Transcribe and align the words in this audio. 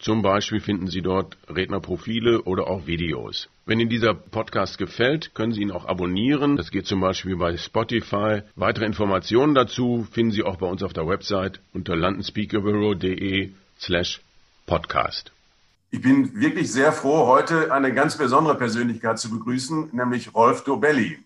zum 0.00 0.22
Beispiel 0.22 0.60
finden 0.60 0.86
Sie 0.86 1.02
dort 1.02 1.36
Rednerprofile 1.46 2.40
oder 2.44 2.68
auch 2.68 2.86
Videos. 2.86 3.50
Wenn 3.66 3.80
Ihnen 3.80 3.90
dieser 3.90 4.14
Podcast 4.14 4.78
gefällt, 4.78 5.34
können 5.34 5.52
Sie 5.52 5.60
ihn 5.60 5.70
auch 5.70 5.84
abonnieren. 5.84 6.56
Das 6.56 6.70
geht 6.70 6.86
zum 6.86 7.02
Beispiel 7.02 7.36
bei 7.36 7.58
Spotify. 7.58 8.40
Weitere 8.56 8.86
Informationen 8.86 9.54
dazu 9.54 10.06
finden 10.10 10.32
Sie 10.32 10.42
auch 10.42 10.56
bei 10.56 10.66
uns 10.66 10.82
auf 10.82 10.94
der 10.94 11.06
Website 11.06 11.60
unter 11.74 11.96
londonspeakerbureau.de 11.96 13.52
slash 13.78 14.22
podcast. 14.64 15.32
Ich 15.90 16.00
bin 16.00 16.40
wirklich 16.40 16.72
sehr 16.72 16.92
froh, 16.92 17.26
heute 17.26 17.70
eine 17.70 17.92
ganz 17.92 18.16
besondere 18.16 18.56
Persönlichkeit 18.56 19.18
zu 19.18 19.30
begrüßen, 19.30 19.90
nämlich 19.92 20.34
Rolf 20.34 20.64
Dobelli. 20.64 21.18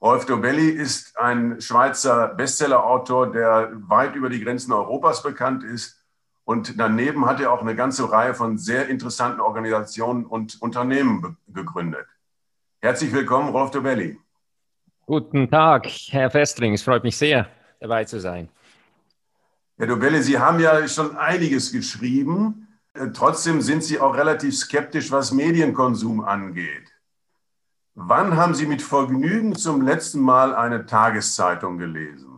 Rolf 0.00 0.26
Dobelli 0.26 0.70
ist 0.70 1.16
ein 1.20 1.60
Schweizer 1.60 2.34
Bestsellerautor, 2.34 3.30
der 3.30 3.70
weit 3.86 4.16
über 4.16 4.28
die 4.28 4.40
Grenzen 4.40 4.72
Europas 4.72 5.22
bekannt 5.22 5.62
ist 5.62 6.01
und 6.44 6.78
daneben 6.78 7.26
hat 7.26 7.40
er 7.40 7.52
auch 7.52 7.60
eine 7.60 7.76
ganze 7.76 8.10
Reihe 8.10 8.34
von 8.34 8.58
sehr 8.58 8.88
interessanten 8.88 9.40
Organisationen 9.40 10.24
und 10.24 10.60
Unternehmen 10.60 11.36
gegründet. 11.48 12.06
Herzlich 12.80 13.12
willkommen, 13.12 13.50
Rolf 13.50 13.70
Dobelli. 13.70 14.18
Guten 15.06 15.50
Tag, 15.50 15.86
Herr 16.08 16.30
Festring. 16.30 16.74
Es 16.74 16.82
freut 16.82 17.04
mich 17.04 17.16
sehr, 17.16 17.48
dabei 17.80 18.04
zu 18.04 18.20
sein. 18.20 18.48
Herr 19.78 19.86
Dobelli, 19.86 20.22
Sie 20.22 20.38
haben 20.38 20.60
ja 20.60 20.86
schon 20.88 21.16
einiges 21.16 21.72
geschrieben. 21.72 22.68
Äh, 22.94 23.08
trotzdem 23.12 23.60
sind 23.60 23.84
Sie 23.84 24.00
auch 24.00 24.16
relativ 24.16 24.56
skeptisch, 24.56 25.10
was 25.10 25.32
Medienkonsum 25.32 26.24
angeht. 26.24 26.92
Wann 27.94 28.36
haben 28.36 28.54
Sie 28.54 28.66
mit 28.66 28.80
Vergnügen 28.80 29.54
zum 29.54 29.82
letzten 29.82 30.20
Mal 30.20 30.54
eine 30.54 30.86
Tageszeitung 30.86 31.78
gelesen? 31.78 32.31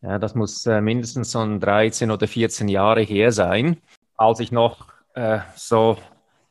Ja, 0.00 0.18
das 0.18 0.34
muss 0.34 0.64
äh, 0.66 0.80
mindestens 0.80 1.32
so 1.32 1.58
13 1.58 2.10
oder 2.10 2.28
14 2.28 2.68
Jahre 2.68 3.02
her 3.02 3.32
sein, 3.32 3.78
als 4.16 4.40
ich 4.40 4.52
noch 4.52 4.86
äh, 5.14 5.40
so 5.56 5.96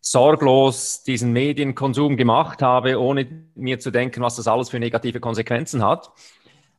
sorglos 0.02 1.04
diesen 1.04 1.32
Medienkonsum 1.34 2.18
gemacht 2.18 2.62
habe, 2.62 3.00
ohne 3.00 3.28
mir 3.56 3.80
zu 3.80 3.92
denken, 3.92 4.22
was 4.22 4.36
das 4.36 4.48
alles 4.48 4.70
für 4.70 4.80
negative 4.80 5.20
Konsequenzen 5.20 5.84
hat. 5.84 6.12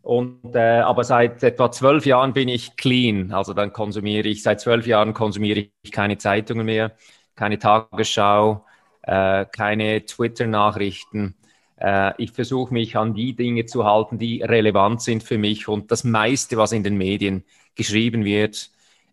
Und, 0.03 0.55
äh, 0.55 0.81
aber 0.81 1.05
seit 1.05 1.43
etwa 1.43 1.71
zwölf 1.71 2.07
Jahren 2.07 2.33
bin 2.33 2.49
ich 2.49 2.77
clean. 2.77 3.33
Also 3.33 3.53
dann 3.55 3.73
konsumiere 3.73 4.29
ich, 4.29 4.43
seit 4.43 4.61
zwölf 4.61 4.87
Jahren 4.87 5.13
konsumiere 5.15 5.69
ich 5.83 5.93
keine 5.93 6.19
Zeitungen 6.19 6.67
mehr, 6.67 6.93
keine 7.35 7.59
Tagesschau, 7.59 8.65
äh, 9.03 9.45
keine 9.47 10.05
Twitter-Nachrichten. 10.05 11.35
Äh, 11.81 12.13
ich 12.23 12.33
versuche 12.33 12.73
mich 12.73 12.97
an 12.97 13.15
die 13.15 13.35
Dinge 13.35 13.67
zu 13.67 13.85
halten, 13.85 14.19
die 14.19 14.43
relevant 14.43 15.01
sind 15.01 15.23
für 15.23 15.39
mich. 15.39 15.69
Und 15.69 15.91
das 15.91 16.05
meiste, 16.05 16.57
was 16.57 16.73
in 16.73 16.83
den 16.83 16.97
Medien 16.97 17.45
geschrieben 17.75 18.25
wird, 18.25 18.71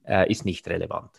äh, 0.08 0.30
ist 0.30 0.46
nicht 0.46 0.68
relevant. 0.68 1.09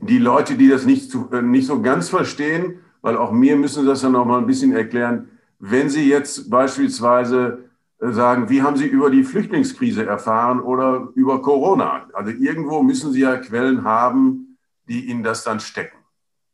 Die 0.00 0.18
Leute, 0.18 0.56
die 0.56 0.68
das 0.68 0.84
nicht, 0.84 1.10
zu, 1.10 1.30
äh, 1.32 1.42
nicht 1.42 1.66
so 1.66 1.80
ganz 1.80 2.08
verstehen, 2.08 2.80
weil 3.00 3.16
auch 3.16 3.32
mir 3.32 3.56
müssen 3.56 3.82
Sie 3.82 3.88
das 3.88 4.02
ja 4.02 4.08
noch 4.08 4.24
mal 4.24 4.38
ein 4.38 4.46
bisschen 4.46 4.72
erklären, 4.72 5.28
wenn 5.58 5.88
Sie 5.88 6.08
jetzt 6.08 6.50
beispielsweise 6.50 7.70
sagen, 7.98 8.48
wie 8.48 8.62
haben 8.62 8.76
Sie 8.76 8.86
über 8.86 9.10
die 9.10 9.22
Flüchtlingskrise 9.22 10.04
erfahren 10.06 10.60
oder 10.60 11.08
über 11.14 11.40
Corona? 11.40 12.08
Also 12.12 12.32
irgendwo 12.32 12.82
müssen 12.82 13.12
Sie 13.12 13.20
ja 13.20 13.36
Quellen 13.36 13.84
haben, 13.84 14.58
die 14.88 15.06
Ihnen 15.06 15.22
das 15.22 15.44
dann 15.44 15.60
stecken. 15.60 15.96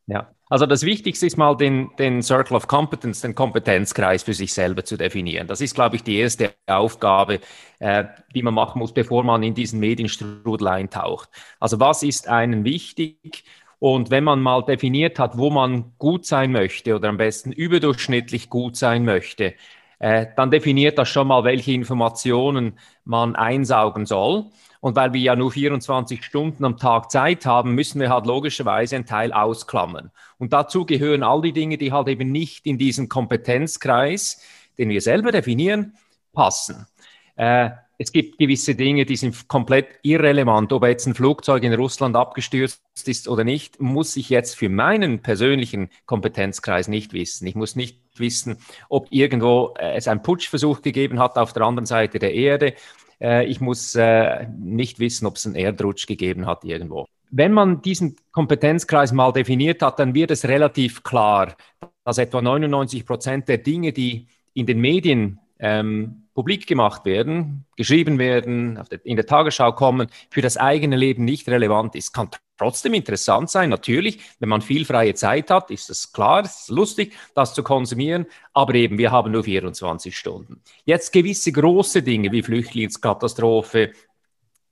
Ja, 0.06 0.30
also 0.48 0.66
das 0.66 0.82
Wichtigste 0.82 1.26
ist 1.26 1.36
mal 1.36 1.56
den, 1.56 1.90
den 1.98 2.22
Circle 2.22 2.56
of 2.56 2.68
Competence, 2.68 3.20
den 3.20 3.34
Kompetenzkreis 3.34 4.22
für 4.22 4.34
sich 4.34 4.52
selber 4.54 4.84
zu 4.84 4.96
definieren. 4.96 5.46
Das 5.46 5.60
ist, 5.60 5.74
glaube 5.74 5.96
ich, 5.96 6.02
die 6.02 6.16
erste 6.16 6.54
Aufgabe, 6.66 7.40
äh, 7.78 8.04
die 8.34 8.42
man 8.42 8.54
machen 8.54 8.78
muss, 8.78 8.92
bevor 8.92 9.24
man 9.24 9.42
in 9.42 9.54
diesen 9.54 9.80
Medienstrudel 9.80 10.68
eintaucht. 10.68 11.28
Also 11.60 11.80
was 11.80 12.02
ist 12.02 12.28
einen 12.28 12.64
wichtig? 12.64 13.44
Und 13.78 14.10
wenn 14.10 14.24
man 14.24 14.40
mal 14.40 14.64
definiert 14.64 15.18
hat, 15.18 15.38
wo 15.38 15.50
man 15.50 15.92
gut 15.98 16.26
sein 16.26 16.50
möchte 16.50 16.96
oder 16.96 17.08
am 17.08 17.16
besten 17.16 17.52
überdurchschnittlich 17.52 18.50
gut 18.50 18.76
sein 18.76 19.04
möchte, 19.04 19.54
äh, 19.98 20.26
dann 20.36 20.50
definiert 20.50 20.98
das 20.98 21.08
schon 21.08 21.28
mal, 21.28 21.44
welche 21.44 21.72
Informationen 21.72 22.78
man 23.04 23.36
einsaugen 23.36 24.06
soll. 24.06 24.46
Und 24.80 24.96
weil 24.96 25.12
wir 25.12 25.20
ja 25.20 25.36
nur 25.36 25.50
24 25.50 26.24
Stunden 26.24 26.64
am 26.64 26.76
Tag 26.76 27.10
Zeit 27.10 27.46
haben, 27.46 27.74
müssen 27.74 28.00
wir 28.00 28.10
halt 28.10 28.26
logischerweise 28.26 28.96
einen 28.96 29.06
Teil 29.06 29.32
ausklammern. 29.32 30.10
Und 30.38 30.52
dazu 30.52 30.86
gehören 30.86 31.22
all 31.22 31.42
die 31.42 31.52
Dinge, 31.52 31.78
die 31.78 31.92
halt 31.92 32.08
eben 32.08 32.30
nicht 32.30 32.64
in 32.66 32.78
diesen 32.78 33.08
Kompetenzkreis, 33.08 34.40
den 34.78 34.88
wir 34.88 35.00
selber 35.00 35.32
definieren, 35.32 35.94
passen. 36.32 36.86
Äh, 37.36 37.70
es 38.00 38.12
gibt 38.12 38.38
gewisse 38.38 38.76
Dinge, 38.76 39.04
die 39.04 39.16
sind 39.16 39.48
komplett 39.48 39.88
irrelevant. 40.02 40.72
Ob 40.72 40.84
jetzt 40.84 41.06
ein 41.06 41.14
Flugzeug 41.14 41.64
in 41.64 41.74
Russland 41.74 42.14
abgestürzt 42.14 42.80
ist 43.06 43.26
oder 43.26 43.42
nicht, 43.42 43.80
muss 43.80 44.16
ich 44.16 44.30
jetzt 44.30 44.54
für 44.54 44.68
meinen 44.68 45.20
persönlichen 45.20 45.90
Kompetenzkreis 46.06 46.86
nicht 46.86 47.12
wissen. 47.12 47.48
Ich 47.48 47.56
muss 47.56 47.74
nicht 47.74 47.98
wissen, 48.14 48.58
ob 48.88 49.08
irgendwo 49.10 49.74
äh, 49.76 49.96
es 49.96 50.06
einen 50.06 50.22
Putschversuch 50.22 50.80
gegeben 50.80 51.18
hat 51.18 51.36
auf 51.36 51.52
der 51.52 51.64
anderen 51.64 51.86
Seite 51.86 52.20
der 52.20 52.34
Erde. 52.34 52.74
Äh, 53.20 53.46
ich 53.46 53.60
muss 53.60 53.94
äh, 53.94 54.46
nicht 54.58 54.98
wissen, 54.98 55.26
ob 55.26 55.36
es 55.36 55.46
einen 55.46 55.56
Erdrutsch 55.56 56.06
gegeben 56.06 56.46
hat 56.46 56.64
irgendwo. 56.64 57.06
Wenn 57.30 57.52
man 57.52 57.82
diesen 57.82 58.16
Kompetenzkreis 58.32 59.12
mal 59.12 59.32
definiert 59.32 59.82
hat, 59.82 59.98
dann 59.98 60.14
wird 60.14 60.30
es 60.30 60.48
relativ 60.48 61.02
klar, 61.02 61.54
dass 62.04 62.18
etwa 62.18 62.40
99 62.40 63.04
Prozent 63.04 63.48
der 63.48 63.58
Dinge, 63.58 63.92
die 63.92 64.28
in 64.54 64.66
den 64.66 64.80
Medien 64.80 65.38
ähm, 65.58 66.28
publik 66.34 66.66
gemacht 66.66 67.04
werden, 67.04 67.66
geschrieben 67.76 68.18
werden, 68.18 68.80
der, 68.90 69.04
in 69.04 69.16
der 69.16 69.26
Tagesschau 69.26 69.72
kommen, 69.72 70.08
für 70.30 70.40
das 70.40 70.56
eigene 70.56 70.96
Leben 70.96 71.24
nicht 71.24 71.48
relevant 71.48 71.94
ist. 71.96 72.12
Kann 72.12 72.30
trotzdem 72.58 72.94
interessant 72.94 73.50
sein, 73.50 73.70
natürlich. 73.70 74.20
Wenn 74.40 74.48
man 74.48 74.60
viel 74.60 74.84
freie 74.84 75.14
Zeit 75.14 75.50
hat, 75.50 75.70
ist 75.70 75.88
es 75.90 76.12
klar, 76.12 76.44
es 76.44 76.62
ist 76.62 76.70
lustig, 76.70 77.14
das 77.34 77.54
zu 77.54 77.62
konsumieren. 77.62 78.26
Aber 78.52 78.74
eben, 78.74 78.98
wir 78.98 79.10
haben 79.10 79.32
nur 79.32 79.44
24 79.44 80.16
Stunden. 80.16 80.60
Jetzt 80.84 81.12
gewisse 81.12 81.52
große 81.52 82.02
Dinge 82.02 82.32
wie 82.32 82.42
Flüchtlingskatastrophe, 82.42 83.92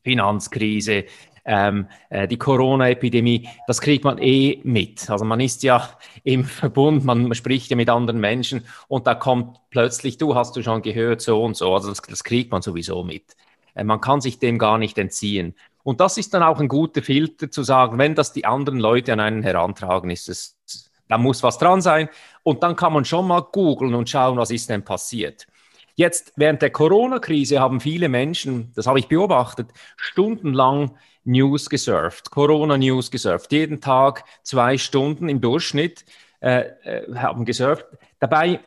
Finanzkrise, 0.03 1.07
ähm, 1.47 1.87
äh, 2.11 2.27
die 2.29 2.37
Corona-Epidemie, 2.37 3.49
das 3.67 3.81
kriegt 3.81 4.05
man 4.05 4.19
eh 4.19 4.61
mit. 4.65 5.09
Also 5.09 5.25
man 5.25 5.41
ist 5.41 5.63
ja 5.63 5.89
im 6.25 6.45
Verbund, 6.45 7.05
man 7.05 7.35
spricht 7.35 7.71
ja 7.71 7.77
mit 7.77 7.89
anderen 7.89 8.21
Menschen 8.21 8.67
und 8.89 9.07
da 9.07 9.15
kommt 9.15 9.59
plötzlich, 9.71 10.19
du 10.19 10.35
hast 10.35 10.57
du 10.57 10.63
schon 10.63 10.83
gehört, 10.83 11.23
so 11.23 11.43
und 11.43 11.57
so. 11.57 11.73
Also 11.73 11.89
das, 11.89 12.03
das 12.03 12.25
kriegt 12.25 12.51
man 12.51 12.63
sowieso 12.63 13.05
mit. 13.05 13.37
Äh, 13.75 13.85
man 13.85 14.01
kann 14.01 14.21
sich 14.21 14.39
dem 14.39 14.59
gar 14.59 14.77
nicht 14.77 14.99
entziehen. 14.99 15.55
Und 15.87 16.01
das 16.01 16.19
ist 16.19 16.35
dann 16.35 16.43
auch 16.43 16.59
ein 16.59 16.67
guter 16.67 17.01
Filter 17.01 17.49
zu 17.49 17.63
sagen, 17.63 17.97
wenn 17.97 18.17
das 18.17 18.33
die 18.33 18.45
anderen 18.45 18.81
Leute 18.81 19.13
an 19.13 19.21
einen 19.21 19.45
herantragen, 19.45 20.11
ist 20.11 20.29
es, 20.29 20.59
da 21.07 21.17
muss 21.17 21.45
was 21.45 21.59
dran 21.59 21.81
sein. 21.81 22.09
Und 22.43 22.65
dann 22.65 22.75
kann 22.75 22.93
man 22.93 23.05
schon 23.05 23.29
mal 23.29 23.41
googeln 23.41 23.95
und 23.95 24.11
schauen, 24.11 24.37
was 24.37 24.51
ist 24.51 24.69
denn 24.69 24.85
passiert. 24.85 25.47
Jetzt, 25.95 26.33
während 26.35 26.61
der 26.61 26.71
Corona-Krise 26.71 27.61
haben 27.61 27.79
viele 27.79 28.09
Menschen, 28.09 28.73
das 28.75 28.89
habe 28.89 28.99
ich 28.99 29.07
beobachtet, 29.07 29.69
stundenlang 29.97 30.97
News 31.23 31.71
gesurft, 31.71 32.33
Corona-News 32.33 33.13
gesurft. 33.13 33.53
Jeden 33.53 33.81
Tag 33.81 34.25
zwei 34.43 34.79
Stunden 34.79 35.29
im 35.29 35.41
Durchschnitt 35.41 36.05
äh, 36.41 36.63
äh, 36.83 37.15
haben 37.15 37.45
gesurft. 37.45 37.87
Dabei 38.19 38.59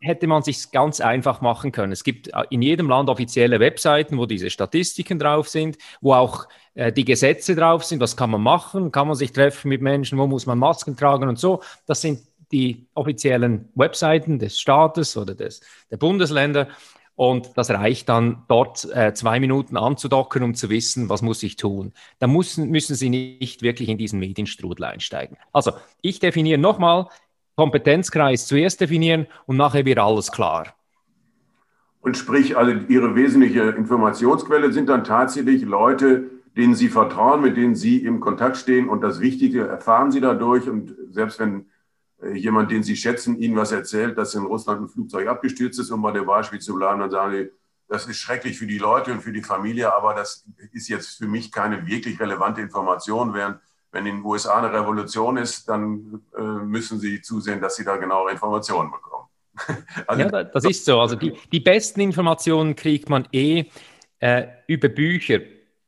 hätte 0.00 0.26
man 0.26 0.42
sich 0.42 0.70
ganz 0.70 1.00
einfach 1.00 1.40
machen 1.40 1.72
können. 1.72 1.92
Es 1.92 2.04
gibt 2.04 2.28
äh, 2.28 2.44
in 2.50 2.62
jedem 2.62 2.88
Land 2.88 3.08
offizielle 3.08 3.60
Webseiten, 3.60 4.18
wo 4.18 4.26
diese 4.26 4.50
Statistiken 4.50 5.18
drauf 5.18 5.48
sind, 5.48 5.76
wo 6.00 6.14
auch 6.14 6.48
äh, 6.74 6.92
die 6.92 7.04
Gesetze 7.04 7.54
drauf 7.54 7.84
sind. 7.84 8.00
Was 8.00 8.16
kann 8.16 8.30
man 8.30 8.42
machen? 8.42 8.92
Kann 8.92 9.08
man 9.08 9.16
sich 9.16 9.32
treffen 9.32 9.68
mit 9.68 9.82
Menschen? 9.82 10.18
Wo 10.18 10.26
muss 10.26 10.46
man 10.46 10.58
Masken 10.58 10.96
tragen 10.96 11.28
und 11.28 11.38
so? 11.38 11.62
Das 11.86 12.00
sind 12.00 12.20
die 12.50 12.88
offiziellen 12.94 13.68
Webseiten 13.74 14.38
des 14.38 14.58
Staates 14.58 15.16
oder 15.16 15.34
des, 15.34 15.60
der 15.90 15.98
Bundesländer. 15.98 16.68
Und 17.14 17.50
das 17.56 17.68
reicht 17.68 18.08
dann 18.08 18.44
dort 18.48 18.88
äh, 18.94 19.12
zwei 19.12 19.40
Minuten 19.40 19.76
anzudocken, 19.76 20.42
um 20.42 20.54
zu 20.54 20.70
wissen, 20.70 21.10
was 21.10 21.20
muss 21.20 21.42
ich 21.42 21.56
tun. 21.56 21.92
Da 22.18 22.26
müssen, 22.26 22.70
müssen 22.70 22.96
Sie 22.96 23.10
nicht 23.10 23.60
wirklich 23.60 23.90
in 23.90 23.98
diesen 23.98 24.20
Medienstrudel 24.20 24.86
einsteigen. 24.86 25.36
Also 25.52 25.72
ich 26.00 26.18
definiere 26.18 26.58
nochmal, 26.58 27.08
Kompetenzkreis 27.60 28.46
zuerst 28.46 28.80
definieren 28.80 29.26
und 29.44 29.58
nachher 29.58 29.84
wird 29.84 29.98
alles 29.98 30.32
klar. 30.32 30.74
Und 32.00 32.16
sprich, 32.16 32.56
also 32.56 32.72
Ihre 32.88 33.14
wesentliche 33.14 33.60
Informationsquelle 33.60 34.72
sind 34.72 34.88
dann 34.88 35.04
tatsächlich 35.04 35.60
Leute, 35.60 36.30
denen 36.56 36.74
Sie 36.74 36.88
vertrauen, 36.88 37.42
mit 37.42 37.58
denen 37.58 37.74
Sie 37.74 37.98
im 37.98 38.20
Kontakt 38.20 38.56
stehen 38.56 38.88
und 38.88 39.02
das 39.02 39.20
Wichtige 39.20 39.66
erfahren 39.66 40.10
Sie 40.10 40.22
dadurch. 40.22 40.70
Und 40.70 40.96
selbst 41.10 41.38
wenn 41.38 41.66
äh, 42.22 42.32
jemand, 42.32 42.70
den 42.70 42.82
Sie 42.82 42.96
schätzen, 42.96 43.38
Ihnen 43.38 43.56
was 43.56 43.72
erzählt, 43.72 44.16
dass 44.16 44.34
in 44.34 44.44
Russland 44.44 44.80
ein 44.80 44.88
Flugzeug 44.88 45.28
abgestürzt 45.28 45.78
ist, 45.78 45.90
um 45.90 46.00
bei 46.00 46.12
dem 46.12 46.24
Beispiel 46.24 46.60
zu 46.60 46.74
bleiben, 46.74 47.00
dann 47.00 47.10
sagen 47.10 47.32
Sie, 47.36 47.50
das 47.88 48.06
ist 48.06 48.16
schrecklich 48.16 48.56
für 48.56 48.66
die 48.66 48.78
Leute 48.78 49.12
und 49.12 49.20
für 49.20 49.32
die 49.32 49.42
Familie, 49.42 49.94
aber 49.94 50.14
das 50.14 50.46
ist 50.72 50.88
jetzt 50.88 51.18
für 51.18 51.28
mich 51.28 51.52
keine 51.52 51.86
wirklich 51.86 52.18
relevante 52.18 52.62
Information. 52.62 53.34
Während 53.34 53.58
wenn 53.92 54.06
in 54.06 54.16
den 54.16 54.24
USA 54.24 54.58
eine 54.58 54.72
Revolution 54.72 55.36
ist, 55.36 55.68
dann 55.68 56.22
äh, 56.36 56.40
müssen 56.40 57.00
Sie 57.00 57.20
zusehen, 57.22 57.60
dass 57.60 57.76
Sie 57.76 57.84
da 57.84 57.96
genauere 57.96 58.32
Informationen 58.32 58.90
bekommen. 58.90 59.26
also, 60.06 60.22
ja, 60.22 60.44
das 60.44 60.64
ist 60.64 60.84
so. 60.84 61.00
Also 61.00 61.16
die, 61.16 61.32
die 61.52 61.60
besten 61.60 62.00
Informationen 62.00 62.76
kriegt 62.76 63.08
man 63.08 63.26
eh 63.32 63.64
äh, 64.20 64.46
über 64.66 64.88
Bücher, 64.88 65.40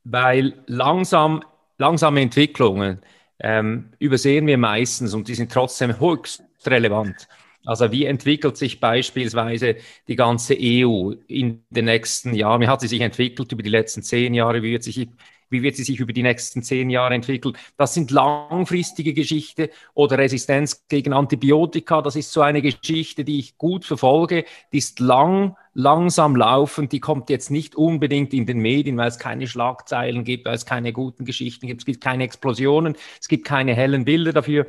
weil 0.05 0.63
langsam, 0.67 1.43
langsame 1.79 2.21
Entwicklungen 2.21 3.01
ähm, 3.39 3.91
übersehen 3.99 4.47
wir 4.47 4.59
meistens 4.59 5.15
und 5.15 5.29
die 5.29 5.35
sind 5.35 5.53
trotzdem 5.53 5.99
höchst 5.99 6.43
relevant. 6.67 7.29
Also 7.65 7.93
wie 7.93 8.07
entwickelt 8.07 8.57
sich 8.57 8.81
beispielsweise 8.81 9.77
die 10.09 10.17
ganze 10.17 10.57
EU 10.59 11.13
in 11.29 11.63
den 11.71 11.85
nächsten 11.85 12.35
Jahren? 12.35 12.61
Wie 12.61 12.69
hat 12.69 12.81
sie 12.81 12.89
sich 12.89 13.01
entwickelt 13.01 13.53
über 13.53 13.63
die 13.63 13.71
letzten 13.71 14.03
zehn 14.03 14.35
Jahre? 14.35 14.63
Wie 14.63 14.73
wird 14.73 14.83
sich 14.83 15.09
wie 15.53 15.63
wird 15.63 15.77
sie 15.77 15.85
sich 15.85 16.01
über 16.01 16.13
die 16.13 16.23
nächsten 16.23 16.63
zehn 16.63 16.91
Jahre 16.91 17.15
entwickeln? 17.15 17.57
Das 17.77 17.95
sind 17.95 18.11
langfristige 18.11 19.13
Geschichten 19.13 19.69
oder 19.95 20.19
Resistenz 20.19 20.87
gegen 20.89 21.13
Antibiotika. 21.13 22.03
Das 22.03 22.17
ist 22.17 22.33
so 22.33 22.41
eine 22.41 22.63
Geschichte, 22.63 23.25
die 23.25 23.39
ich 23.39 23.59
gut 23.59 23.85
verfolge. 23.85 24.45
Die 24.73 24.79
ist 24.79 24.99
lang, 24.99 25.57
langsam 25.75 26.35
laufend. 26.35 26.93
Die 26.93 27.01
kommt 27.01 27.31
jetzt 27.31 27.51
nicht 27.51 27.77
unbedingt 27.77 28.33
in 28.35 28.47
den 28.47 28.59
Medien, 28.59 28.97
weil 28.97 29.09
es 29.09 29.19
keine 29.19 29.47
Schlagzeilen 29.47 30.25
gibt, 30.25 30.47
weil 30.47 30.55
es 30.55 30.67
keine 30.67 30.93
guten 30.93 31.25
Geschichten 31.25 31.67
gibt. 31.67 31.83
Es 31.83 31.87
gibt 31.87 32.03
keine 32.03 32.25
Explosionen. 32.25 32.97
Es 33.21 33.29
gibt 33.29 33.45
keine 33.45 33.75
hellen 33.75 34.05
Bilder 34.05 34.33
dafür. 34.33 34.67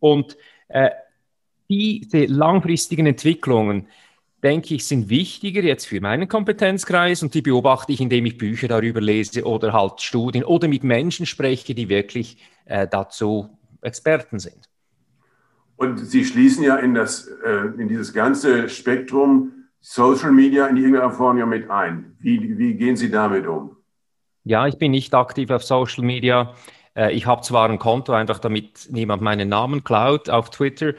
Und 0.00 0.36
äh, 0.68 0.90
diese 1.68 2.26
langfristigen 2.26 3.06
Entwicklungen, 3.06 3.88
denke 4.44 4.74
ich, 4.74 4.86
sind 4.86 5.08
wichtiger 5.08 5.62
jetzt 5.62 5.86
für 5.86 6.00
meinen 6.00 6.28
Kompetenzkreis 6.28 7.22
und 7.22 7.32
die 7.32 7.40
beobachte 7.40 7.92
ich, 7.92 8.00
indem 8.00 8.26
ich 8.26 8.36
Bücher 8.36 8.68
darüber 8.68 9.00
lese 9.00 9.44
oder 9.44 9.72
halt 9.72 10.02
Studien 10.02 10.44
oder 10.44 10.68
mit 10.68 10.84
Menschen 10.84 11.24
spreche, 11.24 11.74
die 11.74 11.88
wirklich 11.88 12.36
äh, 12.66 12.86
dazu 12.86 13.48
Experten 13.80 14.38
sind. 14.38 14.68
Und 15.76 15.98
Sie 15.98 16.24
schließen 16.24 16.62
ja 16.62 16.76
in, 16.76 16.94
das, 16.94 17.26
äh, 17.26 17.72
in 17.78 17.88
dieses 17.88 18.12
ganze 18.12 18.68
Spektrum 18.68 19.52
Social 19.80 20.30
Media 20.30 20.66
in 20.66 20.76
irgendeiner 20.76 21.10
Form 21.10 21.38
ja 21.38 21.46
mit 21.46 21.70
ein. 21.70 22.16
Wie, 22.20 22.58
wie 22.58 22.74
gehen 22.74 22.96
Sie 22.96 23.10
damit 23.10 23.46
um? 23.46 23.76
Ja, 24.44 24.66
ich 24.66 24.78
bin 24.78 24.92
nicht 24.92 25.14
aktiv 25.14 25.50
auf 25.50 25.64
Social 25.64 26.04
Media. 26.04 26.54
Äh, 26.94 27.12
ich 27.12 27.26
habe 27.26 27.42
zwar 27.42 27.68
ein 27.68 27.78
Konto, 27.78 28.12
einfach 28.12 28.38
damit 28.38 28.88
niemand 28.90 29.22
meinen 29.22 29.48
Namen 29.48 29.84
klaut 29.84 30.28
auf 30.28 30.50
Twitter, 30.50 30.92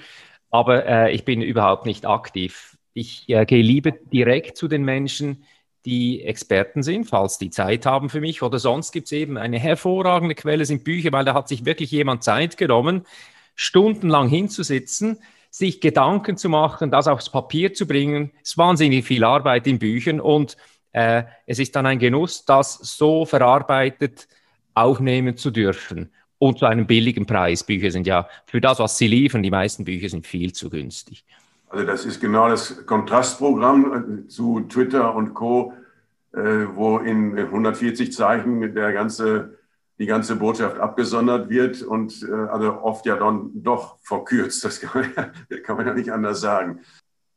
aber 0.50 0.86
äh, 0.86 1.13
ich 1.13 1.25
bin 1.25 1.42
überhaupt 1.42 1.86
nicht 1.86 2.06
aktiv 2.06 2.75
ich 2.95 3.30
äh, 3.30 3.45
gehe 3.45 3.62
lieber 3.62 3.92
direkt 3.92 4.57
zu 4.57 4.68
den 4.68 4.83
Menschen, 4.83 5.44
die 5.86 6.24
Experten 6.24 6.81
sind, 6.81 7.06
falls 7.06 7.38
die 7.38 7.51
Zeit 7.51 7.86
haben 7.86 8.09
für 8.09 8.21
mich. 8.21 8.42
Oder 8.42 8.57
sonst 8.57 8.92
gibt 8.92 9.06
es 9.06 9.12
eben 9.12 9.38
eine 9.38 9.59
hervorragende 9.59 10.33
Quelle, 10.33 10.65
sind 10.65 10.83
Bücher, 10.83 11.12
weil 11.12 11.25
da 11.25 11.36
hat 11.36 11.47
sich 11.47 11.65
wirklich 11.65 11.92
jemand 11.92 12.24
Zeit 12.24 12.57
genommen, 12.57 13.06
stundenlang 13.53 14.27
hinzusitzen, 14.27 15.19
sich 15.51 15.81
Gedanken 15.81 16.38
zu 16.38 16.50
machen, 16.50 16.89
das 16.89 17.07
aufs 17.07 17.30
Papier 17.30 17.74
zu 17.74 17.86
bringen. 17.86 18.31
Es 18.42 18.51
ist 18.51 18.57
wahnsinnig 18.57 19.06
viel 19.06 19.24
Arbeit 19.24 19.68
in 19.68 19.77
Büchern 19.77 20.19
und 20.19 20.57
äh, 20.94 21.24
es 21.45 21.59
ist 21.59 21.75
dann 21.75 21.86
ein 21.86 22.00
Genuss, 22.00 22.45
das 22.45 22.75
so 22.75 23.25
verarbeitet 23.25 24.27
aufnehmen 24.74 25.38
zu 25.38 25.51
dürfen 25.51 26.12
und 26.39 26.59
zu 26.59 26.65
einem 26.65 26.88
billigen 26.88 27.25
Preis. 27.25 27.63
Bücher 27.63 27.92
sind 27.92 28.07
ja 28.07 28.27
für 28.45 28.62
das, 28.62 28.80
was 28.80 28.97
sie 28.97 29.07
liefern, 29.07 29.44
die 29.44 29.51
meisten 29.51 29.86
Bücher 29.86 30.09
sind 30.09 30.25
viel 30.25 30.53
zu 30.53 30.69
günstig. 30.69 31.25
Also 31.69 31.85
das 31.85 32.06
ist 32.06 32.21
genau 32.21 32.47
das 32.47 32.85
Kontrastprogramm 32.85 34.23
äh, 34.25 34.27
zu 34.27 34.62
Twitter 34.62 35.15
und 35.15 35.33
Co., 35.33 35.73
äh, 36.33 36.67
wo 36.73 36.97
in 36.97 37.38
140 37.38 38.12
Zeichen 38.12 38.73
der 38.73 38.91
ganze, 38.94 39.57
die 39.97 40.06
ganze 40.06 40.35
Botschaft 40.35 40.79
abgesondert 40.79 41.50
wird 41.50 41.81
und 41.81 42.27
äh, 42.29 42.33
also 42.33 42.81
oft 42.81 43.06
ja 43.06 43.15
dann 43.15 43.51
doch 43.56 43.97
verkürzt. 44.01 44.63
Das 44.65 44.81
kann 44.81 45.01
man, 45.01 45.31
ja, 45.50 45.59
kann 45.62 45.77
man 45.77 45.88
ja 45.88 45.94
nicht 45.94 46.12
anders 46.12 46.41
sagen. 46.41 46.81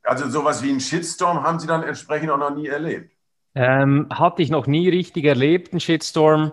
Also 0.03 0.29
sowas 0.29 0.63
wie 0.63 0.71
einen 0.71 0.81
Shitstorm 0.81 1.43
haben 1.43 1.59
Sie 1.59 1.67
dann 1.67 1.83
entsprechend 1.83 2.31
auch 2.31 2.39
noch 2.39 2.55
nie 2.55 2.67
erlebt? 2.67 3.13
Ähm, 3.55 4.09
hatte 4.11 4.43
ich 4.43 4.51
noch 4.51 4.67
nie 4.67 4.89
richtig 4.89 5.25
erlebt, 5.25 5.73
einen 5.73 5.81
Shitstorm. 5.81 6.53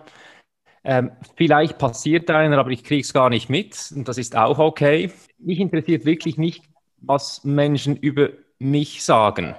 Ähm, 0.84 1.10
vielleicht 1.36 1.78
passiert 1.78 2.30
einer, 2.30 2.58
aber 2.58 2.70
ich 2.70 2.84
kriege 2.84 3.02
es 3.02 3.12
gar 3.12 3.28
nicht 3.28 3.48
mit 3.48 3.92
und 3.94 4.06
das 4.06 4.18
ist 4.18 4.36
auch 4.36 4.58
okay. 4.58 5.10
Mich 5.38 5.58
interessiert 5.58 6.04
wirklich 6.04 6.38
nicht 6.38 6.62
was 7.06 7.44
Menschen 7.44 7.96
über 7.96 8.30
mich 8.58 9.04
sagen. 9.04 9.54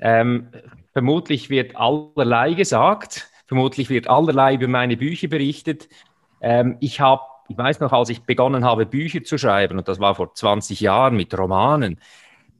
Ähm, 0.00 0.48
vermutlich 0.92 1.50
wird 1.50 1.76
allerlei 1.76 2.54
gesagt, 2.54 3.28
vermutlich 3.46 3.88
wird 3.88 4.08
allerlei 4.08 4.54
über 4.54 4.68
meine 4.68 4.96
Bücher 4.96 5.28
berichtet. 5.28 5.88
Ähm, 6.40 6.76
ich 6.80 7.00
habe, 7.00 7.22
ich 7.48 7.56
weiß 7.56 7.80
noch, 7.80 7.92
als 7.92 8.08
ich 8.08 8.22
begonnen 8.22 8.64
habe, 8.64 8.86
Bücher 8.86 9.22
zu 9.24 9.38
schreiben, 9.38 9.78
und 9.78 9.88
das 9.88 10.00
war 10.00 10.14
vor 10.14 10.34
20 10.34 10.80
Jahren 10.80 11.16
mit 11.16 11.36
Romanen, 11.38 12.00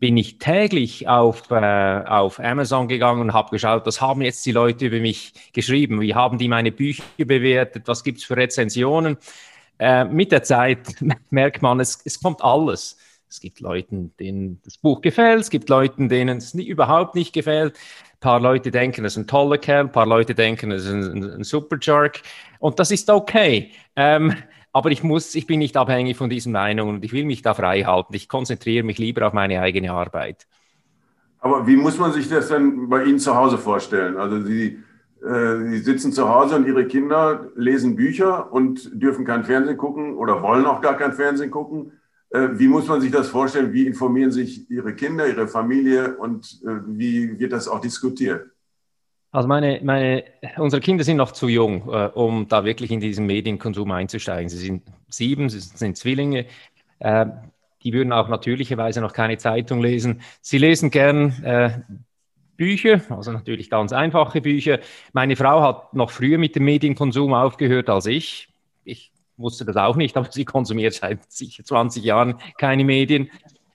bin 0.03 0.17
ich 0.17 0.39
täglich 0.39 1.07
auf, 1.07 1.49
äh, 1.53 2.03
auf 2.05 2.41
Amazon 2.41 2.89
gegangen 2.89 3.21
und 3.21 3.33
habe 3.33 3.51
geschaut, 3.51 3.87
was 3.87 4.01
haben 4.01 4.23
jetzt 4.23 4.45
die 4.45 4.51
Leute 4.51 4.87
über 4.87 4.99
mich 4.99 5.33
geschrieben, 5.53 6.01
wie 6.01 6.15
haben 6.15 6.39
die 6.39 6.49
meine 6.49 6.73
Bücher 6.73 7.05
bewertet, 7.19 7.85
was 7.87 8.03
gibt 8.03 8.19
es 8.19 8.25
für 8.25 8.37
Rezensionen. 8.37 9.17
Äh, 9.79 10.05
mit 10.05 10.33
der 10.33 10.43
Zeit 10.43 10.97
merkt 11.31 11.63
man, 11.63 11.79
es, 11.79 12.01
es 12.05 12.21
kommt 12.21 12.43
alles. 12.43 12.99
Es 13.33 13.41
gibt 13.41 13.61
Leuten, 13.61 14.15
denen 14.21 14.61
das 14.63 14.77
Buch 14.77 15.01
gefällt, 15.01 15.41
es 15.41 15.49
gibt 15.49 15.71
Leuten, 15.71 16.11
denen 16.11 16.37
es 16.37 16.53
nie, 16.53 16.67
überhaupt 16.67 17.15
nicht 17.15 17.33
gefällt. 17.33 17.79
Ein 18.13 18.21
paar 18.21 18.41
Leute 18.41 18.71
denken, 18.71 19.07
es 19.07 19.15
ist 19.15 19.25
ein 19.25 19.27
toller 19.27 19.57
Kerl, 19.57 19.87
ein 19.87 19.91
paar 19.93 20.05
Leute 20.05 20.35
denken, 20.35 20.71
es 20.71 20.85
ist 20.85 20.93
ein, 20.93 21.25
ein 21.25 21.43
super 21.43 21.79
Jerk. 21.81 22.21
Und 22.59 22.79
das 22.79 22.91
ist 22.91 23.09
okay. 23.09 23.71
Ähm, 23.97 24.35
aber 24.75 24.91
ich 24.91 25.03
muss, 25.03 25.35
ich 25.35 25.47
bin 25.47 25.61
nicht 25.61 25.79
abhängig 25.79 26.19
von 26.19 26.29
diesen 26.29 26.53
Meinungen 26.53 26.97
und 26.97 27.05
ich 27.07 27.15
will 27.15 27.25
mich 27.25 27.41
da 27.41 27.55
frei 27.55 27.85
halten. 27.85 28.13
Ich 28.15 28.29
konzentriere 28.29 28.85
mich 28.85 28.99
lieber 28.99 29.27
auf 29.27 29.33
meine 29.33 29.63
eigene 29.63 29.93
Arbeit. 29.93 30.47
Aber 31.41 31.67
wie 31.67 31.77
muss 31.77 31.97
man 31.97 32.13
sich 32.13 32.29
das 32.29 32.49
denn 32.49 32.91
bei 32.91 33.03
Ihnen 33.05 33.19
zu 33.19 33.35
Hause 33.35 33.57
vorstellen? 33.57 34.19
Also 34.19 34.43
Sie, 34.43 34.79
äh, 35.25 35.71
Sie 35.71 35.79
sitzen 35.79 36.13
zu 36.13 36.29
Hause 36.29 36.57
und 36.57 36.67
Ihre 36.67 36.87
Kinder 36.87 37.49
lesen 37.57 37.97
Bücher 37.97 38.53
und 38.53 38.91
dürfen 38.93 39.25
kein 39.25 39.45
Fernsehen 39.45 39.79
gucken 39.79 40.19
oder 40.19 40.43
wollen 40.43 40.67
auch 40.67 40.83
gar 40.83 40.99
kein 40.99 41.15
Fernsehen 41.15 41.51
gucken. 41.51 41.93
Äh, 42.33 42.59
wie 42.59 42.69
muss 42.69 42.87
man 42.89 43.01
sich 43.01 43.11
das 43.11 43.29
vorstellen? 43.29 43.73
Wie 43.73 43.87
informieren 43.87 44.33
sich 44.33 44.71
Ihre 44.71 44.95
Kinder, 44.95 45.29
Ihre 45.29 45.49
Familie 45.49 46.17
und 46.17 46.61
äh, 46.65 46.81
wie 46.87 47.39
wird 47.39 47.53
das 47.53 47.69
auch 47.69 47.81
diskutiert? 47.81 48.47
Also 49.31 49.49
meine, 49.49 49.81
meine, 49.83 50.25
unsere 50.59 50.81
Kinder 50.81 51.05
sind 51.05 51.17
noch 51.17 51.33
zu 51.33 51.49
jung, 51.49 51.89
äh, 51.89 52.11
um 52.15 52.49
da 52.49 52.65
wirklich 52.65 52.91
in 52.91 53.01
diesen 53.01 53.27
Medienkonsum 53.27 53.91
einzusteigen. 53.91 54.49
Sie 54.49 54.59
sind 54.59 54.83
sieben, 55.09 55.49
sie 55.49 55.61
sind 55.61 55.97
Zwillinge. 55.97 56.47
Äh, 56.99 57.27
die 57.83 57.93
würden 57.93 58.13
auch 58.13 58.29
natürlicherweise 58.29 59.01
noch 59.01 59.13
keine 59.13 59.39
Zeitung 59.39 59.81
lesen. 59.81 60.21
Sie 60.41 60.59
lesen 60.59 60.91
gern 60.91 61.43
äh, 61.43 61.71
Bücher, 62.57 63.01
also 63.09 63.33
natürlich 63.33 63.71
ganz 63.71 63.93
einfache 63.93 64.41
Bücher. 64.41 64.79
Meine 65.13 65.37
Frau 65.37 65.63
hat 65.63 65.95
noch 65.95 66.11
früher 66.11 66.39
mit 66.39 66.55
dem 66.55 66.65
Medienkonsum 66.65 67.35
aufgehört 67.35 67.89
als 67.91 68.07
ich. 68.07 68.49
Ich 68.85 69.13
wusste 69.37 69.65
das 69.65 69.77
auch 69.77 69.97
nicht, 69.97 70.17
aber 70.19 70.31
sie 70.31 70.45
konsumiert 70.45 70.95
seit 70.95 71.31
sicher 71.31 71.65
20 71.65 72.03
Jahren 72.03 72.37
keine 72.59 72.85
Medien. 72.85 73.31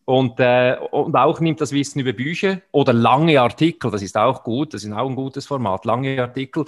Und, 0.05 0.39
äh, 0.39 0.77
und 0.91 1.15
auch 1.15 1.41
nimmt 1.41 1.59
das 1.59 1.73
Wissen 1.73 1.99
über 1.99 2.13
Bücher 2.13 2.61
oder 2.71 2.93
lange 2.93 3.41
Artikel, 3.41 3.91
das 3.91 4.01
ist 4.01 4.15
auch 4.17 4.43
gut, 4.43 4.73
das 4.73 4.85
ist 4.85 4.93
auch 4.93 5.09
ein 5.09 5.15
gutes 5.15 5.45
Format, 5.45 5.83
lange 5.83 6.21
Artikel 6.21 6.63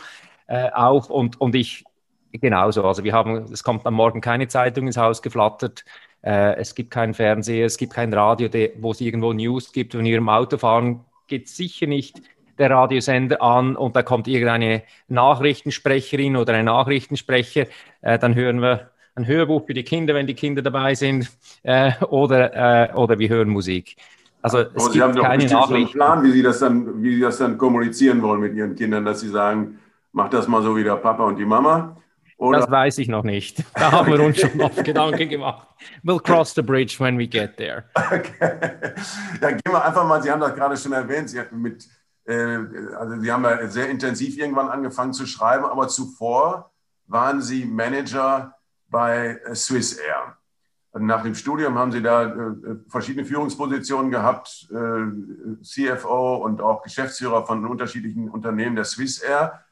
äh, 0.48 0.69
auf. 0.72 1.10
Und, 1.10 1.39
und 1.39 1.55
ich 1.55 1.86
genauso, 2.34 2.84
also 2.84 3.05
wir 3.05 3.13
haben, 3.13 3.46
es 3.51 3.63
kommt 3.63 3.86
am 3.86 3.93
Morgen 3.93 4.19
keine 4.19 4.50
Zeitung 4.50 4.88
ins 4.88 4.98
Haus 4.98 5.22
geflattert, 5.22 5.86
äh, 6.22 6.55
es 6.58 6.75
gibt 6.75 6.91
keinen 6.91 7.13
Fernseher, 7.13 7.65
es 7.65 7.77
gibt 7.77 7.93
kein 7.93 8.13
Radio, 8.13 8.50
wo 8.79 8.91
es 8.91 9.00
irgendwo 9.00 9.31
News 9.31 9.72
gibt. 9.72 9.96
Wenn 9.96 10.03
wir 10.03 10.17
im 10.17 10.27
Auto 10.27 10.58
fahren, 10.58 11.05
geht 11.27 11.46
es 11.46 11.55
sicher 11.55 11.88
nicht 11.88 12.22
der 12.60 12.70
Radiosender 12.70 13.42
an 13.42 13.75
und 13.75 13.96
da 13.96 14.04
kommt 14.04 14.28
irgendeine 14.28 14.84
Nachrichtensprecherin 15.08 16.36
oder 16.36 16.54
ein 16.54 16.66
Nachrichtensprecher, 16.66 17.66
äh, 18.01 18.20
dann 18.20 18.36
hören 18.36 18.62
wir 18.62 18.92
ein 19.16 19.28
Hörbuch 19.28 19.66
für 19.66 19.74
die 19.74 19.84
Kinder, 19.84 20.13
wenn 20.13 20.28
die 20.28 20.34
Kinder 20.34 20.62
dabei 20.62 20.96
sind, 20.96 21.30
äh, 21.63 21.92
oder, 22.06 22.89
äh, 22.89 22.94
oder 22.94 23.18
wir 23.20 23.30
hören 23.30 23.50
Musik. 23.50 23.96
Also 24.42 24.60
es 24.60 24.68
Aber 24.75 24.94
Sie 24.94 25.01
haben 25.01 25.16
doch 25.16 25.24
keine 25.24 25.48
so 25.48 25.58
einen 25.58 25.88
Plan, 25.88 26.24
wie 26.24 26.32
Sie, 26.32 26.42
das 26.42 26.60
dann, 26.60 27.04
wie 27.04 27.16
Sie 27.16 27.22
das 27.22 27.38
dann 27.38 27.58
kommunizieren 27.58 28.22
wollen 28.22 28.39
mit 28.39 28.54
Ihren 28.56 28.75
Kindern, 28.75 29.04
dass 29.04 29.20
Sie 29.20 29.30
sagen, 29.30 29.80
mach 30.13 30.30
das 30.30 30.48
mal 30.48 30.62
so 30.62 30.75
wie 30.75 30.84
der 30.84 30.96
Papa 30.96 31.24
und 31.25 31.38
die 31.38 31.46
Mama. 31.46 31.98
Oder? 32.38 32.60
Das 32.60 32.72
weiß 32.72 33.00
ich 33.00 33.10
noch 33.10 33.24
nicht. 33.24 33.66
Da 33.74 33.92
haben 33.92 34.13
wir 34.13 34.22
uns 34.22 34.39
schon 34.39 34.62
oft 34.62 34.82
Gedanken 34.86 35.28
gemacht. 35.28 35.68
We'll 36.04 36.22
cross 36.22 36.56
the 36.56 36.62
bridge 36.62 36.96
when 36.98 37.18
we 37.18 37.28
get 37.28 37.58
there. 37.58 37.84
Okay. 38.12 38.32
Dann 39.42 39.58
gehen 39.58 39.74
wir 39.74 39.84
einfach 39.84 40.08
mal, 40.08 40.24
Sie 40.24 40.32
haben 40.32 40.39
das 40.39 40.56
gerade 40.56 40.78
schon 40.78 40.94
erwähnt, 40.94 41.30
Sie 41.30 41.39
hatten 41.39 41.62
mit 41.62 41.86
also 42.29 43.19
Sie 43.19 43.31
haben 43.31 43.43
ja 43.43 43.67
sehr 43.67 43.89
intensiv 43.89 44.38
irgendwann 44.38 44.69
angefangen 44.69 45.13
zu 45.13 45.25
schreiben, 45.25 45.65
aber 45.65 45.88
zuvor 45.88 46.71
waren 47.07 47.41
Sie 47.41 47.65
Manager 47.65 48.55
bei 48.89 49.39
Swiss 49.53 49.93
Air. 49.93 50.38
Nach 50.93 51.21
dem 51.21 51.36
Studium 51.36 51.77
haben 51.77 51.91
Sie 51.91 52.01
da 52.01 52.24
äh, 52.24 52.55
verschiedene 52.88 53.25
Führungspositionen 53.25 54.09
gehabt, 54.09 54.67
äh, 54.71 55.63
CFO 55.63 56.38
und 56.38 56.62
auch 56.62 56.81
Geschäftsführer 56.81 57.45
von 57.45 57.65
unterschiedlichen 57.65 58.29
Unternehmen 58.29 58.75
der 58.75 58.86
Swiss 58.86 59.19
Air. 59.19 59.63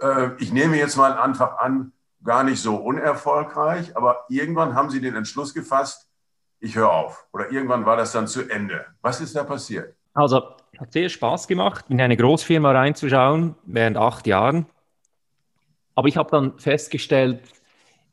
Äh, 0.00 0.30
ich 0.38 0.52
nehme 0.52 0.76
jetzt 0.76 0.96
mal 0.96 1.14
einfach 1.14 1.58
an, 1.58 1.92
gar 2.22 2.44
nicht 2.44 2.60
so 2.60 2.76
unerfolgreich, 2.76 3.96
aber 3.96 4.26
irgendwann 4.28 4.74
haben 4.74 4.90
Sie 4.90 5.00
den 5.00 5.16
Entschluss 5.16 5.54
gefasst, 5.54 6.10
ich 6.60 6.76
höre 6.76 6.92
auf. 6.92 7.26
Oder 7.32 7.50
irgendwann 7.50 7.86
war 7.86 7.96
das 7.96 8.12
dann 8.12 8.28
zu 8.28 8.42
Ende. 8.48 8.84
Was 9.00 9.22
ist 9.22 9.34
da 9.34 9.44
passiert? 9.44 9.94
Also, 10.12 10.56
hat 10.80 10.92
sehr 10.92 11.10
Spaß 11.10 11.46
gemacht, 11.46 11.84
in 11.90 12.00
eine 12.00 12.16
Großfirma 12.16 12.72
reinzuschauen, 12.72 13.54
während 13.64 13.98
acht 13.98 14.26
Jahren. 14.26 14.66
Aber 15.94 16.08
ich 16.08 16.16
habe 16.16 16.30
dann 16.30 16.58
festgestellt, 16.58 17.40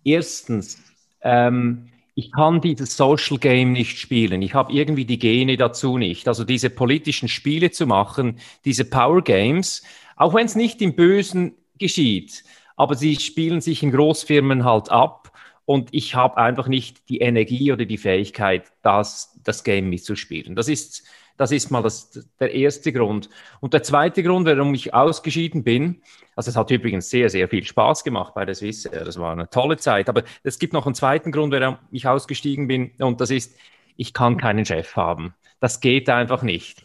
erstens, 0.04 0.84
ähm, 1.22 1.90
ich 2.14 2.32
kann 2.32 2.60
dieses 2.60 2.98
Social 2.98 3.38
Game 3.38 3.72
nicht 3.72 3.98
spielen. 4.00 4.42
Ich 4.42 4.54
habe 4.54 4.74
irgendwie 4.74 5.06
die 5.06 5.20
Gene 5.20 5.56
dazu 5.56 5.98
nicht. 5.98 6.28
Also 6.28 6.44
diese 6.44 6.70
politischen 6.70 7.30
Spiele 7.30 7.72
zu 7.72 7.88
machen, 7.88 8.40
diese 8.66 8.86
Power 8.86 9.22
Games, 9.22 9.84
auch 10.18 10.34
wenn 10.34 10.48
es 10.48 10.56
nicht 10.56 10.82
im 10.82 10.96
Bösen 10.96 11.54
geschieht, 11.78 12.44
aber 12.76 12.96
sie 12.96 13.16
spielen 13.16 13.62
sich 13.62 13.82
in 13.84 13.92
Großfirmen 13.92 14.66
halt 14.66 14.90
ab 14.90 15.32
und 15.66 15.90
ich 15.92 16.16
habe 16.16 16.38
einfach 16.38 16.68
nicht 16.68 17.08
die 17.10 17.20
Energie 17.20 17.72
oder 17.72 17.86
die 17.86 17.98
Fähigkeit, 17.98 18.72
das, 18.82 19.40
das 19.44 19.64
Game 19.64 19.90
mitzuspielen. 19.90 20.56
Das 20.56 20.68
ist, 20.68 21.04
das 21.38 21.52
ist 21.52 21.70
mal 21.70 21.84
das, 21.84 22.28
der 22.40 22.54
erste 22.54 22.92
Grund. 22.92 23.30
Und 23.60 23.74
der 23.74 23.84
zweite 23.84 24.24
Grund, 24.24 24.48
warum 24.48 24.74
ich 24.74 24.94
ausgeschieden 24.94 25.64
bin, 25.64 26.02
also 26.36 26.50
es 26.50 26.56
hat 26.56 26.70
übrigens 26.72 27.10
sehr, 27.10 27.30
sehr 27.30 27.48
viel 27.48 27.64
Spaß 27.64 28.04
gemacht 28.04 28.34
bei 28.34 28.46
der 28.46 28.56
Swiss 28.56 28.86
Air. 28.86 29.06
Das 29.06 29.20
war 29.20 29.32
eine 29.32 29.50
tolle 29.50 29.78
Zeit. 29.78 30.10
Aber 30.10 30.24
es 30.44 30.60
gibt 30.60 30.74
noch 30.74 30.86
einen 30.86 30.96
zweiten 30.96 31.32
Grund, 31.32 31.54
warum 31.54 31.78
ich 31.92 32.08
ausgestiegen 32.08 32.68
bin. 32.68 32.92
Und 33.00 33.22
das 33.22 33.32
ist, 33.32 33.56
ich 33.96 34.14
kann 34.14 34.38
keinen 34.38 34.66
Chef 34.66 34.96
haben. 34.96 35.34
Das 35.60 35.80
geht 35.80 36.10
einfach 36.10 36.44
nicht. 36.44 36.84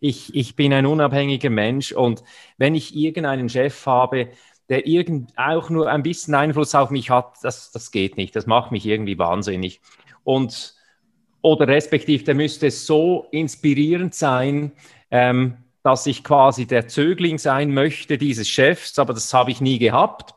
Ich, 0.00 0.34
ich 0.34 0.56
bin 0.56 0.72
ein 0.74 0.84
unabhängiger 0.84 1.48
Mensch 1.48 1.92
und 1.92 2.22
wenn 2.58 2.74
ich 2.74 2.94
irgendeinen 2.94 3.48
Chef 3.48 3.86
habe, 3.86 4.28
der 4.68 4.86
irgend, 4.86 5.32
auch 5.36 5.70
nur 5.70 5.90
ein 5.90 6.02
bisschen 6.02 6.34
Einfluss 6.34 6.74
auf 6.74 6.90
mich 6.90 7.08
hat, 7.08 7.36
das, 7.42 7.70
das 7.70 7.90
geht 7.90 8.18
nicht. 8.18 8.36
Das 8.36 8.46
macht 8.46 8.70
mich 8.70 8.84
irgendwie 8.84 9.18
wahnsinnig. 9.18 9.80
Und, 10.22 10.73
oder 11.44 11.68
respektiv, 11.68 12.24
der 12.24 12.34
müsste 12.34 12.70
so 12.70 13.26
inspirierend 13.30 14.14
sein, 14.14 14.72
ähm, 15.10 15.58
dass 15.82 16.06
ich 16.06 16.24
quasi 16.24 16.64
der 16.64 16.88
Zögling 16.88 17.36
sein 17.36 17.74
möchte 17.74 18.16
dieses 18.16 18.48
Chefs, 18.48 18.98
aber 18.98 19.12
das 19.12 19.32
habe 19.34 19.50
ich 19.50 19.60
nie 19.60 19.78
gehabt. 19.78 20.34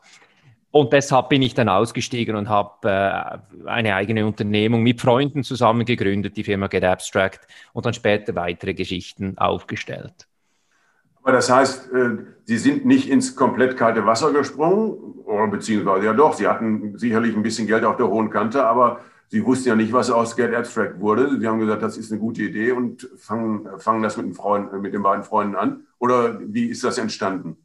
Und 0.70 0.92
deshalb 0.92 1.30
bin 1.30 1.40
ich 1.40 1.54
dann 1.54 1.70
ausgestiegen 1.70 2.36
und 2.36 2.50
habe 2.50 2.90
äh, 2.90 3.66
eine 3.66 3.94
eigene 3.94 4.26
Unternehmung 4.26 4.82
mit 4.82 5.00
Freunden 5.00 5.44
zusammen 5.44 5.86
gegründet, 5.86 6.36
die 6.36 6.44
Firma 6.44 6.66
Get 6.66 6.84
Abstract, 6.84 7.46
und 7.72 7.86
dann 7.86 7.94
später 7.94 8.34
weitere 8.34 8.74
Geschichten 8.74 9.38
aufgestellt. 9.38 10.28
Aber 11.22 11.32
das 11.32 11.50
heißt, 11.50 11.90
äh, 11.90 12.18
Sie 12.44 12.58
sind 12.58 12.84
nicht 12.84 13.08
ins 13.08 13.34
komplett 13.34 13.78
kalte 13.78 14.04
Wasser 14.04 14.30
gesprungen, 14.30 14.92
oder 15.24 15.48
beziehungsweise 15.48 16.04
ja 16.04 16.12
doch, 16.12 16.34
Sie 16.34 16.46
hatten 16.46 16.98
sicherlich 16.98 17.34
ein 17.34 17.42
bisschen 17.42 17.66
Geld 17.66 17.84
auf 17.84 17.96
der 17.96 18.08
hohen 18.08 18.28
Kante, 18.28 18.62
aber 18.66 19.00
Sie 19.30 19.44
wussten 19.44 19.68
ja 19.68 19.76
nicht, 19.76 19.92
was 19.92 20.10
aus 20.10 20.36
Get 20.36 20.54
Abstract 20.54 21.00
wurde. 21.00 21.38
Sie 21.38 21.46
haben 21.46 21.58
gesagt, 21.58 21.82
das 21.82 21.98
ist 21.98 22.10
eine 22.10 22.20
gute 22.20 22.42
Idee 22.42 22.72
und 22.72 23.08
fangen, 23.18 23.68
fangen 23.78 24.02
das 24.02 24.16
mit 24.16 24.26
den, 24.26 24.34
Freunden, 24.34 24.80
mit 24.80 24.94
den 24.94 25.02
beiden 25.02 25.22
Freunden 25.22 25.54
an. 25.54 25.86
Oder 25.98 26.40
wie 26.40 26.66
ist 26.66 26.82
das 26.82 26.96
entstanden? 26.96 27.56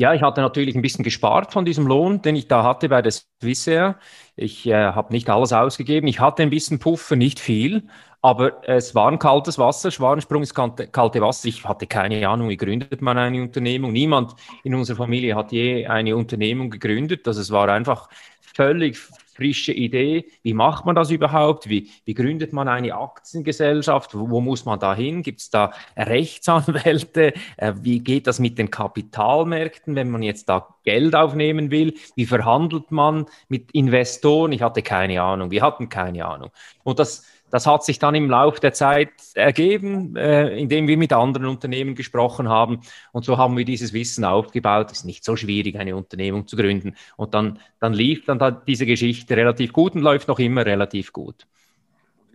Ja, 0.00 0.14
ich 0.14 0.22
hatte 0.22 0.40
natürlich 0.40 0.74
ein 0.74 0.82
bisschen 0.82 1.04
gespart 1.04 1.52
von 1.52 1.66
diesem 1.66 1.86
Lohn, 1.86 2.22
den 2.22 2.34
ich 2.34 2.48
da 2.48 2.64
hatte 2.64 2.88
bei 2.88 3.02
der 3.02 3.12
Swissair. 3.12 3.98
Ich 4.34 4.66
äh, 4.66 4.72
habe 4.72 5.12
nicht 5.12 5.28
alles 5.28 5.52
ausgegeben. 5.52 6.08
Ich 6.08 6.20
hatte 6.20 6.42
ein 6.42 6.48
bisschen 6.48 6.78
Puffer, 6.78 7.16
nicht 7.16 7.38
viel, 7.38 7.86
aber 8.22 8.66
es 8.66 8.94
war 8.94 9.12
ein 9.12 9.18
kaltes 9.18 9.58
Wasser. 9.58 9.90
Schwarensprung 9.90 10.42
ist 10.42 10.54
kalte 10.54 11.20
Wasser. 11.20 11.48
Ich 11.48 11.66
hatte 11.66 11.86
keine 11.86 12.26
Ahnung, 12.26 12.48
wie 12.48 12.56
gründet 12.56 13.02
man 13.02 13.18
eine 13.18 13.42
Unternehmung. 13.42 13.92
Niemand 13.92 14.34
in 14.64 14.74
unserer 14.74 14.96
Familie 14.96 15.36
hat 15.36 15.52
je 15.52 15.86
eine 15.86 16.16
Unternehmung 16.16 16.70
gegründet. 16.70 17.28
Also 17.28 17.42
es 17.42 17.50
war 17.50 17.68
einfach 17.68 18.08
völlig 18.54 18.98
frische 19.40 19.72
Idee. 19.72 20.26
Wie 20.42 20.52
macht 20.52 20.84
man 20.84 20.94
das 20.94 21.10
überhaupt? 21.10 21.68
Wie, 21.68 21.90
wie 22.04 22.12
gründet 22.12 22.52
man 22.52 22.68
eine 22.68 22.94
Aktiengesellschaft? 22.94 24.14
Wo, 24.14 24.28
wo 24.28 24.40
muss 24.42 24.66
man 24.66 24.78
da 24.78 24.94
hin? 24.94 25.22
Gibt 25.22 25.40
es 25.40 25.48
da 25.48 25.72
Rechtsanwälte? 25.96 27.32
Äh, 27.56 27.72
wie 27.80 28.00
geht 28.00 28.26
das 28.26 28.38
mit 28.38 28.58
den 28.58 28.70
Kapitalmärkten, 28.70 29.96
wenn 29.96 30.10
man 30.10 30.22
jetzt 30.22 30.50
da 30.50 30.68
Geld 30.84 31.14
aufnehmen 31.14 31.70
will? 31.70 31.94
Wie 32.16 32.26
verhandelt 32.26 32.90
man 32.90 33.24
mit 33.48 33.70
Investoren? 33.70 34.52
Ich 34.52 34.60
hatte 34.60 34.82
keine 34.82 35.22
Ahnung. 35.22 35.50
Wir 35.50 35.62
hatten 35.62 35.88
keine 35.88 36.26
Ahnung. 36.26 36.50
Und 36.84 36.98
das, 36.98 37.24
das 37.50 37.66
hat 37.66 37.84
sich 37.84 37.98
dann 37.98 38.14
im 38.14 38.30
Laufe 38.30 38.60
der 38.60 38.72
Zeit 38.72 39.10
ergeben, 39.34 40.16
äh, 40.16 40.56
indem 40.58 40.86
wir 40.86 40.96
mit 40.96 41.12
anderen 41.12 41.46
Unternehmen 41.46 41.94
gesprochen 41.94 42.48
haben. 42.48 42.80
Und 43.12 43.24
so 43.24 43.38
haben 43.38 43.56
wir 43.56 43.64
dieses 43.64 43.92
Wissen 43.92 44.24
aufgebaut. 44.24 44.90
Es 44.90 44.98
ist 44.98 45.04
nicht 45.04 45.24
so 45.24 45.36
schwierig, 45.36 45.76
eine 45.76 45.96
Unternehmung 45.96 46.46
zu 46.46 46.56
gründen. 46.56 46.94
Und 47.16 47.34
dann, 47.34 47.58
dann 47.80 47.92
lief 47.92 48.24
dann 48.24 48.38
da 48.38 48.50
diese 48.50 48.86
Geschichte 48.86 49.36
relativ 49.36 49.72
gut 49.72 49.94
und 49.94 50.02
läuft 50.02 50.28
noch 50.28 50.38
immer 50.38 50.64
relativ 50.64 51.12
gut. 51.12 51.46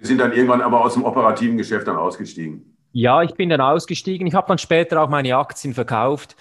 Sie 0.01 0.07
sind 0.07 0.19
dann 0.19 0.33
irgendwann 0.33 0.61
aber 0.61 0.83
aus 0.83 0.93
dem 0.93 1.03
operativen 1.03 1.57
Geschäft 1.57 1.87
dann 1.87 1.95
ausgestiegen. 1.95 2.75
Ja, 2.91 3.23
ich 3.23 3.33
bin 3.33 3.49
dann 3.49 3.61
ausgestiegen. 3.61 4.27
Ich 4.27 4.33
habe 4.33 4.47
dann 4.47 4.57
später 4.57 5.01
auch 5.01 5.09
meine 5.09 5.35
Aktien 5.35 5.73
verkauft. 5.73 6.35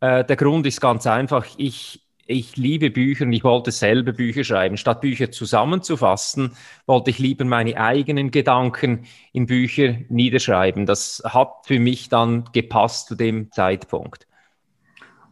Äh, 0.00 0.24
der 0.24 0.36
Grund 0.36 0.66
ist 0.66 0.80
ganz 0.80 1.06
einfach. 1.06 1.46
Ich, 1.56 2.02
ich 2.30 2.56
liebe 2.56 2.90
Bücher 2.90 3.24
und 3.24 3.32
ich 3.32 3.44
wollte 3.44 3.72
selber 3.72 4.12
Bücher 4.12 4.44
schreiben. 4.44 4.76
Statt 4.76 5.00
Bücher 5.00 5.30
zusammenzufassen, 5.30 6.52
wollte 6.86 7.10
ich 7.10 7.18
lieber 7.18 7.44
meine 7.44 7.76
eigenen 7.76 8.30
Gedanken 8.30 9.04
in 9.32 9.46
Bücher 9.46 9.96
niederschreiben. 10.08 10.86
Das 10.86 11.22
hat 11.26 11.66
für 11.66 11.80
mich 11.80 12.08
dann 12.08 12.44
gepasst 12.52 13.08
zu 13.08 13.16
dem 13.16 13.50
Zeitpunkt. 13.50 14.26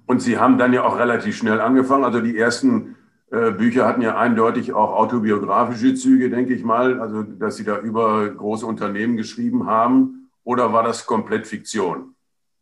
Und 0.07 0.21
Sie 0.21 0.39
haben 0.39 0.59
dann 0.59 0.73
ja 0.73 0.85
auch 0.85 0.99
relativ 0.99 1.37
schnell 1.37 1.61
angefangen. 1.61 2.05
Also 2.05 2.21
die 2.21 2.37
ersten 2.37 2.97
äh, 3.31 3.53
Bücher 3.53 3.87
hatten 3.87 4.03
ja 4.03 4.17
eindeutig 4.19 4.73
auch 4.73 4.93
autobiografische 4.93 5.95
Züge, 5.95 6.31
denke 6.31 6.55
ich 6.55 6.65
mal. 6.65 7.01
Also 7.01 7.23
dass 7.23 7.57
Sie 7.57 7.65
da 7.65 7.79
über 7.79 8.29
große 8.29 8.67
Unternehmen 8.67 9.17
geschrieben 9.17 9.67
haben. 9.67 10.31
Oder 10.45 10.73
war 10.73 10.83
das 10.83 11.07
komplett 11.07 11.47
Fiktion? 11.47 12.15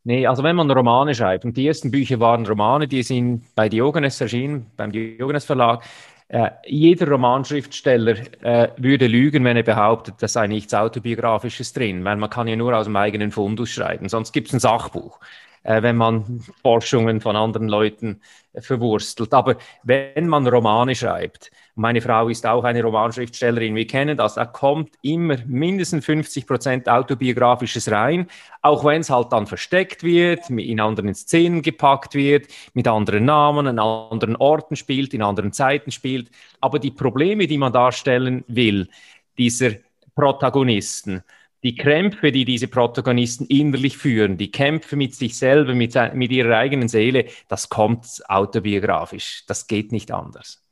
Nee, 0.06 0.24
also 0.24 0.44
wenn 0.44 0.54
man 0.54 0.70
Romane 0.70 1.16
schreibt, 1.16 1.44
und 1.44 1.56
die 1.56 1.66
ersten 1.66 1.90
Bücher 1.90 2.20
waren 2.20 2.46
Romane, 2.46 2.86
die 2.86 3.02
sind 3.02 3.42
bei 3.56 3.68
Diogenes 3.68 4.20
erschienen, 4.20 4.66
beim 4.76 4.92
Diogenes 4.92 5.44
Verlag, 5.44 5.82
äh, 6.28 6.50
jeder 6.64 7.08
Romanschriftsteller 7.08 8.14
äh, 8.40 8.68
würde 8.76 9.08
lügen, 9.08 9.42
wenn 9.44 9.56
er 9.56 9.64
behauptet, 9.64 10.14
da 10.20 10.28
sei 10.28 10.46
nichts 10.46 10.72
Autobiografisches 10.74 11.72
drin, 11.72 12.04
weil 12.04 12.14
man 12.18 12.30
kann 12.30 12.46
ja 12.46 12.54
nur 12.54 12.76
aus 12.76 12.86
dem 12.86 12.94
eigenen 12.94 13.32
Fundus 13.32 13.70
schreiben, 13.70 14.08
sonst 14.08 14.30
gibt 14.30 14.46
es 14.46 14.54
ein 14.54 14.60
Sachbuch, 14.60 15.18
äh, 15.64 15.82
wenn 15.82 15.96
man 15.96 16.40
Forschungen 16.62 17.20
von 17.20 17.34
anderen 17.34 17.68
Leuten 17.68 18.20
äh, 18.52 18.60
verwurstelt. 18.60 19.34
Aber 19.34 19.56
wenn 19.82 20.28
man 20.28 20.46
Romane 20.46 20.94
schreibt, 20.94 21.50
meine 21.78 22.00
Frau 22.00 22.30
ist 22.30 22.46
auch 22.46 22.64
eine 22.64 22.82
Romanschriftstellerin. 22.82 23.74
Wir 23.74 23.86
kennen 23.86 24.16
das. 24.16 24.36
Da 24.36 24.46
kommt 24.46 24.94
immer 25.02 25.36
mindestens 25.46 26.06
50 26.06 26.46
Prozent 26.46 26.88
Autobiografisches 26.88 27.90
rein, 27.90 28.28
auch 28.62 28.82
wenn 28.82 29.02
es 29.02 29.10
halt 29.10 29.30
dann 29.30 29.46
versteckt 29.46 30.02
wird, 30.02 30.48
in 30.48 30.80
anderen 30.80 31.14
Szenen 31.14 31.60
gepackt 31.60 32.14
wird, 32.14 32.48
mit 32.72 32.88
anderen 32.88 33.26
Namen, 33.26 33.66
an 33.66 33.78
anderen 33.78 34.36
Orten 34.36 34.74
spielt, 34.74 35.12
in 35.12 35.20
anderen 35.20 35.52
Zeiten 35.52 35.90
spielt. 35.90 36.30
Aber 36.62 36.78
die 36.78 36.92
Probleme, 36.92 37.46
die 37.46 37.58
man 37.58 37.74
darstellen 37.74 38.42
will, 38.48 38.88
dieser 39.36 39.72
Protagonisten, 40.14 41.22
die 41.62 41.74
Krämpfe, 41.74 42.32
die 42.32 42.46
diese 42.46 42.68
Protagonisten 42.68 43.44
innerlich 43.48 43.98
führen, 43.98 44.38
die 44.38 44.50
Kämpfe 44.50 44.96
mit 44.96 45.14
sich 45.14 45.36
selber, 45.36 45.74
mit, 45.74 45.94
mit 46.14 46.32
ihrer 46.32 46.56
eigenen 46.56 46.88
Seele, 46.88 47.26
das 47.48 47.68
kommt 47.68 48.22
autobiografisch. 48.28 49.44
Das 49.46 49.66
geht 49.66 49.92
nicht 49.92 50.10
anders. 50.10 50.65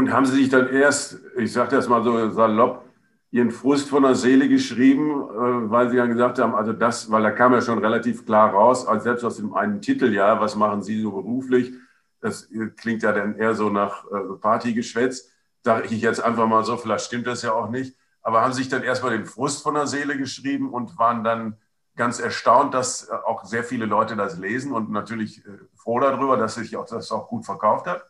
Und 0.00 0.12
haben 0.14 0.24
Sie 0.24 0.36
sich 0.36 0.48
dann 0.48 0.70
erst, 0.70 1.20
ich 1.36 1.52
sage 1.52 1.76
das 1.76 1.86
mal 1.86 2.02
so 2.02 2.30
salopp, 2.30 2.86
Ihren 3.32 3.50
Frust 3.50 3.90
von 3.90 4.02
der 4.02 4.14
Seele 4.14 4.48
geschrieben, 4.48 5.10
äh, 5.10 5.70
weil 5.70 5.90
Sie 5.90 5.98
dann 5.98 6.08
gesagt 6.08 6.38
haben, 6.38 6.54
also 6.54 6.72
das, 6.72 7.10
weil 7.10 7.22
da 7.22 7.30
kam 7.30 7.52
ja 7.52 7.60
schon 7.60 7.80
relativ 7.80 8.24
klar 8.24 8.50
raus, 8.50 8.86
als 8.86 9.04
selbst 9.04 9.24
aus 9.24 9.36
dem 9.36 9.52
einen 9.52 9.82
Titel, 9.82 10.10
ja, 10.14 10.40
was 10.40 10.56
machen 10.56 10.82
Sie 10.82 11.02
so 11.02 11.10
beruflich? 11.10 11.74
Das 12.22 12.48
klingt 12.78 13.02
ja 13.02 13.12
dann 13.12 13.36
eher 13.36 13.54
so 13.54 13.68
nach 13.68 14.06
äh, 14.06 14.36
Partygeschwätz. 14.40 15.28
Sage 15.62 15.88
ich 15.90 16.00
jetzt 16.00 16.24
einfach 16.24 16.48
mal 16.48 16.64
so, 16.64 16.78
vielleicht 16.78 17.04
stimmt 17.04 17.26
das 17.26 17.42
ja 17.42 17.52
auch 17.52 17.68
nicht. 17.68 17.94
Aber 18.22 18.40
haben 18.40 18.54
Sie 18.54 18.62
sich 18.62 18.70
dann 18.70 18.82
erstmal 18.82 19.12
den 19.12 19.26
Frust 19.26 19.62
von 19.62 19.74
der 19.74 19.86
Seele 19.86 20.16
geschrieben 20.16 20.72
und 20.72 20.98
waren 20.98 21.24
dann 21.24 21.58
ganz 21.94 22.20
erstaunt, 22.20 22.72
dass 22.72 23.06
äh, 23.06 23.12
auch 23.26 23.44
sehr 23.44 23.64
viele 23.64 23.84
Leute 23.84 24.16
das 24.16 24.38
lesen 24.38 24.72
und 24.72 24.90
natürlich 24.90 25.42
froh 25.74 26.00
darüber, 26.00 26.38
dass 26.38 26.54
sich 26.54 26.74
auch 26.78 26.86
das 26.86 27.12
auch 27.12 27.28
gut 27.28 27.44
verkauft 27.44 27.86
hat? 27.86 28.09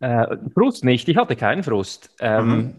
Äh, 0.00 0.36
Frust 0.54 0.84
nicht, 0.84 1.08
ich 1.08 1.16
hatte 1.16 1.36
keinen 1.36 1.62
Frust. 1.62 2.14
Ähm, 2.20 2.48
mhm. 2.48 2.74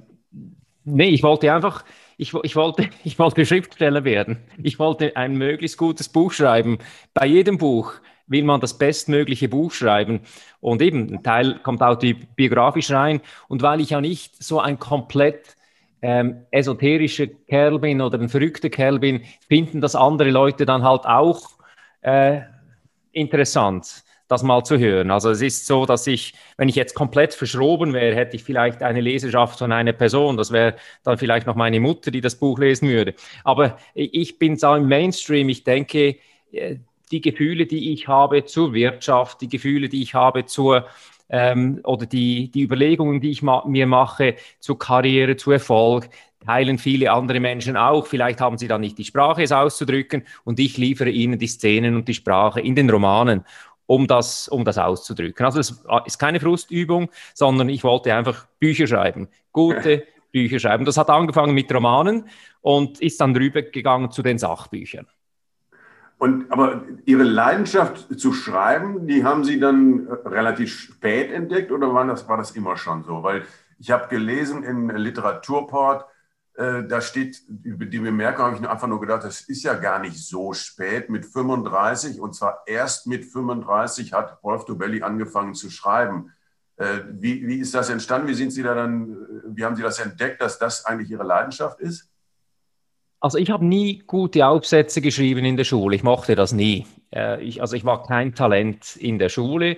Nee, 0.84 1.10
ich 1.10 1.22
wollte 1.24 1.54
einfach, 1.54 1.86
ich, 2.18 2.34
ich, 2.44 2.56
wollte, 2.56 2.90
ich 3.04 3.18
wollte 3.20 3.46
Schriftsteller 3.46 4.04
werden. 4.04 4.38
Ich 4.62 4.80
wollte 4.80 5.16
ein 5.16 5.38
möglichst 5.38 5.78
gutes 5.78 6.10
Buch 6.10 6.32
schreiben. 6.32 6.80
Bei 7.14 7.26
jedem 7.26 7.58
Buch 7.58 7.94
will 8.28 8.44
man 8.44 8.62
das 8.62 8.78
bestmögliche 8.78 9.50
Buch 9.50 9.72
schreiben. 9.72 10.22
Und 10.60 10.82
eben, 10.82 11.14
ein 11.14 11.24
Teil 11.24 11.60
kommt 11.62 11.82
autobiografisch 11.84 12.90
rein. 12.92 13.22
Und 13.48 13.62
weil 13.62 13.82
ich 13.82 13.92
ja 13.92 14.02
nicht 14.02 14.42
so 14.42 14.60
ein 14.60 14.80
komplett 14.80 15.56
ähm, 16.02 16.46
esoterischer 16.50 17.28
Kerl 17.28 17.78
bin 17.78 18.02
oder 18.02 18.20
ein 18.20 18.30
verrückter 18.30 18.70
Kerl 18.70 19.00
bin, 19.00 19.22
finden 19.48 19.82
das 19.82 19.96
andere 19.96 20.32
Leute 20.32 20.66
dann 20.66 20.84
halt 20.84 21.06
auch 21.06 21.52
äh, 22.02 22.42
interessant, 23.12 24.04
das 24.32 24.44
mal 24.44 24.64
zu 24.64 24.80
hören. 24.80 25.12
Also 25.12 25.30
es 25.30 25.42
ist 25.42 25.66
so, 25.66 25.86
dass 25.86 26.08
ich, 26.08 26.34
wenn 26.58 26.70
ich 26.70 26.76
jetzt 26.76 26.94
komplett 26.94 27.34
verschroben 27.34 27.94
wäre, 27.94 28.16
hätte 28.16 28.38
ich 28.38 28.44
vielleicht 28.44 28.82
eine 28.82 29.02
Leserschaft 29.02 29.60
von 29.60 29.72
einer 29.72 29.94
Person. 29.94 30.38
Das 30.38 30.52
wäre 30.52 30.76
dann 31.04 31.18
vielleicht 31.18 31.48
noch 31.48 31.56
meine 31.56 31.80
Mutter, 31.80 32.12
die 32.12 32.22
das 32.22 32.36
Buch 32.36 32.58
lesen 32.58 32.88
würde. 32.88 33.14
Aber 33.44 33.78
ich 33.94 34.40
bin 34.40 34.56
so 34.56 34.74
im 34.74 34.88
Mainstream. 34.88 35.50
Ich 35.50 35.64
denke, 35.64 36.16
äh, 36.52 36.78
die 37.12 37.20
Gefühle, 37.22 37.66
die 37.66 37.92
ich 37.92 38.08
habe 38.08 38.46
zur 38.46 38.74
Wirtschaft, 38.74 39.42
die 39.42 39.50
Gefühle, 39.50 39.90
die 39.90 40.02
ich 40.02 40.14
habe 40.14 40.46
zur 40.46 40.86
ähm, 41.30 41.82
oder 41.84 42.06
die, 42.06 42.50
die 42.52 42.62
Überlegungen, 42.62 43.20
die 43.20 43.32
ich 43.32 43.42
ma 43.42 43.66
mir 43.68 43.88
mache 43.88 44.36
zu 44.60 44.76
Karriere, 44.76 45.36
zu 45.36 45.52
Erfolg, 45.52 46.10
teilen 46.46 46.78
viele 46.78 47.12
andere 47.12 47.40
Menschen 47.40 47.78
auch. 47.78 48.06
Vielleicht 48.08 48.42
haben 48.42 48.58
sie 48.58 48.68
dann 48.68 48.82
nicht 48.82 48.98
die 48.98 49.06
Sprache, 49.06 49.44
es 49.44 49.52
auszudrücken 49.52 50.24
und 50.44 50.60
ich 50.60 50.78
liefere 50.78 51.10
ihnen 51.10 51.40
die 51.40 51.48
Szenen 51.48 51.96
und 51.96 52.08
die 52.08 52.14
Sprache 52.14 52.62
in 52.62 52.76
den 52.76 52.90
Romanen, 52.90 53.46
um 53.92 54.08
das, 54.08 54.48
um 54.48 54.64
das 54.64 54.78
auszudrücken. 54.78 55.46
Also 55.46 55.60
es 55.60 55.84
ist 56.06 56.18
keine 56.18 56.40
Frustübung, 56.40 57.10
sondern 57.34 57.68
ich 57.68 57.84
wollte 57.84 58.14
einfach 58.14 58.46
Bücher 58.58 58.88
schreiben, 58.88 59.28
gute 59.52 60.08
Bücher 60.32 60.60
schreiben. 60.60 60.86
Das 60.86 60.98
hat 60.98 61.10
angefangen 61.10 61.54
mit 61.54 61.74
Romanen 61.74 62.24
und 62.62 63.02
ist 63.02 63.20
dann 63.20 63.36
rübergegangen 63.36 64.10
zu 64.10 64.22
den 64.22 64.38
Sachbüchern. 64.38 65.08
Und, 66.20 66.50
aber 66.50 66.84
Ihre 67.04 67.24
Leidenschaft 67.24 68.18
zu 68.18 68.32
schreiben, 68.32 69.08
die 69.08 69.26
haben 69.26 69.44
Sie 69.44 69.60
dann 69.60 70.08
äh, 70.08 70.28
relativ 70.30 70.72
spät 70.72 71.30
entdeckt 71.30 71.70
oder 71.70 71.94
war 71.94 72.08
das, 72.08 72.30
war 72.30 72.38
das 72.38 72.52
immer 72.52 72.78
schon 72.78 73.04
so? 73.04 73.24
Weil 73.24 73.44
ich 73.78 73.92
habe 73.92 74.08
gelesen 74.08 74.64
in 74.64 74.88
Literaturport, 74.88 76.06
äh, 76.62 76.88
da 76.88 77.02
steht, 77.02 77.42
die 77.48 78.00
Bemerkung 78.00 78.46
habe 78.46 78.56
ich 78.56 78.70
einfach 78.70 78.88
nur 78.88 79.02
gedacht, 79.02 79.24
das 79.24 79.42
ist 79.42 79.64
ja 79.64 79.74
gar 79.74 79.98
nicht 79.98 80.18
so 80.18 80.54
spät 80.54 81.10
mit 81.10 81.26
35 81.26 82.22
und 82.22 82.36
zwar 82.36 82.62
erst 82.68 83.08
mit 83.08 83.26
35 83.26 84.14
hat 84.14 84.38
Wolf 84.44 84.66
Dobelli 84.66 85.02
angefangen 85.02 85.56
zu 85.56 85.72
schreiben. 85.72 86.34
Äh, 86.78 87.00
wie, 87.14 87.48
wie 87.48 87.58
ist 87.58 87.74
das 87.74 87.90
entstanden? 87.90 88.28
Wie 88.28 88.36
sind 88.36 88.52
Sie 88.52 88.62
da 88.62 88.76
dann, 88.76 89.10
äh, 89.12 89.16
wie 89.56 89.66
haben 89.66 89.76
Sie 89.76 89.82
das 89.82 89.98
entdeckt, 90.00 90.40
dass 90.40 90.60
das 90.60 90.86
eigentlich 90.86 91.10
Ihre 91.10 91.24
Leidenschaft 91.24 91.80
ist? 91.80 92.12
Also 93.20 93.40
ich 93.40 93.50
habe 93.50 93.66
nie 93.66 94.04
gute 94.06 94.46
Aufsätze 94.46 95.02
geschrieben 95.02 95.44
in 95.44 95.58
der 95.58 95.64
Schule. 95.64 95.96
Ich 95.96 96.04
mochte 96.04 96.36
das 96.36 96.54
nie. 96.54 96.86
Äh, 97.12 97.42
ich, 97.42 97.62
also 97.62 97.76
ich 97.76 97.86
war 97.86 98.04
kein 98.06 98.36
Talent 98.36 98.98
in 98.98 99.18
der 99.18 99.30
Schule. 99.30 99.78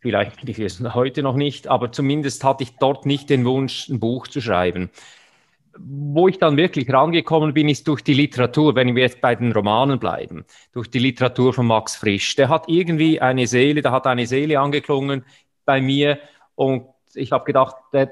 Vielleicht 0.00 0.40
bin 0.40 0.48
ich 0.48 0.58
es 0.58 0.80
heute 0.80 1.22
noch 1.22 1.36
nicht, 1.36 1.68
aber 1.68 1.92
zumindest 1.92 2.42
hatte 2.42 2.64
ich 2.64 2.76
dort 2.78 3.04
nicht 3.04 3.30
den 3.30 3.44
Wunsch, 3.44 3.88
ein 3.88 4.00
Buch 4.00 4.26
zu 4.26 4.40
schreiben. 4.40 4.90
Wo 5.76 6.28
ich 6.28 6.38
dann 6.38 6.56
wirklich 6.56 6.92
rangekommen 6.92 7.54
bin, 7.54 7.68
ist 7.68 7.86
durch 7.86 8.02
die 8.02 8.14
Literatur, 8.14 8.74
wenn 8.74 8.94
wir 8.94 9.02
jetzt 9.02 9.20
bei 9.20 9.34
den 9.34 9.52
Romanen 9.52 9.98
bleiben, 9.98 10.44
durch 10.72 10.90
die 10.90 10.98
Literatur 10.98 11.52
von 11.52 11.66
Max 11.66 11.96
Frisch. 11.96 12.34
Der 12.36 12.48
hat 12.48 12.64
irgendwie 12.68 13.20
eine 13.20 13.46
Seele, 13.46 13.82
da 13.82 13.92
hat 13.92 14.06
eine 14.06 14.26
Seele 14.26 14.58
angeklungen 14.58 15.24
bei 15.64 15.80
mir 15.80 16.18
und 16.54 16.86
ich 17.14 17.32
habe 17.32 17.44
gedacht, 17.44 17.76
ein, 17.92 18.10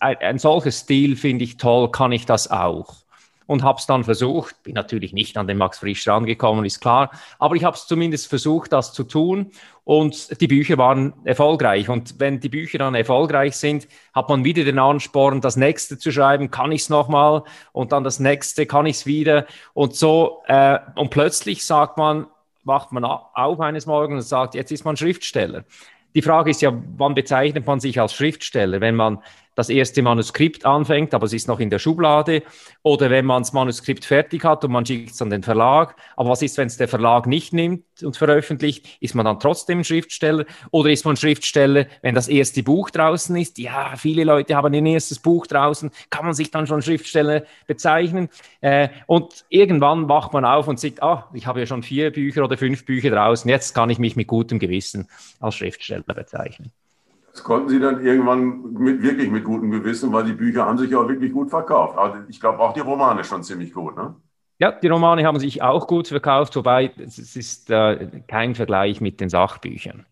ein 0.00 0.38
solches 0.38 0.80
Stil 0.80 1.16
finde 1.16 1.44
ich 1.44 1.56
toll, 1.56 1.90
kann 1.90 2.12
ich 2.12 2.26
das 2.26 2.50
auch? 2.50 3.03
Und 3.46 3.62
habe 3.62 3.78
es 3.78 3.86
dann 3.86 4.04
versucht. 4.04 4.62
Bin 4.62 4.74
natürlich 4.74 5.12
nicht 5.12 5.36
an 5.36 5.46
den 5.46 5.58
Max 5.58 5.78
Frisch 5.78 6.06
rangekommen, 6.08 6.64
ist 6.64 6.80
klar, 6.80 7.10
aber 7.38 7.56
ich 7.56 7.64
habe 7.64 7.76
es 7.76 7.86
zumindest 7.86 8.28
versucht, 8.28 8.72
das 8.72 8.92
zu 8.92 9.04
tun 9.04 9.50
und 9.84 10.40
die 10.40 10.46
Bücher 10.46 10.78
waren 10.78 11.12
erfolgreich. 11.24 11.88
Und 11.88 12.18
wenn 12.18 12.40
die 12.40 12.48
Bücher 12.48 12.78
dann 12.78 12.94
erfolgreich 12.94 13.56
sind, 13.56 13.86
hat 14.14 14.28
man 14.28 14.44
wieder 14.44 14.64
den 14.64 14.78
Ansporn, 14.78 15.40
das 15.40 15.56
nächste 15.56 15.98
zu 15.98 16.10
schreiben, 16.10 16.50
kann 16.50 16.72
ich 16.72 16.82
es 16.82 16.88
nochmal 16.88 17.42
und 17.72 17.92
dann 17.92 18.02
das 18.02 18.18
nächste, 18.18 18.66
kann 18.66 18.86
ich 18.86 18.96
es 18.96 19.06
wieder 19.06 19.46
und 19.74 19.94
so. 19.94 20.42
Äh, 20.46 20.78
und 20.96 21.10
plötzlich 21.10 21.66
sagt 21.66 21.98
man, 21.98 22.26
wacht 22.64 22.92
man 22.92 23.04
auf 23.04 23.60
eines 23.60 23.84
Morgens 23.84 24.24
und 24.24 24.28
sagt, 24.28 24.54
jetzt 24.54 24.72
ist 24.72 24.84
man 24.84 24.96
Schriftsteller. 24.96 25.64
Die 26.14 26.22
Frage 26.22 26.50
ist 26.50 26.62
ja, 26.62 26.72
wann 26.96 27.14
bezeichnet 27.14 27.66
man 27.66 27.80
sich 27.80 28.00
als 28.00 28.14
Schriftsteller? 28.14 28.80
Wenn 28.80 28.94
man 28.94 29.18
das 29.54 29.68
erste 29.68 30.02
Manuskript 30.02 30.64
anfängt, 30.64 31.14
aber 31.14 31.26
es 31.26 31.32
ist 31.32 31.48
noch 31.48 31.60
in 31.60 31.70
der 31.70 31.78
Schublade. 31.78 32.42
Oder 32.82 33.10
wenn 33.10 33.24
man 33.24 33.42
das 33.42 33.52
Manuskript 33.52 34.04
fertig 34.04 34.44
hat 34.44 34.64
und 34.64 34.72
man 34.72 34.84
schickt 34.84 35.12
es 35.12 35.22
an 35.22 35.30
den 35.30 35.42
Verlag. 35.42 35.96
Aber 36.16 36.30
was 36.30 36.42
ist, 36.42 36.58
wenn 36.58 36.66
es 36.66 36.76
der 36.76 36.88
Verlag 36.88 37.26
nicht 37.26 37.52
nimmt 37.52 37.84
und 38.02 38.16
veröffentlicht? 38.16 38.88
Ist 39.00 39.14
man 39.14 39.24
dann 39.24 39.38
trotzdem 39.38 39.84
Schriftsteller? 39.84 40.44
Oder 40.70 40.90
ist 40.90 41.04
man 41.04 41.16
Schriftsteller, 41.16 41.86
wenn 42.02 42.14
das 42.14 42.28
erste 42.28 42.62
Buch 42.62 42.90
draußen 42.90 43.34
ist? 43.36 43.58
Ja, 43.58 43.94
viele 43.96 44.24
Leute 44.24 44.56
haben 44.56 44.74
ein 44.74 44.86
erstes 44.86 45.18
Buch 45.18 45.46
draußen. 45.46 45.90
Kann 46.10 46.24
man 46.24 46.34
sich 46.34 46.50
dann 46.50 46.66
schon 46.66 46.82
Schriftsteller 46.82 47.44
bezeichnen? 47.66 48.28
Äh, 48.60 48.88
und 49.06 49.44
irgendwann 49.48 50.08
wacht 50.08 50.32
man 50.32 50.44
auf 50.44 50.68
und 50.68 50.80
sagt, 50.80 51.02
ah, 51.02 51.28
ich 51.32 51.46
habe 51.46 51.60
ja 51.60 51.66
schon 51.66 51.82
vier 51.82 52.10
Bücher 52.10 52.44
oder 52.44 52.58
fünf 52.58 52.84
Bücher 52.84 53.10
draußen. 53.10 53.48
Jetzt 53.48 53.74
kann 53.74 53.90
ich 53.90 53.98
mich 53.98 54.16
mit 54.16 54.26
gutem 54.26 54.58
Gewissen 54.58 55.08
als 55.40 55.54
Schriftsteller 55.54 56.02
bezeichnen. 56.02 56.72
Das 57.34 57.42
konnten 57.42 57.68
Sie 57.68 57.80
dann 57.80 58.00
irgendwann 58.04 58.72
mit, 58.74 59.02
wirklich 59.02 59.28
mit 59.28 59.42
gutem 59.42 59.72
Gewissen, 59.72 60.12
weil 60.12 60.24
die 60.24 60.32
Bücher 60.32 60.66
haben 60.66 60.78
sich 60.78 60.92
ja 60.92 60.98
auch 60.98 61.08
wirklich 61.08 61.32
gut 61.32 61.50
verkauft. 61.50 61.98
Also 61.98 62.20
ich 62.28 62.38
glaube 62.40 62.60
auch 62.60 62.72
die 62.72 62.80
Romane 62.80 63.24
schon 63.24 63.42
ziemlich 63.42 63.72
gut, 63.72 63.96
ne? 63.96 64.14
Ja, 64.60 64.70
die 64.70 64.86
Romane 64.86 65.26
haben 65.26 65.40
sich 65.40 65.60
auch 65.60 65.88
gut 65.88 66.06
verkauft, 66.06 66.54
wobei 66.54 66.92
es 66.96 67.18
ist 67.34 67.70
äh, 67.70 68.22
kein 68.28 68.54
Vergleich 68.54 69.00
mit 69.00 69.20
den 69.20 69.28
Sachbüchern. 69.28 70.06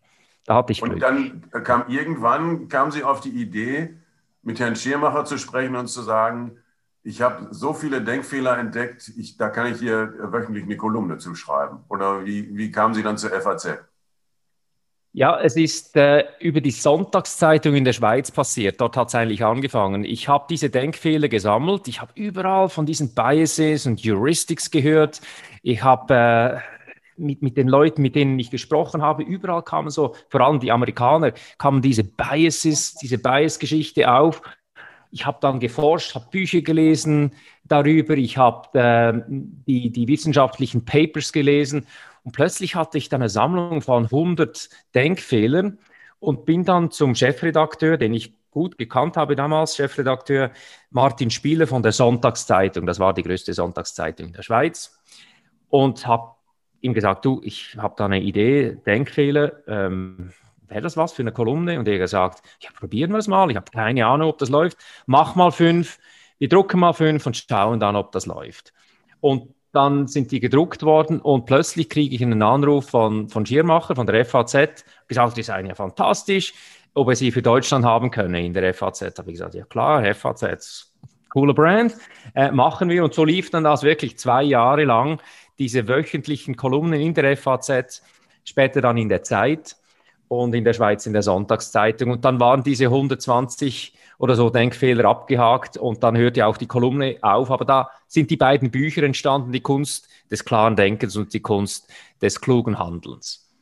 Da 0.45 0.55
hatte 0.55 0.73
ich 0.73 0.81
Glück. 0.81 0.95
Und 0.95 0.99
dann 0.99 1.49
kam 1.63 1.85
irgendwann 1.87 2.67
kam 2.67 2.91
Sie 2.91 3.05
auf 3.05 3.21
die 3.21 3.29
Idee, 3.29 3.95
mit 4.41 4.59
Herrn 4.59 4.75
Schirmacher 4.75 5.23
zu 5.23 5.37
sprechen 5.37 5.77
und 5.77 5.87
zu 5.87 6.01
sagen, 6.01 6.57
ich 7.03 7.21
habe 7.21 7.47
so 7.51 7.73
viele 7.73 8.01
Denkfehler 8.01 8.57
entdeckt, 8.57 9.13
ich, 9.15 9.37
da 9.37 9.47
kann 9.49 9.67
ich 9.71 9.79
hier 9.79 10.13
wöchentlich 10.19 10.65
eine 10.65 10.75
Kolumne 10.75 11.17
zuschreiben. 11.19 11.79
Oder 11.87 12.25
wie, 12.25 12.55
wie 12.57 12.69
kamen 12.71 12.93
Sie 12.93 13.03
dann 13.03 13.17
zur 13.17 13.31
FAZ? 13.31 13.79
Ja, 15.15 15.39
es 15.39 15.55
ist 15.55 15.95
äh, 15.95 16.25
über 16.39 16.59
die 16.59 16.71
Sonntagszeitung 16.71 17.75
in 17.75 17.85
der 17.85 17.93
Schweiz 17.93 18.31
passiert. 18.31 18.81
Dort 18.81 18.97
hat 18.97 19.09
es 19.09 19.15
eigentlich 19.15 19.45
angefangen. 19.45 20.03
Ich 20.05 20.27
habe 20.27 20.45
diese 20.49 20.71
Denkfehler 20.71 21.27
gesammelt. 21.27 21.87
Ich 21.87 22.01
habe 22.01 22.11
überall 22.15 22.67
von 22.67 22.87
diesen 22.87 23.13
Biases 23.13 23.85
und 23.85 24.03
Heuristics 24.03 24.71
gehört. 24.71 25.21
Ich 25.61 25.83
habe 25.83 26.15
äh, 26.15 26.59
mit, 27.15 27.43
mit 27.43 27.57
den 27.57 27.67
Leuten, 27.67 28.01
mit 28.01 28.15
denen 28.15 28.39
ich 28.39 28.49
gesprochen 28.49 29.03
habe, 29.03 29.21
überall 29.21 29.61
kamen 29.61 29.91
so, 29.91 30.15
vor 30.29 30.41
allem 30.41 30.59
die 30.59 30.71
Amerikaner, 30.71 31.33
kamen 31.59 31.83
diese 31.83 32.03
Biases, 32.03 32.95
diese 32.95 33.19
Bias-Geschichte 33.19 34.11
auf. 34.11 34.41
Ich 35.11 35.27
habe 35.27 35.37
dann 35.41 35.59
geforscht, 35.59 36.15
habe 36.15 36.25
Bücher 36.31 36.61
gelesen 36.61 37.33
darüber, 37.65 38.17
ich 38.17 38.39
habe 38.39 38.79
äh, 38.79 39.21
die, 39.29 39.91
die 39.91 40.07
wissenschaftlichen 40.07 40.85
Papers 40.85 41.31
gelesen 41.31 41.85
und 42.23 42.31
plötzlich 42.31 42.75
hatte 42.75 42.97
ich 42.97 43.09
dann 43.09 43.21
eine 43.21 43.29
Sammlung 43.29 43.81
von 43.81 44.05
100 44.05 44.69
Denkfehlern 44.95 45.79
und 46.19 46.45
bin 46.45 46.63
dann 46.63 46.89
zum 46.89 47.15
Chefredakteur, 47.15 47.97
den 47.97 48.13
ich 48.13 48.33
gut 48.49 48.77
gekannt 48.77 49.17
habe 49.17 49.35
damals, 49.35 49.75
Chefredakteur 49.75 50.51
Martin 50.91 51.31
Spieler 51.31 51.67
von 51.67 51.83
der 51.83 51.91
Sonntagszeitung. 51.91 52.85
Das 52.85 52.99
war 52.99 53.13
die 53.13 53.23
größte 53.23 53.53
Sonntagszeitung 53.53 54.27
in 54.27 54.33
der 54.33 54.43
Schweiz. 54.43 54.99
Und 55.69 56.05
habe 56.05 56.35
ihm 56.81 56.93
gesagt, 56.93 57.25
du, 57.25 57.41
ich 57.43 57.75
habe 57.77 57.95
da 57.97 58.05
eine 58.05 58.21
Idee, 58.21 58.77
Denkfehler. 58.85 59.67
Ähm, 59.67 60.31
Wäre 60.67 60.81
das 60.81 60.97
was 60.97 61.13
für 61.13 61.23
eine 61.23 61.31
Kolumne? 61.31 61.77
Und 61.77 61.87
er 61.87 61.97
gesagt, 61.97 62.41
ja, 62.59 62.69
probieren 62.71 63.11
wir 63.11 63.17
es 63.17 63.27
mal. 63.27 63.49
Ich 63.49 63.57
habe 63.57 63.69
keine 63.71 64.05
Ahnung, 64.05 64.29
ob 64.29 64.37
das 64.37 64.49
läuft. 64.49 64.77
Mach 65.05 65.35
mal 65.35 65.51
fünf. 65.51 65.99
Wir 66.37 66.49
drucken 66.49 66.79
mal 66.79 66.93
fünf 66.93 67.25
und 67.25 67.37
schauen 67.37 67.79
dann, 67.79 67.95
ob 67.95 68.11
das 68.11 68.25
läuft. 68.25 68.73
Und 69.19 69.53
dann 69.73 70.07
sind 70.07 70.31
die 70.31 70.39
gedruckt 70.39 70.83
worden 70.83 71.19
und 71.19 71.45
plötzlich 71.45 71.89
kriege 71.89 72.15
ich 72.15 72.21
einen 72.21 72.43
Anruf 72.43 72.91
von, 72.91 73.27
von 73.27 73.45
Schirmacher, 73.45 73.95
von 73.95 74.05
der 74.05 74.23
FAZ, 74.23 74.85
gesagt, 75.07 75.35
die 75.35 75.43
seien 75.43 75.65
ja 75.65 75.73
fantastisch, 75.73 76.53
ob 76.93 77.09
er 77.09 77.15
sie 77.15 77.31
für 77.31 77.41
Deutschland 77.41 77.83
haben 77.83 78.11
könne 78.11 78.45
in 78.45 78.53
der 78.53 78.71
FAZ. 78.73 79.01
Habe 79.01 79.31
ich 79.31 79.37
gesagt, 79.37 79.55
ja 79.55 79.65
klar, 79.65 80.13
FAZ, 80.13 80.93
cooler 81.29 81.55
Brand, 81.55 81.95
äh, 82.35 82.51
machen 82.51 82.87
wir. 82.87 83.03
Und 83.03 83.15
so 83.15 83.25
lief 83.25 83.49
dann 83.49 83.63
das 83.63 83.81
wirklich 83.81 84.19
zwei 84.19 84.43
Jahre 84.43 84.83
lang, 84.83 85.19
diese 85.57 85.87
wöchentlichen 85.87 86.55
Kolumnen 86.55 87.01
in 87.01 87.15
der 87.15 87.35
FAZ, 87.35 88.03
später 88.45 88.79
dann 88.79 88.97
in 88.97 89.09
der 89.09 89.23
Zeit 89.23 89.75
und 90.27 90.53
in 90.53 90.63
der 90.63 90.73
Schweiz 90.73 91.07
in 91.07 91.13
der 91.13 91.23
Sonntagszeitung. 91.23 92.11
Und 92.11 92.25
dann 92.25 92.39
waren 92.39 92.61
diese 92.61 92.85
120 92.85 93.95
oder 94.23 94.35
so 94.35 94.49
Denkfehler 94.49 95.03
abgehakt 95.03 95.75
und 95.75 96.01
dann 96.01 96.15
hört 96.15 96.37
ja 96.37 96.45
auch 96.45 96.55
die 96.55 96.65
Kolumne 96.65 97.17
auf. 97.21 97.51
Aber 97.51 97.65
da 97.65 97.89
sind 98.07 98.31
die 98.31 98.37
beiden 98.37 98.71
Bücher 98.71 99.03
entstanden, 99.03 99.51
die 99.51 99.59
Kunst 99.59 100.07
des 100.31 100.45
klaren 100.45 100.77
Denkens 100.77 101.17
und 101.17 101.33
die 101.33 101.41
Kunst 101.41 101.91
des 102.21 102.39
klugen 102.39 102.79
Handelns. 102.79 103.53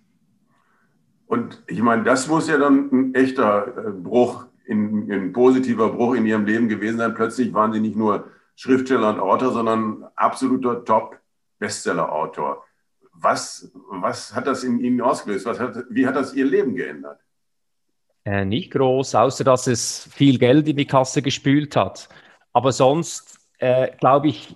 Und 1.26 1.64
ich 1.66 1.82
meine, 1.82 2.04
das 2.04 2.28
muss 2.28 2.48
ja 2.48 2.60
dann 2.60 2.92
ein 2.92 3.16
echter 3.16 3.76
äh, 3.76 3.90
Bruch, 3.90 4.46
in, 4.66 5.12
ein 5.12 5.34
positiver 5.34 5.90
Bruch 5.90 6.14
in 6.14 6.28
Ihrem 6.28 6.46
Leben 6.46 6.70
gewesen 6.70 7.00
sein. 7.00 7.16
Plötzlich 7.16 7.52
waren 7.56 7.74
Sie 7.74 7.80
nicht 7.80 7.96
nur 7.96 8.26
Schriftsteller 8.56 9.10
und 9.10 9.20
Autor, 9.20 9.54
sondern 9.54 10.06
absoluter 10.16 10.86
Top-Bestseller-Autor. 10.86 12.64
Was, 13.14 13.72
was 13.90 14.36
hat 14.36 14.46
das 14.46 14.64
in 14.64 14.80
Ihnen 14.80 15.02
ausgelöst? 15.02 15.48
Was 15.48 15.60
hat, 15.60 15.86
wie 15.90 16.06
hat 16.06 16.16
das 16.16 16.36
Ihr 16.36 16.46
Leben 16.46 16.76
geändert? 16.76 17.20
Äh, 18.24 18.46
nicht 18.46 18.72
groß, 18.72 19.16
außer 19.16 19.44
dass 19.44 19.68
es 19.68 20.08
viel 20.14 20.38
Geld 20.38 20.68
in 20.68 20.78
die 20.78 20.86
Kasse 20.86 21.22
gespült 21.22 21.76
hat. 21.76 22.08
Aber 22.54 22.72
sonst 22.72 23.40
äh, 23.58 23.90
glaube 24.00 24.28
ich, 24.30 24.56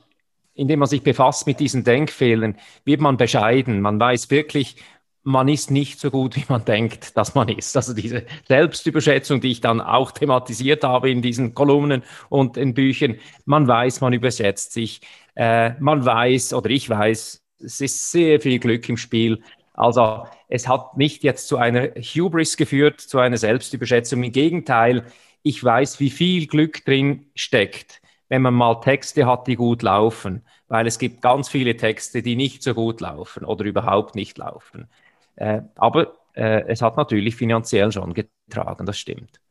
indem 0.54 0.80
man 0.80 0.88
sich 0.88 1.01
befasst 1.04 1.47
mit 1.47 1.60
diesen 1.60 1.84
Denkfehlern, 1.84 2.58
wird 2.86 3.01
man 3.01 3.17
bescheiden. 3.17 3.82
Man 3.82 3.99
weiß 3.99 4.30
wirklich, 4.32 4.78
man 5.23 5.47
ist 5.47 5.71
nicht 5.71 5.99
so 5.99 6.12
gut, 6.12 6.36
wie 6.38 6.45
man 6.47 6.63
denkt, 6.63 7.17
dass 7.17 7.36
man 7.36 7.49
ist. 7.49 7.75
Also 7.75 7.93
diese 7.93 8.25
Selbstüberschätzung, 8.47 9.41
die 9.41 9.51
ich 9.51 9.62
dann 9.62 9.82
auch 9.82 10.12
thematisiert 10.12 10.84
habe 10.84 11.10
in 11.10 11.21
diesen 11.21 11.54
Kolumnen 11.54 12.04
und 12.30 12.58
in 12.58 12.73
Büchern, 12.73 13.17
man 13.45 13.67
weiß, 13.67 14.01
man 14.01 14.13
überschätzt 14.13 14.73
sich. 14.73 15.01
Äh, 15.36 15.71
man 15.80 16.06
weiß 16.06 16.54
oder 16.54 16.69
ich 16.69 16.89
weiß, 16.89 17.43
es 17.60 17.82
ist 17.82 18.12
sehr 18.12 18.39
viel 18.39 18.60
Glück 18.60 18.88
im 18.89 18.97
Spiel. 18.97 19.41
Also 19.76 20.26
es 20.48 20.68
hat 20.68 20.98
nicht 20.98 21.24
jetzt 21.24 21.48
zu 21.48 21.58
einer 21.58 21.90
Hubris 21.96 22.58
geführt, 22.58 23.02
zu 23.02 23.20
einer 23.20 23.38
Selbstüberschätzung. 23.38 24.24
Im 24.24 24.32
Gegenteil, 24.32 25.06
ich 25.44 25.64
weiß, 25.64 26.00
wie 26.00 26.10
viel 26.10 26.48
Glück 26.48 26.86
drin 26.86 27.28
steckt, 27.36 28.02
wenn 28.30 28.42
man 28.42 28.54
mal 28.54 28.80
Texte 28.80 29.26
hat, 29.26 29.48
die 29.48 29.56
gut 29.56 29.84
laufen, 29.84 30.44
weil 30.68 30.88
es 30.88 30.98
gibt 30.98 31.22
ganz 31.22 31.50
viele 31.50 31.76
Texte, 31.76 32.22
die 32.22 32.36
nicht 32.36 32.64
so 32.64 32.74
gut 32.74 33.02
laufen 33.02 33.44
oder 33.46 33.66
überhaupt 33.66 34.16
nicht 34.16 34.38
laufen. 34.38 34.88
Äh, 35.36 35.62
aber 35.76 36.14
äh, 36.34 36.64
es 36.68 36.82
hat 36.82 36.98
natürlich 36.98 37.36
finanziell 37.36 37.92
schon 37.92 38.14
getragen, 38.14 38.86
das 38.86 38.98
stimmt. 38.98 39.42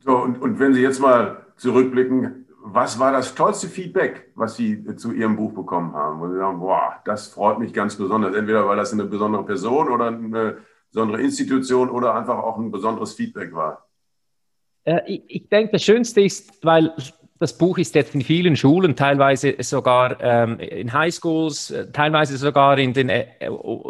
So, 0.00 0.16
und, 0.16 0.40
und 0.40 0.58
wenn 0.58 0.72
Sie 0.72 0.80
jetzt 0.80 0.98
mal 0.98 1.46
zurückblicken, 1.56 2.46
was 2.62 2.98
war 2.98 3.12
das 3.12 3.34
tollste 3.34 3.68
Feedback, 3.68 4.32
was 4.34 4.56
Sie 4.56 4.84
zu 4.96 5.12
Ihrem 5.12 5.36
Buch 5.36 5.52
bekommen 5.52 5.94
haben? 5.94 6.20
Wo 6.20 6.28
Sie 6.28 6.36
sagen, 6.36 6.60
boah, 6.60 7.00
das 7.04 7.28
freut 7.28 7.58
mich 7.58 7.72
ganz 7.72 7.96
besonders. 7.96 8.34
Entweder 8.34 8.66
weil 8.68 8.76
das 8.76 8.92
eine 8.92 9.04
besondere 9.04 9.44
Person 9.44 9.88
oder 9.88 10.08
eine 10.08 10.58
besondere 10.90 11.22
Institution 11.22 11.88
oder 11.88 12.14
einfach 12.14 12.38
auch 12.38 12.58
ein 12.58 12.70
besonderes 12.70 13.14
Feedback 13.14 13.54
war. 13.54 13.86
Äh, 14.84 15.00
ich, 15.06 15.22
ich 15.26 15.48
denke, 15.48 15.72
das 15.72 15.82
Schönste 15.82 16.20
ist, 16.20 16.64
weil 16.64 16.92
das 17.38 17.56
Buch 17.56 17.78
ist 17.78 17.94
jetzt 17.94 18.14
in 18.14 18.20
vielen 18.20 18.54
Schulen, 18.54 18.94
teilweise 18.94 19.54
sogar 19.60 20.20
ähm, 20.20 20.58
in 20.58 20.92
Highschools, 20.92 21.70
äh, 21.70 21.90
teilweise 21.90 22.36
sogar 22.36 22.78
in 22.78 22.92
den, 22.92 23.08
äh, 23.08 23.26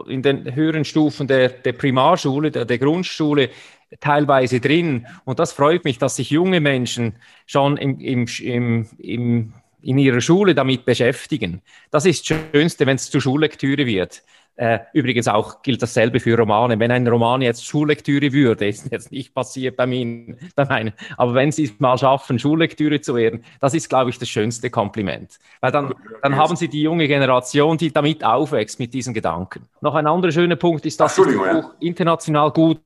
in 0.06 0.22
den 0.22 0.54
höheren 0.54 0.84
Stufen 0.84 1.26
der, 1.26 1.48
der 1.48 1.72
Primarschule, 1.72 2.52
der, 2.52 2.64
der 2.64 2.78
Grundschule, 2.78 3.50
teilweise 3.98 4.60
drin. 4.60 5.06
Und 5.24 5.38
das 5.38 5.52
freut 5.52 5.84
mich, 5.84 5.98
dass 5.98 6.16
sich 6.16 6.30
junge 6.30 6.60
Menschen 6.60 7.16
schon 7.46 7.76
im, 7.76 7.98
im, 7.98 8.26
im, 8.42 8.86
im 8.98 9.52
in 9.82 9.98
ihrer 9.98 10.20
Schule 10.20 10.54
damit 10.54 10.84
beschäftigen. 10.84 11.62
Das 11.90 12.04
ist 12.04 12.28
das 12.28 12.38
Schönste, 12.52 12.86
wenn 12.86 12.96
es 12.96 13.10
zur 13.10 13.20
Schullektüre 13.20 13.86
wird. 13.86 14.22
Äh, 14.56 14.80
übrigens 14.92 15.26
auch 15.26 15.62
gilt 15.62 15.80
dasselbe 15.80 16.20
für 16.20 16.36
Romane. 16.36 16.78
Wenn 16.78 16.90
ein 16.90 17.08
Roman 17.08 17.40
jetzt 17.40 17.64
Schullektüre 17.64 18.30
würde, 18.30 18.66
ist 18.68 18.92
jetzt 18.92 19.10
nicht 19.10 19.32
passiert 19.32 19.74
bei 19.74 19.86
mir, 19.86 20.36
bei 20.54 20.66
meinen, 20.66 20.92
aber 21.16 21.32
wenn 21.32 21.50
Sie 21.50 21.64
es 21.64 21.80
mal 21.80 21.96
schaffen, 21.96 22.38
Schullektüre 22.38 23.00
zu 23.00 23.14
werden, 23.14 23.42
das 23.60 23.72
ist, 23.72 23.88
glaube 23.88 24.10
ich, 24.10 24.18
das 24.18 24.28
schönste 24.28 24.68
Kompliment. 24.68 25.38
Weil 25.62 25.72
dann, 25.72 25.94
dann 26.20 26.36
haben 26.36 26.56
Sie 26.56 26.68
die 26.68 26.82
junge 26.82 27.08
Generation, 27.08 27.78
die 27.78 27.90
damit 27.90 28.22
aufwächst, 28.22 28.78
mit 28.78 28.92
diesen 28.92 29.14
Gedanken. 29.14 29.62
Noch 29.80 29.94
ein 29.94 30.06
anderer 30.06 30.32
schöner 30.32 30.56
Punkt 30.56 30.84
ist, 30.84 31.00
dass 31.00 31.16
das 31.16 31.26
Buch 31.26 31.72
international 31.80 32.50
gut, 32.50 32.80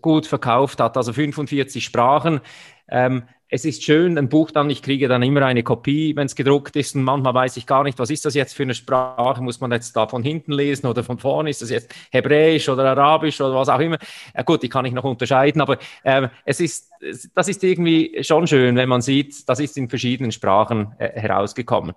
gut 0.00 0.26
verkauft 0.26 0.80
hat, 0.80 0.96
also 0.96 1.12
45 1.12 1.84
Sprachen. 1.84 2.40
Ähm, 2.88 3.24
es 3.52 3.64
ist 3.64 3.82
schön, 3.82 4.16
ein 4.16 4.28
Buch 4.28 4.52
dann, 4.52 4.70
ich 4.70 4.80
kriege 4.80 5.08
dann 5.08 5.22
immer 5.22 5.44
eine 5.44 5.64
Kopie, 5.64 6.14
wenn 6.14 6.26
es 6.26 6.36
gedruckt 6.36 6.76
ist 6.76 6.94
und 6.94 7.02
manchmal 7.02 7.34
weiß 7.34 7.56
ich 7.56 7.66
gar 7.66 7.82
nicht, 7.82 7.98
was 7.98 8.10
ist 8.10 8.24
das 8.24 8.34
jetzt 8.34 8.54
für 8.54 8.62
eine 8.62 8.74
Sprache, 8.74 9.42
muss 9.42 9.60
man 9.60 9.72
jetzt 9.72 9.94
da 9.96 10.06
von 10.06 10.22
hinten 10.22 10.52
lesen 10.52 10.86
oder 10.86 11.02
von 11.02 11.18
vorne, 11.18 11.50
ist 11.50 11.60
das 11.60 11.70
jetzt 11.70 11.92
Hebräisch 12.12 12.68
oder 12.68 12.84
Arabisch 12.84 13.40
oder 13.40 13.54
was 13.54 13.68
auch 13.68 13.80
immer. 13.80 13.98
Ja, 14.36 14.42
gut, 14.42 14.62
die 14.62 14.68
kann 14.68 14.84
ich 14.84 14.92
noch 14.92 15.04
unterscheiden, 15.04 15.60
aber 15.60 15.78
äh, 16.04 16.28
es 16.44 16.60
ist, 16.60 16.90
das 17.34 17.48
ist 17.48 17.64
irgendwie 17.64 18.22
schon 18.22 18.46
schön, 18.46 18.76
wenn 18.76 18.88
man 18.88 19.00
sieht, 19.00 19.48
das 19.48 19.58
ist 19.58 19.76
in 19.76 19.88
verschiedenen 19.88 20.30
Sprachen 20.30 20.92
äh, 20.98 21.20
herausgekommen. 21.20 21.94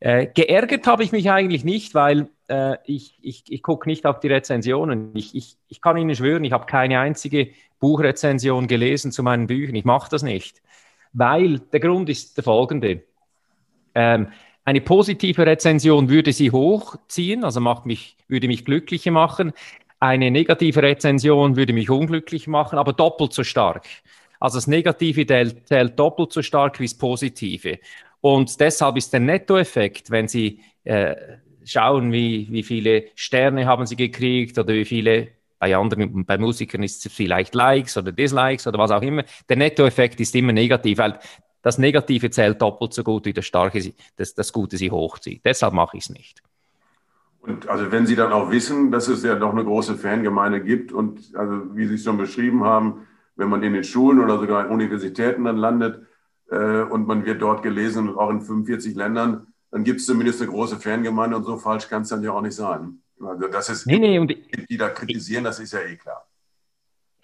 Äh, 0.00 0.26
geärgert 0.26 0.86
habe 0.86 1.04
ich 1.04 1.12
mich 1.12 1.30
eigentlich 1.30 1.64
nicht, 1.64 1.94
weil 1.94 2.28
äh, 2.48 2.76
ich, 2.84 3.18
ich, 3.20 3.44
ich 3.48 3.62
gucke 3.62 3.88
nicht 3.88 4.06
auf 4.06 4.20
die 4.20 4.28
Rezensionen. 4.28 5.14
Ich, 5.14 5.34
ich, 5.34 5.56
ich 5.68 5.80
kann 5.80 5.96
Ihnen 5.96 6.14
schwören, 6.14 6.44
ich 6.44 6.52
habe 6.52 6.66
keine 6.66 7.00
einzige 7.00 7.50
Buchrezension 7.78 8.66
gelesen 8.66 9.12
zu 9.12 9.22
meinen 9.22 9.46
Büchern. 9.46 9.74
Ich 9.74 9.84
mache 9.84 10.10
das 10.10 10.22
nicht 10.22 10.62
weil 11.12 11.58
der 11.58 11.80
Grund 11.80 12.08
ist 12.08 12.36
der 12.36 12.44
folgende. 12.44 13.02
Ähm, 13.94 14.28
eine 14.64 14.80
positive 14.80 15.46
Rezension 15.46 16.08
würde 16.08 16.32
sie 16.32 16.50
hochziehen, 16.50 17.44
also 17.44 17.60
macht 17.60 17.86
mich, 17.86 18.16
würde 18.28 18.46
mich 18.46 18.64
glücklicher 18.64 19.10
machen. 19.10 19.52
Eine 19.98 20.30
negative 20.30 20.82
Rezension 20.82 21.56
würde 21.56 21.72
mich 21.72 21.90
unglücklich 21.90 22.46
machen, 22.46 22.78
aber 22.78 22.92
doppelt 22.92 23.32
so 23.32 23.42
stark. 23.42 23.86
Also 24.38 24.56
das 24.56 24.66
Negative 24.66 25.26
zählt 25.64 25.98
doppelt 25.98 26.32
so 26.32 26.42
stark 26.42 26.78
wie 26.80 26.84
das 26.84 26.94
Positive. 26.94 27.78
Und 28.20 28.60
deshalb 28.60 28.96
ist 28.96 29.12
der 29.12 29.20
Nettoeffekt, 29.20 30.10
wenn 30.10 30.28
Sie 30.28 30.60
äh, 30.84 31.16
schauen, 31.64 32.12
wie, 32.12 32.48
wie 32.50 32.62
viele 32.62 33.04
Sterne 33.14 33.66
haben 33.66 33.86
Sie 33.86 33.96
gekriegt 33.96 34.58
oder 34.58 34.74
wie 34.74 34.84
viele 34.84 35.28
bei 35.58 35.76
anderen, 35.76 36.24
bei 36.24 36.38
Musikern 36.38 36.82
ist 36.82 37.04
es 37.04 37.12
vielleicht 37.12 37.54
Likes 37.54 37.96
oder 37.96 38.12
Dislikes 38.12 38.66
oder 38.66 38.78
was 38.78 38.90
auch 38.90 39.02
immer. 39.02 39.24
Der 39.48 39.56
Nettoeffekt 39.56 40.18
ist 40.18 40.34
immer 40.34 40.52
negativ, 40.52 40.98
weil 40.98 41.18
das 41.60 41.76
Negative 41.76 42.30
zählt 42.30 42.62
doppelt 42.62 42.94
so 42.94 43.04
gut, 43.04 43.26
wie 43.26 43.34
das 43.34 43.44
Starke, 43.44 43.92
das, 44.16 44.34
das 44.34 44.52
Gute 44.52 44.78
sie 44.78 44.90
hochzieht. 44.90 45.42
Deshalb 45.44 45.74
mache 45.74 45.98
ich 45.98 46.04
es 46.04 46.10
nicht. 46.10 46.42
Und 47.42 47.68
also 47.68 47.90
wenn 47.92 48.06
Sie 48.06 48.16
dann 48.16 48.32
auch 48.32 48.50
wissen, 48.50 48.90
dass 48.90 49.08
es 49.08 49.22
ja 49.22 49.34
doch 49.34 49.52
eine 49.52 49.64
große 49.64 49.96
Fangemeinde 49.96 50.62
gibt 50.62 50.92
und 50.92 51.34
also 51.34 51.74
wie 51.74 51.86
Sie 51.86 51.94
es 51.94 52.04
schon 52.04 52.18
beschrieben 52.18 52.64
haben, 52.64 53.06
wenn 53.36 53.48
man 53.48 53.62
in 53.62 53.72
den 53.72 53.84
Schulen 53.84 54.20
oder 54.20 54.38
sogar 54.38 54.66
in 54.66 54.72
Universitäten 54.72 55.44
dann 55.44 55.56
landet 55.56 56.06
äh, 56.50 56.82
und 56.82 57.06
man 57.06 57.24
wird 57.24 57.40
dort 57.42 57.62
gelesen 57.62 58.08
und 58.08 58.18
auch 58.18 58.30
in 58.30 58.40
45 58.40 58.94
Ländern, 58.94 59.46
dann 59.70 59.84
gibt 59.84 60.00
es 60.00 60.06
zumindest 60.06 60.42
eine 60.42 60.50
große 60.50 60.78
Fangemeinde 60.80 61.36
und 61.36 61.44
so 61.44 61.56
falsch 61.56 61.88
kann 61.88 62.02
es 62.02 62.08
dann 62.08 62.22
ja 62.22 62.32
auch 62.32 62.42
nicht 62.42 62.54
sein. 62.54 63.00
Also, 63.20 63.48
dass 63.48 63.68
es 63.68 63.86
nee, 63.86 63.98
nee, 63.98 64.18
und 64.18 64.34
die 64.68 64.76
da 64.76 64.88
kritisieren, 64.88 65.44
das 65.44 65.60
ist 65.60 65.72
ja 65.72 65.80
eh 65.80 65.96
klar. 65.96 66.26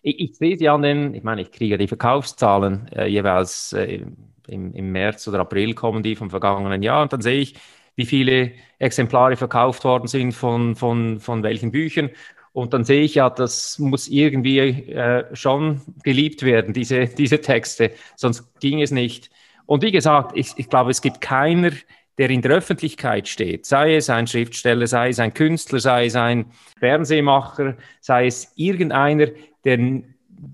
Ich, 0.02 0.20
ich 0.20 0.36
sehe 0.36 0.56
sie 0.56 0.68
an 0.68 0.82
den, 0.82 1.14
ich 1.14 1.24
meine, 1.24 1.42
ich 1.42 1.50
kriege 1.50 1.78
die 1.78 1.88
Verkaufszahlen 1.88 2.88
äh, 2.92 3.06
jeweils 3.06 3.72
äh, 3.72 4.04
im, 4.46 4.74
im 4.74 4.92
März 4.92 5.26
oder 5.26 5.40
April 5.40 5.74
kommen 5.74 6.02
die 6.02 6.14
vom 6.14 6.30
vergangenen 6.30 6.82
Jahr 6.82 7.02
und 7.02 7.12
dann 7.12 7.22
sehe 7.22 7.40
ich, 7.40 7.56
wie 7.96 8.06
viele 8.06 8.52
Exemplare 8.78 9.36
verkauft 9.36 9.84
worden 9.84 10.06
sind 10.06 10.32
von, 10.32 10.76
von, 10.76 11.18
von 11.18 11.42
welchen 11.42 11.72
Büchern. 11.72 12.10
Und 12.56 12.72
dann 12.72 12.84
sehe 12.84 13.02
ich 13.02 13.16
ja, 13.16 13.28
das 13.28 13.78
muss 13.78 14.08
irgendwie 14.08 14.58
äh, 14.60 15.26
schon 15.36 15.82
geliebt 16.02 16.42
werden, 16.42 16.72
diese, 16.72 17.04
diese 17.04 17.42
Texte, 17.42 17.90
sonst 18.16 18.58
ging 18.60 18.80
es 18.80 18.90
nicht. 18.90 19.28
Und 19.66 19.82
wie 19.82 19.92
gesagt, 19.92 20.32
ich, 20.34 20.54
ich 20.56 20.70
glaube, 20.70 20.90
es 20.90 21.02
gibt 21.02 21.20
keiner, 21.20 21.72
der 22.16 22.30
in 22.30 22.40
der 22.40 22.52
Öffentlichkeit 22.52 23.28
steht, 23.28 23.66
sei 23.66 23.96
es 23.96 24.08
ein 24.08 24.26
Schriftsteller, 24.26 24.86
sei 24.86 25.10
es 25.10 25.18
ein 25.18 25.34
Künstler, 25.34 25.80
sei 25.80 26.06
es 26.06 26.16
ein 26.16 26.46
Fernsehmacher, 26.78 27.76
sei 28.00 28.26
es 28.26 28.50
irgendeiner, 28.56 29.26
der, 29.66 30.00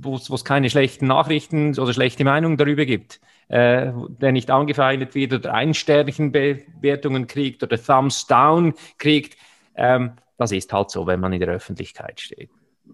wo 0.00 0.16
es 0.16 0.44
keine 0.44 0.70
schlechten 0.70 1.06
Nachrichten 1.06 1.78
oder 1.78 1.92
schlechte 1.92 2.24
Meinungen 2.24 2.56
darüber 2.56 2.84
gibt, 2.84 3.20
äh, 3.46 3.92
der 4.20 4.32
nicht 4.32 4.50
angefeindet 4.50 5.14
wird 5.14 5.34
oder 5.34 5.54
Ein-Sternchen-Bewertungen 5.54 7.28
kriegt 7.28 7.62
oder 7.62 7.80
Thumbs 7.80 8.26
Down 8.26 8.74
kriegt. 8.98 9.36
Ähm, 9.76 10.14
das 10.42 10.52
ist 10.52 10.72
halt 10.72 10.90
so, 10.90 11.06
wenn 11.06 11.20
man 11.20 11.32
in 11.32 11.40
der 11.40 11.48
Öffentlichkeit 11.48 12.20
steht. 12.20 12.50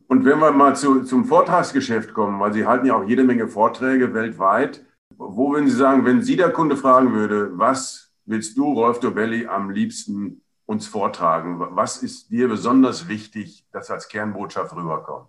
Und 0.06 0.24
wenn 0.24 0.38
wir 0.38 0.52
mal 0.52 0.76
zu, 0.76 1.02
zum 1.04 1.24
Vortragsgeschäft 1.24 2.12
kommen, 2.12 2.38
weil 2.40 2.52
Sie 2.52 2.66
halten 2.66 2.86
ja 2.86 2.96
auch 2.96 3.08
jede 3.08 3.24
Menge 3.24 3.48
Vorträge 3.48 4.12
weltweit, 4.14 4.84
wo 5.16 5.52
würden 5.52 5.68
Sie 5.68 5.76
sagen, 5.76 6.04
wenn 6.04 6.22
Sie 6.22 6.36
der 6.36 6.50
Kunde 6.50 6.76
fragen 6.76 7.12
würde, 7.12 7.50
was 7.58 8.12
willst 8.26 8.56
du, 8.56 8.72
Rolf 8.72 9.00
Dobelli, 9.00 9.46
am 9.46 9.70
liebsten 9.70 10.42
uns 10.66 10.86
vortragen? 10.86 11.58
Was 11.58 12.02
ist 12.02 12.30
dir 12.30 12.48
besonders 12.48 13.08
wichtig, 13.08 13.64
dass 13.72 13.90
als 13.90 14.08
Kernbotschaft 14.08 14.76
rüberkommt? 14.76 15.28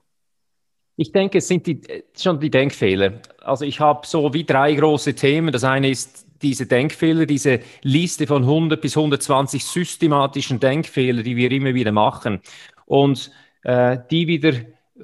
Ich 0.97 1.13
denke, 1.13 1.37
es 1.37 1.47
sind 1.47 1.65
die, 1.65 1.81
schon 2.17 2.41
die 2.41 2.49
Denkfehler. 2.49 3.21
Also 3.39 3.63
ich 3.63 3.79
habe 3.79 4.05
so 4.05 4.33
wie 4.33 4.43
drei 4.43 4.75
große 4.75 5.15
Themen. 5.15 5.53
Das 5.53 5.63
eine 5.63 5.89
ist 5.89 6.27
diese 6.41 6.65
Denkfehler, 6.65 7.25
diese 7.25 7.59
Liste 7.81 8.27
von 8.27 8.43
100 8.43 8.81
bis 8.81 8.95
120 8.97 9.63
systematischen 9.63 10.59
Denkfehler, 10.59 11.23
die 11.23 11.35
wir 11.35 11.51
immer 11.51 11.73
wieder 11.73 11.91
machen. 11.91 12.41
Und 12.85 13.31
äh, 13.63 13.97
die 14.09 14.27
wieder 14.27 14.53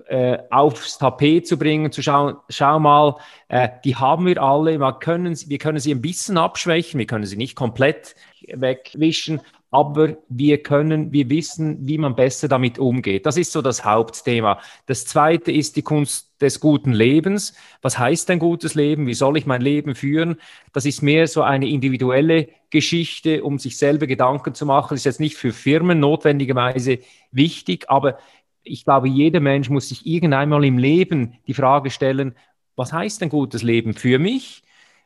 äh, 0.08 0.38
aufs 0.50 0.98
Tapet 0.98 1.48
zu 1.48 1.58
bringen, 1.58 1.92
zu 1.92 2.02
schauen, 2.02 2.36
schau 2.50 2.80
mal, 2.80 3.16
äh, 3.48 3.70
die 3.84 3.96
haben 3.96 4.26
wir 4.26 4.42
alle, 4.42 4.78
wir 4.78 4.94
können, 4.94 5.38
wir 5.48 5.58
können 5.58 5.80
sie 5.80 5.94
ein 5.94 6.02
bisschen 6.02 6.38
abschwächen, 6.38 7.00
wir 7.00 7.08
können 7.08 7.26
sie 7.26 7.38
nicht 7.38 7.56
komplett 7.56 8.16
wegwischen, 8.48 9.42
aber 9.72 10.18
wir 10.30 10.64
können, 10.64 11.12
wir 11.12 11.30
wissen, 11.30 11.86
wie 11.88 11.98
man 11.98 12.16
besser 12.16 12.48
damit 12.48 12.80
umgeht. 12.80 13.26
Das 13.26 13.38
ist 13.38 13.52
so 13.52 13.62
das 13.62 13.84
Hauptthema. 13.84 14.60
Das 14.86 15.06
zweite 15.06 15.52
ist 15.52 15.76
die 15.76 15.82
Kunst 15.82 16.25
des 16.42 16.60
guten 16.60 16.94
Lebens. 16.94 17.54
Was 17.82 17.98
heißt 17.98 18.30
ein 18.32 18.40
gutes 18.40 18.76
Leben? 18.76 19.08
Wie 19.08 19.14
soll 19.14 19.38
ich 19.38 19.46
mein 19.46 19.62
Leben 19.62 19.96
führen? 19.96 20.38
Das 20.74 20.86
ist 20.86 21.02
mehr 21.02 21.28
so 21.28 21.42
eine 21.42 21.68
individuelle 21.68 22.50
Geschichte, 22.70 23.44
um 23.44 23.58
sich 23.58 23.78
selber 23.78 24.08
Gedanken 24.08 24.54
zu 24.54 24.66
machen. 24.66 24.90
Das 24.92 25.02
ist 25.02 25.06
jetzt 25.06 25.20
nicht 25.20 25.38
für 25.38 25.54
Firmen 25.54 26.00
notwendigerweise 26.00 27.00
wichtig, 27.32 27.90
aber 27.90 28.18
ich 28.64 28.84
glaube, 28.84 29.08
jeder 29.08 29.40
Mensch 29.40 29.70
muss 29.70 29.90
sich 29.90 30.06
irgendwann 30.06 30.50
mal 30.50 30.66
im 30.66 30.78
Leben 30.78 31.38
die 31.48 31.54
Frage 31.54 31.90
stellen, 31.92 32.36
was 32.76 32.92
heißt 32.92 33.24
ein 33.24 33.30
gutes 33.30 33.64
Leben 33.64 33.94
für 33.94 34.20
mich? 34.20 34.64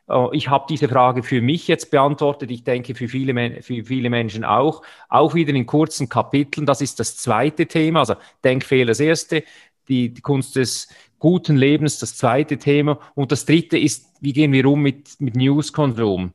Oh, 0.07 0.29
ich 0.33 0.49
habe 0.49 0.65
diese 0.67 0.89
Frage 0.89 1.21
für 1.21 1.39
mich 1.39 1.67
jetzt 1.67 1.91
beantwortet. 1.91 2.49
Ich 2.49 2.63
denke 2.63 2.95
für 2.95 3.07
viele, 3.07 3.61
für 3.61 3.85
viele 3.85 4.09
Menschen 4.09 4.43
auch. 4.43 4.81
Auch 5.07 5.35
wieder 5.35 5.53
in 5.53 5.67
kurzen 5.67 6.09
Kapiteln. 6.09 6.65
Das 6.65 6.81
ist 6.81 6.99
das 6.99 7.15
zweite 7.17 7.67
Thema. 7.67 7.99
Also 7.99 8.15
Denkfehler 8.43 8.87
das 8.87 9.01
erste, 9.01 9.43
die, 9.87 10.11
die 10.11 10.21
Kunst 10.21 10.55
des 10.55 10.87
guten 11.19 11.57
Lebens 11.57 11.99
das 11.99 12.15
zweite 12.15 12.57
Thema. 12.57 12.99
Und 13.15 13.31
das 13.31 13.45
dritte 13.45 13.77
ist, 13.77 14.09
wie 14.21 14.33
gehen 14.33 14.51
wir 14.51 14.65
um 14.65 14.81
mit, 14.81 15.19
mit 15.19 15.35
News-Konsum? 15.35 16.33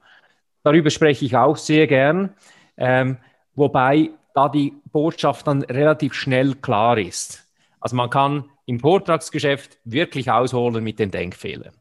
Darüber 0.63 0.91
spreche 0.91 1.25
ich 1.25 1.37
auch 1.37 1.57
sehr 1.57 1.87
gern. 1.87 2.35
Ähm, 2.77 3.17
wobei 3.55 4.11
da 4.35 4.49
die 4.49 4.75
Botschaft 4.93 5.47
dann 5.47 5.63
relativ 5.63 6.15
schnell 6.15 6.55
klar 6.55 6.99
ist. 6.99 7.47
Also 7.81 7.97
man 7.97 8.11
kann 8.11 8.45
im 8.67 8.81
Vortragsgeschäft 8.81 9.79
wirklich 9.85 10.31
ausholen 10.31 10.83
mit 10.83 10.99
den 10.99 11.11
Denkfehlern. 11.11 11.75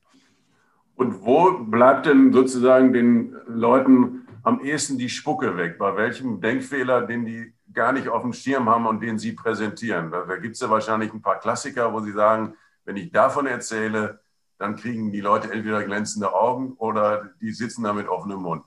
Und 0.95 1.25
wo 1.25 1.57
bleibt 1.57 2.05
denn 2.05 2.31
sozusagen 2.33 2.93
den 2.93 3.35
Leuten 3.47 4.27
am 4.43 4.59
ehesten 4.61 4.97
die 4.97 5.09
Spucke 5.09 5.57
weg? 5.57 5.77
Bei 5.79 5.95
welchem 5.95 6.39
Denkfehler, 6.39 7.01
den 7.01 7.25
die 7.25 7.53
gar 7.73 7.93
nicht 7.93 8.07
auf 8.07 8.21
dem 8.21 8.33
Schirm 8.33 8.69
haben 8.69 8.85
und 8.85 9.01
den 9.01 9.17
sie 9.17 9.31
präsentieren? 9.31 10.11
Da, 10.11 10.23
gibt 10.35 10.55
es 10.55 10.61
ja 10.61 10.69
wahrscheinlich 10.69 11.11
ein 11.13 11.21
paar 11.21 11.39
Klassiker, 11.39 11.91
wo 11.93 12.01
sie 12.01 12.11
sagen, 12.11 12.53
wenn 12.85 12.97
ich 12.97 13.11
davon 13.11 13.45
erzähle, 13.47 14.19
dann 14.57 14.75
kriegen 14.75 15.11
die 15.11 15.21
Leute 15.21 15.51
entweder 15.51 15.83
glänzende 15.83 16.33
Augen 16.33 16.73
oder 16.77 17.31
die 17.41 17.51
sitzen 17.51 17.83
da 17.83 17.93
mit 17.93 18.07
offenem 18.07 18.41
Mund. 18.41 18.63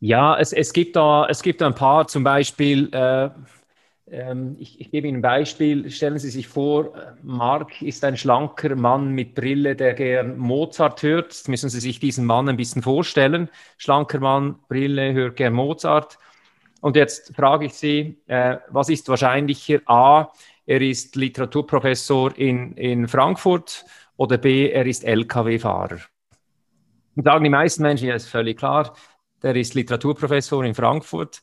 Ja, 0.00 0.38
es, 0.38 0.52
es, 0.52 0.72
gibt, 0.72 0.96
da, 0.96 1.26
es 1.26 1.42
gibt 1.42 1.62
ein 1.62 1.74
paar, 1.74 2.06
zum 2.06 2.24
Beispiel, 2.24 2.88
äh, 2.94 3.28
ähm, 4.10 4.56
ich, 4.58 4.80
ich, 4.80 4.90
gebe 4.90 5.06
Ihnen 5.06 5.18
ein 5.18 5.22
Beispiel. 5.22 5.90
Stellen 5.90 6.18
Sie 6.18 6.30
sich 6.30 6.48
vor, 6.48 6.94
Mark 7.22 7.80
ist 7.82 8.04
ein 8.04 8.16
schlanker 8.16 8.74
Mann 8.74 9.12
mit 9.12 9.34
Brille, 9.34 9.76
der 9.76 9.94
gern 9.94 10.36
Mozart 10.38 11.02
hört. 11.02 11.26
Jetzt 11.26 11.48
müssen 11.48 11.68
Sie 11.70 11.80
sich 11.80 12.00
diesen 12.00 12.24
Mann 12.24 12.48
ein 12.48 12.56
bisschen 12.56 12.82
vorstellen. 12.82 13.50
Schlanker 13.76 14.18
Mann, 14.20 14.58
Brille, 14.68 15.12
hört 15.12 15.36
gern 15.36 15.52
Mozart. 15.52 16.18
Und 16.80 16.96
jetzt 16.96 17.36
frage 17.36 17.66
ich 17.66 17.74
Sie, 17.74 18.18
äh, 18.26 18.56
was 18.68 18.88
ist 18.88 19.08
wahrscheinlicher? 19.08 19.80
A, 19.86 20.32
er 20.70 20.82
ist 20.82 21.16
Literaturprofessor 21.16 22.38
in, 22.38 22.74
in 22.74 23.08
Frankfurt 23.08 23.84
oder 24.16 24.38
B, 24.38 24.70
er 24.70 24.86
ist 24.86 25.02
Lkw-Fahrer. 25.02 25.98
Und 27.16 27.24
sagen 27.24 27.42
die 27.42 27.50
meisten 27.50 27.82
Menschen, 27.82 28.06
ja, 28.06 28.14
ist 28.14 28.28
völlig 28.28 28.56
klar, 28.56 28.94
der 29.42 29.56
ist 29.56 29.74
Literaturprofessor 29.74 30.64
in 30.64 30.76
Frankfurt. 30.76 31.42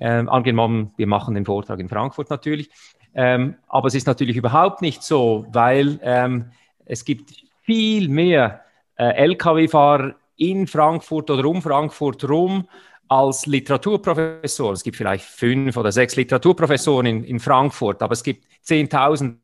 Ähm, 0.00 0.26
angenommen, 0.30 0.94
wir 0.96 1.06
machen 1.06 1.34
den 1.34 1.44
Vortrag 1.44 1.80
in 1.80 1.90
Frankfurt 1.90 2.30
natürlich. 2.30 2.70
Ähm, 3.14 3.56
aber 3.68 3.88
es 3.88 3.94
ist 3.94 4.06
natürlich 4.06 4.38
überhaupt 4.38 4.80
nicht 4.80 5.02
so, 5.02 5.44
weil 5.52 6.00
ähm, 6.02 6.50
es 6.86 7.04
gibt 7.04 7.30
viel 7.60 8.08
mehr 8.08 8.62
äh, 8.96 9.26
Lkw-Fahrer 9.26 10.14
in 10.36 10.66
Frankfurt 10.66 11.28
oder 11.28 11.44
um 11.44 11.60
Frankfurt 11.60 12.26
rum 12.26 12.66
als 13.12 13.44
Literaturprofessor. 13.44 14.72
Es 14.72 14.82
gibt 14.82 14.96
vielleicht 14.96 15.26
fünf 15.26 15.76
oder 15.76 15.92
sechs 15.92 16.16
Literaturprofessoren 16.16 17.04
in, 17.04 17.24
in 17.24 17.40
Frankfurt, 17.40 18.00
aber 18.00 18.12
es 18.12 18.22
gibt 18.22 18.46
10.000 18.66 19.36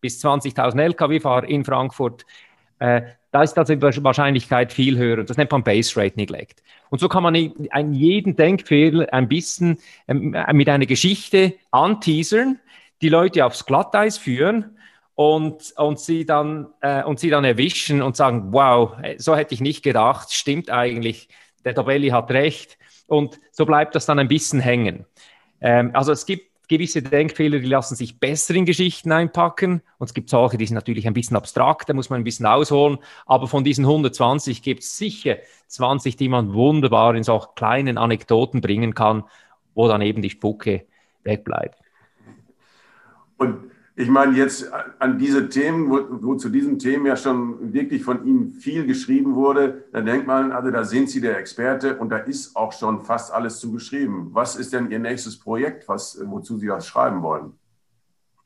bis 0.00 0.24
20.000 0.24 0.80
Lkw-Fahrer 0.80 1.46
in 1.46 1.62
Frankfurt. 1.62 2.24
Äh, 2.78 3.02
da 3.30 3.42
ist 3.42 3.58
also 3.58 3.74
die 3.74 3.82
Wahrscheinlichkeit 4.02 4.72
viel 4.72 4.96
höher. 4.96 5.22
Das 5.22 5.36
nennt 5.36 5.50
man 5.50 5.62
Base 5.62 6.00
Rate 6.00 6.16
Neglect. 6.16 6.62
Und 6.88 7.00
so 7.00 7.10
kann 7.10 7.22
man 7.22 7.36
einen 7.68 7.92
jeden 7.92 8.36
Denkfehler 8.36 9.12
ein 9.12 9.28
bisschen 9.28 9.76
ähm, 10.08 10.34
mit 10.52 10.70
einer 10.70 10.86
Geschichte 10.86 11.52
anteasern, 11.72 12.58
die 13.02 13.10
Leute 13.10 13.44
aufs 13.44 13.66
Glatteis 13.66 14.16
führen 14.16 14.78
und, 15.14 15.74
und, 15.76 16.00
sie 16.00 16.24
dann, 16.24 16.68
äh, 16.80 17.02
und 17.04 17.20
sie 17.20 17.28
dann 17.28 17.44
erwischen 17.44 18.00
und 18.00 18.16
sagen, 18.16 18.54
wow, 18.54 18.96
so 19.18 19.36
hätte 19.36 19.52
ich 19.52 19.60
nicht 19.60 19.82
gedacht, 19.82 20.32
stimmt 20.32 20.70
eigentlich, 20.70 21.28
der 21.66 21.74
Dobelli 21.74 22.08
hat 22.08 22.30
recht. 22.30 22.78
Und 23.10 23.40
so 23.50 23.66
bleibt 23.66 23.96
das 23.96 24.06
dann 24.06 24.20
ein 24.20 24.28
bisschen 24.28 24.60
hängen. 24.60 25.04
Ähm, 25.60 25.90
also 25.94 26.12
es 26.12 26.24
gibt 26.26 26.68
gewisse 26.68 27.02
Denkfehler, 27.02 27.58
die 27.58 27.66
lassen 27.66 27.96
sich 27.96 28.20
besser 28.20 28.54
in 28.54 28.64
Geschichten 28.64 29.10
einpacken. 29.10 29.82
Und 29.98 30.06
es 30.06 30.14
gibt 30.14 30.30
solche, 30.30 30.56
die 30.56 30.66
sind 30.66 30.76
natürlich 30.76 31.08
ein 31.08 31.12
bisschen 31.12 31.36
abstrakt, 31.36 31.88
da 31.88 31.92
muss 31.92 32.08
man 32.08 32.20
ein 32.20 32.24
bisschen 32.24 32.46
ausholen. 32.46 32.98
Aber 33.26 33.48
von 33.48 33.64
diesen 33.64 33.84
120 33.84 34.62
gibt 34.62 34.84
es 34.84 34.96
sicher 34.96 35.38
20, 35.66 36.14
die 36.14 36.28
man 36.28 36.54
wunderbar 36.54 37.16
in 37.16 37.24
so 37.24 37.40
kleinen 37.56 37.98
Anekdoten 37.98 38.60
bringen 38.60 38.94
kann, 38.94 39.24
wo 39.74 39.88
dann 39.88 40.02
eben 40.02 40.22
die 40.22 40.30
Spucke 40.30 40.86
wegbleibt. 41.24 41.80
Und 43.38 43.69
ich 44.00 44.08
meine, 44.08 44.34
jetzt 44.36 44.72
an 44.98 45.18
diese 45.18 45.48
Themen, 45.50 45.90
wo, 45.90 46.00
wo, 46.22 46.34
zu 46.34 46.48
diesen 46.48 46.78
Themen 46.78 47.04
ja 47.04 47.16
schon 47.16 47.72
wirklich 47.74 48.02
von 48.02 48.24
Ihnen 48.24 48.52
viel 48.52 48.86
geschrieben 48.86 49.34
wurde, 49.34 49.84
da 49.92 50.00
denkt 50.00 50.26
man, 50.26 50.52
also 50.52 50.70
da 50.70 50.84
sind 50.84 51.10
Sie 51.10 51.20
der 51.20 51.38
Experte 51.38 51.96
und 51.98 52.08
da 52.08 52.16
ist 52.16 52.56
auch 52.56 52.72
schon 52.72 53.02
fast 53.02 53.30
alles 53.32 53.60
zu 53.60 53.70
geschrieben. 53.72 54.30
Was 54.32 54.56
ist 54.56 54.72
denn 54.72 54.90
Ihr 54.90 54.98
nächstes 54.98 55.38
Projekt, 55.38 55.86
was, 55.86 56.18
wozu 56.24 56.58
Sie 56.58 56.66
das 56.66 56.86
schreiben 56.86 57.22
wollen? 57.22 57.52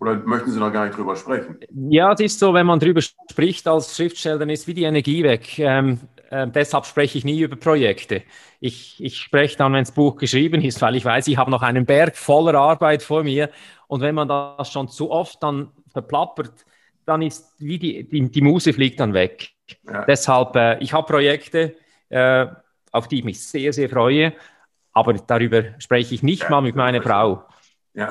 Oder 0.01 0.17
möchten 0.17 0.51
Sie 0.51 0.59
noch 0.59 0.73
gar 0.73 0.87
nicht 0.87 0.99
drüber 0.99 1.15
sprechen? 1.15 1.57
Ja, 1.89 2.13
es 2.13 2.21
ist 2.21 2.39
so, 2.41 2.53
wenn 2.53 2.67
man 2.67 2.81
drüber 2.81 3.01
spricht 3.01 3.69
als 3.69 3.97
Schriftsteller, 3.97 4.41
dann 4.41 4.51
ist 4.51 4.67
wie 4.67 4.75
die 4.75 4.83
Energie 4.83 5.23
weg. 5.23 5.59
Ähm, 5.61 6.01
äh, 6.31 6.47
deshalb 6.49 6.87
spreche 6.87 7.19
ich 7.19 7.25
nie 7.25 7.41
über 7.41 7.57
Projekte. 7.57 8.23
Ich, 8.61 9.03
ich 9.03 9.19
spreche 9.19 9.57
dann, 9.57 9.73
wenn 9.73 9.85
das 9.85 9.93
Buch 9.93 10.17
geschrieben 10.17 10.63
ist, 10.63 10.81
weil 10.83 10.97
ich 10.97 11.05
weiß, 11.05 11.29
ich 11.29 11.37
habe 11.37 11.51
noch 11.51 11.63
einen 11.63 11.87
Berg 11.87 12.17
voller 12.17 12.55
Arbeit 12.55 13.03
vor 13.03 13.25
mir 13.25 13.51
und 13.87 14.01
wenn 14.01 14.15
man 14.15 14.29
das 14.29 14.71
schon 14.71 14.89
zu 14.89 15.11
oft 15.11 15.43
dann 15.43 15.71
verplappert, 15.93 16.65
dann 17.07 17.23
ist 17.23 17.55
wie 17.59 17.79
die, 17.79 18.09
die, 18.09 18.31
die 18.31 18.41
Muse 18.41 18.73
fliegt 18.73 19.01
dann 19.01 19.13
weg. 19.13 19.51
Ja. 19.87 20.05
Deshalb, 20.05 20.57
äh, 20.57 20.79
ich 20.79 20.93
habe 20.93 21.07
Projekte, 21.07 21.77
äh, 22.09 22.47
auf 22.91 23.09
die 23.09 23.19
ich 23.19 23.25
mich 23.25 23.47
sehr, 23.47 23.73
sehr 23.73 23.89
freue, 23.89 24.33
aber 24.93 25.15
darüber 25.15 25.63
spreche 25.79 26.15
ich 26.15 26.23
nicht 26.23 26.45
ja, 26.45 26.51
mal 26.51 26.61
mit 26.61 26.77
meiner 26.77 27.03
Frau. 27.03 27.45
Ja, 27.95 28.09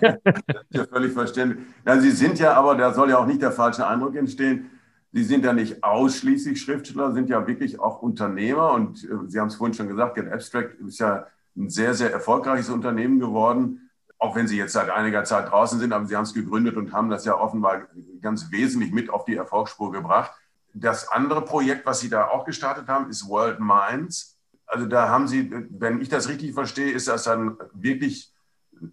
das 0.00 0.14
ist 0.70 0.74
ja 0.78 0.86
völlig 0.86 1.12
verständlich. 1.12 1.66
Ja, 1.86 1.98
Sie 1.98 2.10
sind 2.10 2.38
ja 2.38 2.54
aber, 2.54 2.74
da 2.74 2.92
soll 2.92 3.10
ja 3.10 3.18
auch 3.18 3.26
nicht 3.26 3.42
der 3.42 3.52
falsche 3.52 3.86
Eindruck 3.86 4.16
entstehen, 4.16 4.70
Sie 5.14 5.24
sind 5.24 5.44
ja 5.44 5.54
nicht 5.54 5.82
ausschließlich 5.82 6.60
Schriftsteller, 6.60 7.12
sind 7.12 7.30
ja 7.30 7.46
wirklich 7.46 7.80
auch 7.80 8.02
Unternehmer 8.02 8.72
und 8.72 9.02
äh, 9.04 9.28
Sie 9.28 9.40
haben 9.40 9.48
es 9.48 9.54
vorhin 9.54 9.74
schon 9.74 9.88
gesagt, 9.88 10.16
Get 10.16 10.30
Abstract 10.30 10.78
ist 10.80 10.98
ja 10.98 11.26
ein 11.56 11.70
sehr, 11.70 11.94
sehr 11.94 12.12
erfolgreiches 12.12 12.68
Unternehmen 12.68 13.18
geworden 13.18 13.80
auch 14.24 14.34
wenn 14.36 14.48
Sie 14.48 14.56
jetzt 14.56 14.72
seit 14.72 14.88
einiger 14.88 15.24
Zeit 15.24 15.50
draußen 15.50 15.78
sind, 15.78 15.92
aber 15.92 16.06
Sie 16.06 16.16
haben 16.16 16.24
es 16.24 16.32
gegründet 16.32 16.76
und 16.76 16.92
haben 16.92 17.10
das 17.10 17.26
ja 17.26 17.36
offenbar 17.36 17.82
ganz 18.22 18.50
wesentlich 18.50 18.90
mit 18.90 19.10
auf 19.10 19.26
die 19.26 19.36
Erfolgsspur 19.36 19.92
gebracht. 19.92 20.32
Das 20.72 21.08
andere 21.08 21.42
Projekt, 21.42 21.84
was 21.84 22.00
Sie 22.00 22.08
da 22.08 22.28
auch 22.28 22.46
gestartet 22.46 22.88
haben, 22.88 23.10
ist 23.10 23.28
World 23.28 23.60
Minds. 23.60 24.38
Also 24.66 24.86
da 24.86 25.10
haben 25.10 25.28
Sie, 25.28 25.52
wenn 25.68 26.00
ich 26.00 26.08
das 26.08 26.28
richtig 26.28 26.54
verstehe, 26.54 26.90
ist 26.90 27.06
das 27.06 27.28
ein 27.28 27.56
wirklich 27.74 28.32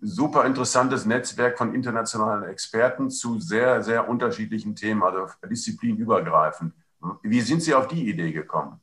super 0.02 0.46
interessantes 0.46 1.06
Netzwerk 1.06 1.58
von 1.58 1.74
internationalen 1.74 2.44
Experten 2.44 3.10
zu 3.10 3.40
sehr, 3.40 3.82
sehr 3.82 4.08
unterschiedlichen 4.08 4.76
Themen, 4.76 5.04
also 5.04 5.28
disziplinübergreifend. 5.50 6.74
Wie 7.24 7.42
sind 7.42 7.62
Sie 7.62 7.74
auf 7.74 7.88
die 7.88 8.10
Idee 8.10 8.32
gekommen? 8.32 8.80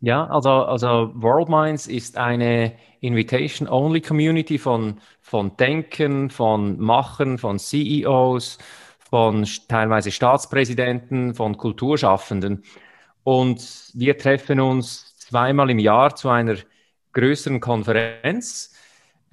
Ja, 0.00 0.26
also, 0.26 0.50
also 0.50 1.12
World 1.14 1.48
Minds 1.48 1.86
ist 1.86 2.18
eine 2.18 2.74
Invitation-Only-Community 3.00 4.58
von, 4.58 5.00
von 5.22 5.56
Denken, 5.56 6.28
von 6.28 6.78
Machen, 6.78 7.38
von 7.38 7.58
CEOs, 7.58 8.58
von 8.98 9.46
teilweise 9.68 10.10
Staatspräsidenten, 10.10 11.34
von 11.34 11.56
Kulturschaffenden. 11.56 12.64
Und 13.22 13.92
wir 13.94 14.18
treffen 14.18 14.60
uns 14.60 15.16
zweimal 15.16 15.70
im 15.70 15.78
Jahr 15.78 16.14
zu 16.14 16.28
einer 16.28 16.56
größeren 17.14 17.60
Konferenz, 17.60 18.73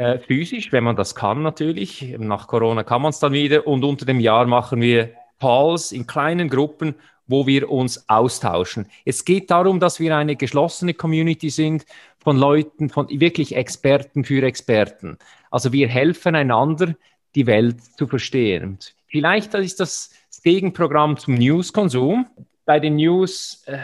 äh, 0.02 0.18
physisch, 0.18 0.72
wenn 0.72 0.84
man 0.84 0.96
das 0.96 1.14
kann 1.14 1.44
natürlich. 1.44 2.16
Nach 2.18 2.48
Corona 2.48 2.84
kann 2.84 3.04
man 3.04 3.12
es 3.12 3.20
dann 3.20 3.34
wieder. 3.34 3.68
Und 3.68 3.84
unter 3.84 4.04
dem 4.04 4.20
Jahr 4.20 4.48
machen 4.48 4.82
wir 4.82 5.12
Calls 5.40 5.92
in 5.92 6.08
kleinen 6.08 6.50
Gruppen, 6.50 6.96
wo 7.28 7.46
wir 7.46 7.70
uns 7.70 8.10
austauschen. 8.10 8.88
Es 9.06 9.26
geht 9.26 9.52
darum, 9.52 9.80
dass 9.80 10.00
wir 10.00 10.18
eine 10.18 10.36
geschlossene 10.36 10.96
Community 10.96 11.52
sind 11.52 11.86
von 12.18 12.36
Leuten, 12.36 12.90
von 12.90 13.10
wirklich 13.10 13.56
Experten 13.56 14.26
für 14.26 14.42
Experten. 14.42 15.20
Also 15.52 15.72
wir 15.72 15.88
helfen 15.88 16.34
einander, 16.36 16.96
die 17.36 17.46
Welt 17.46 17.78
zu 17.96 18.08
verstehen. 18.08 18.80
Vielleicht 19.08 19.54
ist 19.54 19.80
das 19.80 20.10
Gegenprogramm 20.44 21.18
zum 21.18 21.36
News-Konsum. 21.36 22.26
bei 22.66 22.80
den 22.80 22.96
News 22.96 23.64
äh, 23.68 23.78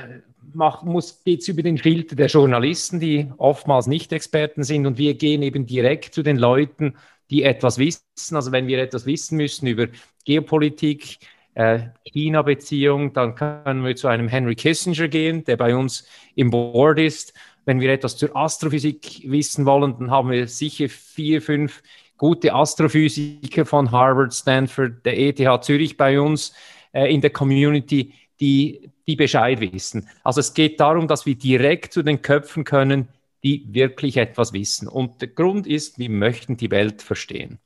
geht 1.25 1.41
es 1.41 1.47
über 1.47 1.61
den 1.61 1.77
Filter 1.77 2.15
der 2.15 2.27
Journalisten, 2.27 2.99
die 2.99 3.27
oftmals 3.37 3.87
nicht 3.87 4.11
Experten 4.11 4.63
sind. 4.63 4.85
Und 4.85 4.97
wir 4.97 5.15
gehen 5.15 5.41
eben 5.41 5.65
direkt 5.65 6.13
zu 6.13 6.23
den 6.23 6.37
Leuten, 6.37 6.95
die 7.29 7.43
etwas 7.43 7.77
wissen. 7.77 8.03
Also 8.31 8.51
wenn 8.51 8.67
wir 8.67 8.79
etwas 8.79 9.05
wissen 9.05 9.37
müssen 9.37 9.67
über 9.67 9.87
Geopolitik, 10.25 11.19
äh, 11.55 11.89
China-Beziehung, 12.05 13.13
dann 13.13 13.35
können 13.35 13.83
wir 13.83 13.95
zu 13.95 14.07
einem 14.07 14.27
Henry 14.27 14.55
Kissinger 14.55 15.07
gehen, 15.07 15.43
der 15.43 15.57
bei 15.57 15.75
uns 15.75 16.07
im 16.35 16.51
Board 16.51 16.99
ist. 16.99 17.33
Wenn 17.65 17.79
wir 17.79 17.91
etwas 17.91 18.15
zur 18.15 18.35
Astrophysik 18.35 19.23
wissen 19.25 19.65
wollen, 19.65 19.95
dann 19.99 20.11
haben 20.11 20.29
wir 20.29 20.47
sicher 20.47 20.87
vier, 20.87 21.41
fünf 21.41 21.81
gute 22.17 22.53
Astrophysiker 22.53 23.65
von 23.65 23.91
Harvard, 23.91 24.33
Stanford, 24.33 25.05
der 25.05 25.17
ETH 25.17 25.63
Zürich 25.63 25.97
bei 25.97 26.19
uns 26.19 26.53
äh, 26.93 27.13
in 27.13 27.21
der 27.21 27.29
Community, 27.29 28.13
die, 28.39 28.89
die 29.07 29.15
Bescheid 29.15 29.59
wissen. 29.61 30.09
Also 30.23 30.41
es 30.41 30.53
geht 30.53 30.79
darum, 30.79 31.07
dass 31.07 31.25
wir 31.25 31.35
direkt 31.35 31.93
zu 31.93 32.03
den 32.03 32.21
Köpfen 32.21 32.63
können, 32.63 33.07
die 33.43 33.65
wirklich 33.71 34.17
etwas 34.17 34.53
wissen. 34.53 34.87
Und 34.87 35.21
der 35.21 35.29
Grund 35.29 35.67
ist, 35.67 35.97
wir 35.97 36.09
möchten 36.09 36.57
die 36.57 36.71
Welt 36.71 37.01
verstehen. 37.01 37.59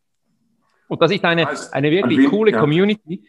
Und 0.87 1.01
das 1.01 1.11
ist 1.11 1.23
eine, 1.23 1.47
eine 1.71 1.91
wirklich 1.91 2.29
coole 2.29 2.51
Community. 2.51 3.23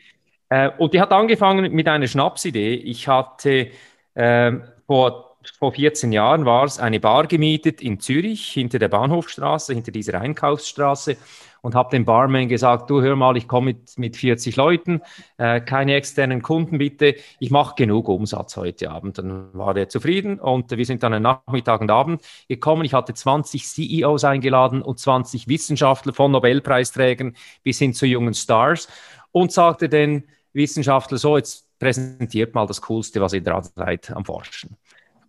Äh, 0.48 0.70
und 0.78 0.92
die 0.92 1.00
hat 1.00 1.12
angefangen 1.12 1.72
mit 1.72 1.88
einer 1.88 2.06
Schnapsidee. 2.06 2.74
Ich 2.74 3.08
hatte 3.08 3.70
äh, 4.14 4.52
vor, 4.86 5.31
vor 5.58 5.72
14 5.72 6.12
Jahren 6.12 6.44
war 6.44 6.64
es 6.64 6.78
eine 6.78 7.00
Bar 7.00 7.26
gemietet 7.26 7.80
in 7.80 8.00
Zürich, 8.00 8.48
hinter 8.48 8.78
der 8.78 8.88
Bahnhofstraße, 8.88 9.74
hinter 9.74 9.92
dieser 9.92 10.20
Einkaufsstraße 10.20 11.16
und 11.62 11.74
habe 11.74 11.90
dem 11.90 12.04
Barman 12.04 12.48
gesagt, 12.48 12.90
du 12.90 13.00
hör 13.00 13.16
mal, 13.16 13.36
ich 13.36 13.48
komme 13.48 13.66
mit, 13.66 13.98
mit 13.98 14.16
40 14.16 14.56
Leuten, 14.56 15.00
äh, 15.38 15.60
keine 15.60 15.94
externen 15.94 16.42
Kunden 16.42 16.78
bitte, 16.78 17.14
ich 17.38 17.50
mache 17.50 17.74
genug 17.76 18.08
Umsatz 18.08 18.56
heute 18.56 18.90
Abend. 18.90 19.18
Dann 19.18 19.54
war 19.54 19.76
er 19.76 19.88
zufrieden 19.88 20.38
und 20.38 20.70
wir 20.70 20.84
sind 20.84 21.02
dann 21.02 21.14
am 21.14 21.22
Nachmittag 21.22 21.80
und 21.80 21.90
Abend 21.90 22.22
gekommen. 22.48 22.84
Ich 22.84 22.94
hatte 22.94 23.14
20 23.14 23.64
CEOs 23.64 24.24
eingeladen 24.24 24.82
und 24.82 24.98
20 24.98 25.48
Wissenschaftler 25.48 26.12
von 26.12 26.32
Nobelpreisträgern 26.32 27.34
bis 27.62 27.78
hin 27.78 27.94
zu 27.94 28.06
jungen 28.06 28.34
Stars 28.34 28.88
und 29.30 29.52
sagte 29.52 29.88
den 29.88 30.24
Wissenschaftler 30.52 31.18
so, 31.18 31.36
jetzt 31.36 31.66
präsentiert 31.78 32.54
mal 32.54 32.66
das 32.66 32.82
Coolste, 32.82 33.20
was 33.20 33.32
ihr 33.32 33.42
da 33.42 33.62
seid 33.62 34.10
am 34.10 34.24
Forschen. 34.24 34.76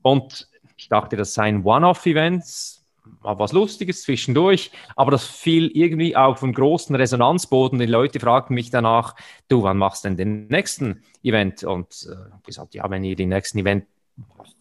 Und 0.04 0.48
ich 0.78 0.90
dachte, 0.90 1.18
das 1.18 1.34
seien 1.34 1.64
One-Off-Events, 1.64 2.86
mal 3.22 3.40
was 3.40 3.52
Lustiges 3.52 4.04
zwischendurch, 4.04 4.72
aber 4.96 5.12
das 5.12 5.26
fiel 5.26 5.72
irgendwie 5.74 6.16
auf 6.16 6.44
einen 6.44 6.54
großen 6.54 6.96
Resonanzboden. 6.96 7.80
Die 7.80 7.86
Leute 7.86 8.20
fragten 8.20 8.54
mich 8.54 8.70
danach, 8.70 9.16
du, 9.48 9.64
wann 9.64 9.78
machst 9.78 10.04
du 10.04 10.10
denn 10.10 10.18
den 10.18 10.48
nächsten 10.48 11.04
Event? 11.24 11.64
Und 11.64 12.08
äh, 12.10 12.46
gesagt, 12.46 12.76
ja, 12.76 12.90
wenn 12.90 13.04
ihr 13.04 13.16
den 13.16 13.30
nächsten 13.30 13.58
Event 13.58 13.86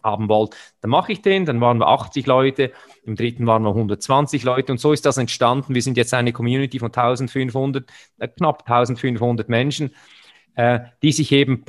haben 0.03 0.29
wollt, 0.29 0.55
dann 0.81 0.91
mache 0.91 1.11
ich 1.11 1.21
den. 1.21 1.45
Dann 1.45 1.61
waren 1.61 1.77
wir 1.77 1.87
80 1.87 2.25
Leute, 2.25 2.71
im 3.05 3.15
dritten 3.15 3.45
waren 3.45 3.63
wir 3.63 3.69
120 3.69 4.43
Leute 4.43 4.71
und 4.71 4.79
so 4.79 4.91
ist 4.91 5.05
das 5.05 5.17
entstanden. 5.17 5.75
Wir 5.75 5.81
sind 5.81 5.97
jetzt 5.97 6.13
eine 6.13 6.33
Community 6.33 6.79
von 6.79 6.87
1500, 6.87 7.85
äh, 8.19 8.27
knapp 8.27 8.63
1500 8.69 9.49
Menschen, 9.49 9.93
äh, 10.55 10.79
die 11.01 11.11
sich 11.11 11.31
eben 11.31 11.63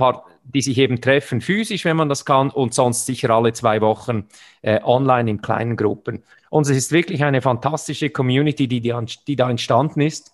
die 0.45 0.61
sich 0.61 0.77
eben 0.77 1.01
treffen 1.01 1.41
physisch, 1.41 1.85
wenn 1.85 1.97
man 1.97 2.09
das 2.09 2.25
kann, 2.25 2.51
und 2.51 2.75
sonst 2.75 3.07
sicher 3.07 3.31
alle 3.31 3.53
zwei 3.55 3.81
Wochen 3.81 4.27
äh, 4.63 4.81
online 4.83 5.31
in 5.31 5.41
kleinen 5.41 5.77
Gruppen. 5.77 6.23
Und 6.51 6.69
es 6.69 6.77
ist 6.77 6.93
wirklich 6.93 7.25
eine 7.25 7.41
fantastische 7.41 8.11
Community, 8.11 8.69
die, 8.69 8.81
die, 8.81 8.95
die 9.27 9.37
da 9.37 9.49
entstanden 9.49 10.03
ist. 10.03 10.33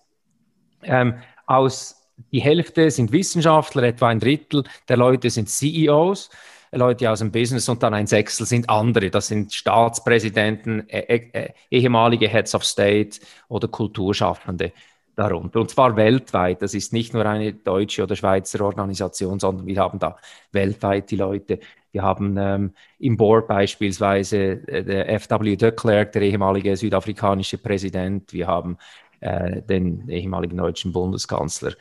Ähm, 0.83 1.15
aus 1.45 2.01
die 2.31 2.41
Hälfte 2.41 2.91
sind 2.91 3.11
Wissenschaftler, 3.11 3.83
etwa 3.83 4.09
ein 4.09 4.19
Drittel 4.19 4.63
der 4.87 4.97
Leute 4.97 5.29
sind 5.29 5.49
CEOs, 5.49 6.29
Leute 6.71 7.09
aus 7.09 7.19
dem 7.19 7.31
Business 7.31 7.67
und 7.67 7.83
dann 7.83 7.93
ein 7.93 8.07
Sechstel 8.07 8.45
sind 8.45 8.69
andere. 8.69 9.09
Das 9.09 9.27
sind 9.27 9.53
Staatspräsidenten, 9.53 10.87
äh, 10.89 11.29
äh, 11.33 11.49
ehemalige 11.69 12.29
Heads 12.29 12.55
of 12.55 12.63
State 12.63 13.19
oder 13.49 13.67
Kulturschaffende 13.67 14.71
darunter. 15.15 15.59
Und 15.59 15.69
zwar 15.69 15.95
weltweit. 15.95 16.61
Das 16.61 16.73
ist 16.73 16.93
nicht 16.93 17.13
nur 17.13 17.25
eine 17.25 17.53
deutsche 17.53 18.03
oder 18.03 18.15
Schweizer 18.15 18.63
Organisation, 18.63 19.39
sondern 19.39 19.65
wir 19.65 19.79
haben 19.79 19.99
da 19.99 20.17
weltweit 20.51 21.11
die 21.11 21.17
Leute. 21.17 21.59
Wir 21.91 22.03
haben 22.03 22.37
ähm, 22.37 22.73
im 22.99 23.17
Board 23.17 23.47
beispielsweise 23.47 24.67
äh, 24.67 24.83
der 24.83 25.09
F.W. 25.09 25.55
de 25.55 25.71
Klerk, 25.71 26.13
der 26.13 26.21
ehemalige 26.21 26.75
südafrikanische 26.77 27.57
Präsident. 27.57 28.31
Wir 28.33 28.47
haben 28.47 28.77
äh, 29.19 29.61
den 29.61 30.07
ehemaligen 30.09 30.57
deutschen 30.57 30.93
Bundeskanzler. 30.93 31.73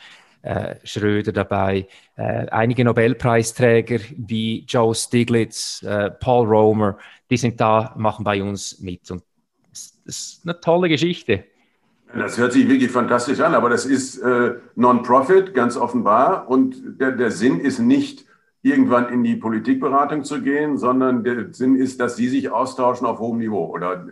Äh, 0.42 0.76
Schröder 0.84 1.32
dabei, 1.32 1.86
äh, 2.16 2.46
einige 2.48 2.82
Nobelpreisträger 2.82 4.00
wie 4.16 4.64
Joe 4.66 4.94
Stiglitz, 4.94 5.82
äh, 5.82 6.10
Paul 6.10 6.48
Romer, 6.48 6.96
die 7.30 7.36
sind 7.36 7.60
da, 7.60 7.92
machen 7.98 8.24
bei 8.24 8.42
uns 8.42 8.80
mit. 8.80 9.10
Und 9.10 9.22
das 9.68 10.00
ist 10.06 10.40
eine 10.44 10.58
tolle 10.58 10.88
Geschichte. 10.88 11.44
Das 12.14 12.38
hört 12.38 12.52
sich 12.52 12.68
wirklich 12.68 12.90
fantastisch 12.90 13.40
an, 13.40 13.54
aber 13.54 13.68
das 13.68 13.86
ist 13.86 14.18
äh, 14.18 14.54
Non-Profit, 14.74 15.54
ganz 15.54 15.76
offenbar. 15.76 16.48
Und 16.48 17.00
der, 17.00 17.12
der 17.12 17.30
Sinn 17.30 17.60
ist 17.60 17.78
nicht, 17.78 18.26
irgendwann 18.62 19.08
in 19.08 19.22
die 19.24 19.36
Politikberatung 19.36 20.24
zu 20.24 20.42
gehen, 20.42 20.76
sondern 20.76 21.24
der 21.24 21.52
Sinn 21.52 21.76
ist, 21.76 22.00
dass 22.00 22.16
Sie 22.16 22.28
sich 22.28 22.50
austauschen 22.50 23.06
auf 23.06 23.18
hohem 23.18 23.38
Niveau. 23.38 23.66
Oder 23.66 24.08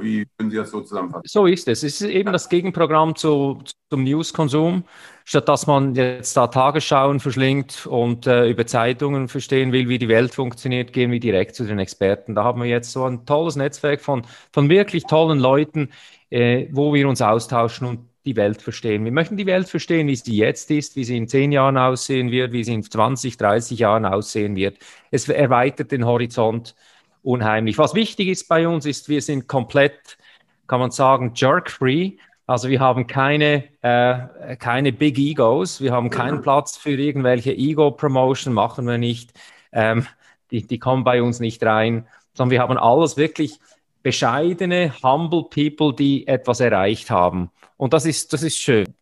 wie 0.00 0.26
können 0.36 0.50
Sie 0.50 0.56
das 0.56 0.70
so 0.70 0.80
zusammenfassen? 0.80 1.24
So 1.26 1.46
ist 1.46 1.66
es. 1.68 1.82
Es 1.82 2.00
ist 2.00 2.08
eben 2.08 2.32
das 2.32 2.48
Gegenprogramm 2.48 3.16
zu, 3.16 3.62
zum 3.88 4.04
Newskonsum. 4.04 4.84
Statt 5.24 5.48
dass 5.48 5.66
man 5.66 5.94
jetzt 5.94 6.36
da 6.36 6.48
Tagesschauen 6.48 7.20
verschlingt 7.20 7.86
und 7.86 8.26
äh, 8.26 8.48
über 8.48 8.66
Zeitungen 8.66 9.28
verstehen 9.28 9.72
will, 9.72 9.88
wie 9.88 9.98
die 9.98 10.08
Welt 10.08 10.34
funktioniert, 10.34 10.92
gehen 10.92 11.10
wir 11.10 11.20
direkt 11.20 11.54
zu 11.54 11.64
den 11.64 11.78
Experten. 11.78 12.34
Da 12.34 12.44
haben 12.44 12.60
wir 12.60 12.68
jetzt 12.68 12.92
so 12.92 13.04
ein 13.04 13.26
tolles 13.26 13.56
Netzwerk 13.56 14.00
von, 14.00 14.22
von 14.52 14.68
wirklich 14.68 15.04
tollen 15.04 15.38
Leuten, 15.38 15.90
äh, 16.30 16.68
wo 16.70 16.94
wir 16.94 17.08
uns 17.08 17.20
austauschen 17.20 17.86
und 17.86 18.10
die 18.24 18.36
Welt 18.36 18.60
verstehen. 18.60 19.04
Wir 19.04 19.12
möchten 19.12 19.36
die 19.36 19.46
Welt 19.46 19.68
verstehen, 19.68 20.06
wie 20.06 20.16
sie 20.16 20.36
jetzt 20.36 20.70
ist, 20.70 20.94
wie 20.96 21.04
sie 21.04 21.16
in 21.16 21.26
zehn 21.26 21.52
Jahren 21.52 21.78
aussehen 21.78 22.30
wird, 22.30 22.52
wie 22.52 22.64
sie 22.64 22.74
in 22.74 22.82
20, 22.82 23.36
30 23.36 23.78
Jahren 23.78 24.04
aussehen 24.04 24.56
wird. 24.56 24.78
Es 25.10 25.28
erweitert 25.28 25.90
den 25.90 26.04
Horizont 26.04 26.74
unheimlich. 27.22 27.78
Was 27.78 27.94
wichtig 27.94 28.28
ist 28.28 28.48
bei 28.48 28.68
uns, 28.68 28.84
ist, 28.86 29.08
wir 29.08 29.22
sind 29.22 29.48
komplett, 29.48 30.18
kann 30.66 30.80
man 30.80 30.90
sagen, 30.90 31.32
jerk-free. 31.34 32.18
Also 32.46 32.68
wir 32.68 32.80
haben 32.80 33.06
keine, 33.06 33.64
äh, 33.80 34.56
keine 34.56 34.92
Big 34.92 35.18
Egos, 35.18 35.80
wir 35.80 35.92
haben 35.92 36.10
keinen 36.10 36.42
Platz 36.42 36.76
für 36.76 36.90
irgendwelche 36.90 37.52
Ego-Promotion, 37.52 38.52
machen 38.52 38.86
wir 38.86 38.98
nicht. 38.98 39.32
Ähm, 39.72 40.06
die, 40.50 40.66
die 40.66 40.78
kommen 40.78 41.04
bei 41.04 41.22
uns 41.22 41.40
nicht 41.40 41.62
rein, 41.62 42.06
sondern 42.34 42.50
wir 42.50 42.60
haben 42.60 42.76
alles 42.76 43.16
wirklich 43.16 43.60
bescheidene, 44.02 44.92
humble 45.02 45.44
People, 45.50 45.94
die 45.94 46.26
etwas 46.26 46.60
erreicht 46.60 47.10
haben. 47.10 47.50
Und 47.76 47.92
das 47.92 48.06
ist, 48.06 48.32
das 48.32 48.42
ist 48.42 48.58
schön. 48.58 48.94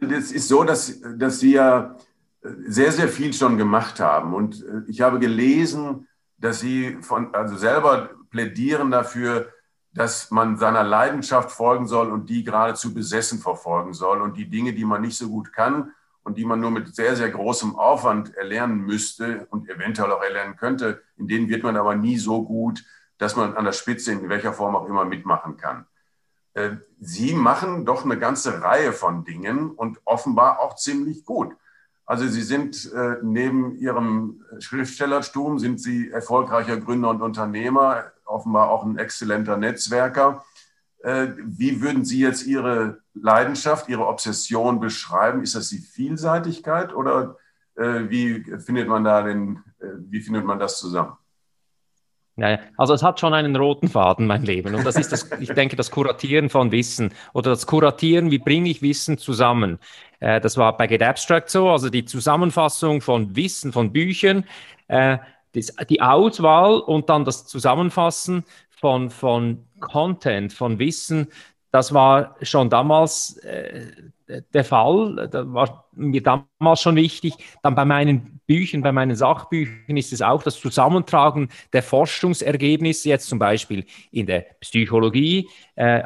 Es 0.00 0.32
ist 0.32 0.48
so, 0.48 0.64
dass, 0.64 1.00
dass 1.16 1.40
Sie 1.40 1.52
ja 1.52 1.96
sehr, 2.42 2.92
sehr 2.92 3.08
viel 3.08 3.32
schon 3.32 3.58
gemacht 3.58 4.00
haben. 4.00 4.34
Und 4.34 4.62
äh, 4.62 4.82
ich 4.88 5.00
habe 5.00 5.18
gelesen, 5.18 6.08
dass 6.38 6.60
Sie 6.60 6.96
von, 7.02 7.34
also 7.34 7.56
selber 7.56 8.10
plädieren 8.30 8.90
dafür, 8.90 9.52
dass 9.92 10.30
man 10.30 10.56
seiner 10.56 10.84
Leidenschaft 10.84 11.50
folgen 11.50 11.86
soll 11.86 12.10
und 12.10 12.30
die 12.30 12.44
geradezu 12.44 12.94
besessen 12.94 13.40
verfolgen 13.40 13.92
soll. 13.92 14.20
Und 14.20 14.36
die 14.36 14.48
Dinge, 14.48 14.72
die 14.72 14.84
man 14.84 15.02
nicht 15.02 15.16
so 15.16 15.28
gut 15.28 15.52
kann 15.52 15.92
und 16.22 16.38
die 16.38 16.44
man 16.44 16.60
nur 16.60 16.70
mit 16.70 16.94
sehr, 16.94 17.16
sehr 17.16 17.30
großem 17.30 17.76
Aufwand 17.76 18.34
erlernen 18.36 18.78
müsste 18.78 19.46
und 19.50 19.68
eventuell 19.68 20.12
auch 20.12 20.22
erlernen 20.22 20.56
könnte, 20.56 21.02
in 21.16 21.26
denen 21.26 21.48
wird 21.48 21.64
man 21.64 21.76
aber 21.76 21.96
nie 21.96 22.18
so 22.18 22.44
gut, 22.44 22.84
dass 23.20 23.36
man 23.36 23.54
an 23.54 23.66
der 23.66 23.72
Spitze 23.72 24.12
in 24.12 24.28
welcher 24.30 24.54
Form 24.54 24.74
auch 24.74 24.88
immer 24.88 25.04
mitmachen 25.04 25.58
kann. 25.58 25.86
Äh, 26.54 26.70
Sie 26.98 27.34
machen 27.34 27.84
doch 27.84 28.04
eine 28.04 28.18
ganze 28.18 28.62
Reihe 28.62 28.92
von 28.92 29.24
Dingen 29.24 29.70
und 29.70 30.00
offenbar 30.06 30.60
auch 30.60 30.74
ziemlich 30.76 31.24
gut. 31.26 31.54
Also 32.06 32.26
Sie 32.26 32.40
sind 32.40 32.90
äh, 32.92 33.16
neben 33.22 33.76
Ihrem 33.76 34.42
Schriftstellertum, 34.58 35.58
sind 35.58 35.80
Sie 35.80 36.10
erfolgreicher 36.10 36.78
Gründer 36.78 37.10
und 37.10 37.20
Unternehmer, 37.20 38.04
offenbar 38.24 38.70
auch 38.70 38.84
ein 38.84 38.96
exzellenter 38.96 39.58
Netzwerker. 39.58 40.42
Äh, 41.00 41.28
wie 41.36 41.82
würden 41.82 42.06
Sie 42.06 42.20
jetzt 42.20 42.46
Ihre 42.46 43.02
Leidenschaft, 43.12 43.90
Ihre 43.90 44.06
Obsession 44.06 44.80
beschreiben? 44.80 45.42
Ist 45.42 45.54
das 45.54 45.68
die 45.68 45.78
Vielseitigkeit 45.78 46.94
oder 46.94 47.36
wie 47.76 48.44
findet 48.58 48.88
man 48.88 49.04
da 49.04 49.22
den, 49.22 49.62
wie 49.78 50.20
findet 50.20 50.44
man 50.44 50.58
das 50.58 50.78
zusammen? 50.78 51.16
Ja, 52.40 52.58
also 52.78 52.94
es 52.94 53.02
hat 53.02 53.20
schon 53.20 53.34
einen 53.34 53.54
roten 53.54 53.88
Faden, 53.88 54.26
mein 54.26 54.42
Leben. 54.42 54.74
Und 54.74 54.86
das 54.86 54.96
ist 54.96 55.12
das, 55.12 55.30
ich 55.40 55.50
denke, 55.50 55.76
das 55.76 55.90
Kuratieren 55.90 56.48
von 56.48 56.72
Wissen 56.72 57.12
oder 57.34 57.50
das 57.50 57.66
Kuratieren, 57.66 58.30
wie 58.30 58.38
bringe 58.38 58.70
ich 58.70 58.80
Wissen 58.80 59.18
zusammen. 59.18 59.78
Äh, 60.20 60.40
das 60.40 60.56
war 60.56 60.74
bei 60.74 60.86
Get 60.86 61.02
Abstract 61.02 61.50
so, 61.50 61.68
also 61.68 61.90
die 61.90 62.06
Zusammenfassung 62.06 63.02
von 63.02 63.36
Wissen, 63.36 63.72
von 63.72 63.92
Büchern, 63.92 64.44
äh, 64.88 65.18
das, 65.52 65.74
die 65.90 66.00
Auswahl 66.00 66.78
und 66.80 67.10
dann 67.10 67.26
das 67.26 67.46
Zusammenfassen 67.46 68.44
von, 68.70 69.10
von 69.10 69.66
Content, 69.78 70.54
von 70.54 70.78
Wissen, 70.78 71.28
das 71.72 71.92
war 71.92 72.36
schon 72.40 72.70
damals 72.70 73.36
äh, 73.38 73.92
der 74.54 74.64
Fall. 74.64 75.28
Das 75.30 75.46
war 75.52 75.88
mir 75.92 76.22
damals 76.22 76.80
schon 76.80 76.96
wichtig. 76.96 77.34
Dann 77.62 77.74
bei 77.74 77.84
meinen 77.84 78.40
Büchern, 78.46 78.82
bei 78.82 78.92
meinen 78.92 79.14
Sachbüchern 79.14 79.96
ist 79.96 80.12
es 80.12 80.22
auch 80.22 80.42
das 80.42 80.58
Zusammentragen 80.58 81.48
der 81.72 81.82
Forschungsergebnisse, 81.82 83.08
jetzt 83.08 83.28
zum 83.28 83.38
Beispiel 83.38 83.84
in 84.10 84.26
der 84.26 84.46
Psychologie, 84.60 85.48
äh, 85.76 86.02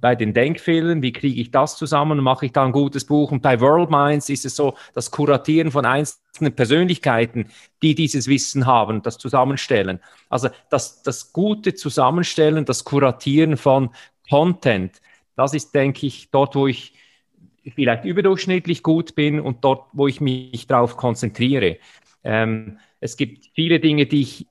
bei 0.00 0.14
den 0.14 0.32
Denkfehlern, 0.32 1.02
wie 1.02 1.12
kriege 1.12 1.40
ich 1.40 1.50
das 1.50 1.76
zusammen, 1.76 2.18
mache 2.18 2.46
ich 2.46 2.52
da 2.52 2.64
ein 2.64 2.72
gutes 2.72 3.04
Buch. 3.04 3.32
Und 3.32 3.42
bei 3.42 3.60
World 3.60 3.90
Minds 3.90 4.28
ist 4.28 4.44
es 4.44 4.56
so, 4.56 4.74
das 4.94 5.10
Kuratieren 5.10 5.70
von 5.70 5.84
einzelnen 5.84 6.54
Persönlichkeiten, 6.54 7.50
die 7.82 7.94
dieses 7.94 8.28
Wissen 8.28 8.66
haben, 8.66 9.02
das 9.02 9.18
Zusammenstellen. 9.18 10.00
Also 10.28 10.48
das, 10.70 11.02
das 11.02 11.32
gute 11.32 11.74
Zusammenstellen, 11.74 12.64
das 12.64 12.84
Kuratieren 12.84 13.56
von 13.56 13.90
Content, 14.28 15.00
das 15.36 15.54
ist, 15.54 15.72
denke 15.74 16.06
ich, 16.06 16.30
dort, 16.30 16.56
wo 16.56 16.66
ich 16.66 16.94
vielleicht 17.74 18.04
überdurchschnittlich 18.04 18.82
gut 18.82 19.14
bin 19.14 19.40
und 19.40 19.64
dort, 19.64 19.86
wo 19.92 20.06
ich 20.06 20.20
mich 20.20 20.66
darauf 20.66 20.96
konzentriere. 20.96 21.78
Ähm, 22.24 22.78
es 23.00 23.16
gibt 23.16 23.46
viele 23.54 23.80
Dinge, 23.80 24.06
die 24.06 24.22
ich 24.22 24.46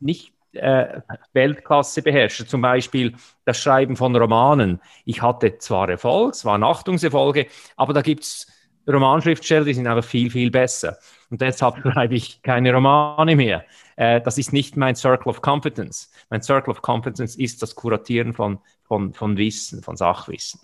nicht 0.00 0.32
äh, 0.52 1.00
Weltklasse 1.32 2.02
beherrsche, 2.02 2.46
zum 2.46 2.60
Beispiel 2.60 3.14
das 3.44 3.60
Schreiben 3.60 3.96
von 3.96 4.14
Romanen. 4.14 4.80
Ich 5.04 5.22
hatte 5.22 5.58
zwar 5.58 5.88
Erfolg, 5.88 6.34
es 6.34 6.44
waren 6.44 6.62
Achtungserfolge, 6.62 7.46
aber 7.76 7.92
da 7.92 8.02
gibt 8.02 8.24
es 8.24 8.46
Romanschriftsteller, 8.86 9.64
die 9.64 9.74
sind 9.74 9.86
einfach 9.86 10.08
viel, 10.08 10.30
viel 10.30 10.50
besser. 10.50 10.98
Und 11.30 11.40
deshalb 11.40 11.76
schreibe 11.78 12.14
ich 12.14 12.42
keine 12.42 12.74
Romane 12.74 13.36
mehr. 13.36 13.64
Äh, 13.96 14.20
das 14.20 14.38
ist 14.38 14.52
nicht 14.52 14.76
mein 14.76 14.96
Circle 14.96 15.28
of 15.28 15.40
Competence. 15.40 16.10
Mein 16.30 16.42
Circle 16.42 16.72
of 16.72 16.82
Competence 16.82 17.36
ist 17.36 17.62
das 17.62 17.74
Kuratieren 17.74 18.32
von, 18.34 18.58
von, 18.84 19.14
von 19.14 19.36
Wissen, 19.36 19.82
von 19.82 19.96
Sachwissen. 19.96 20.60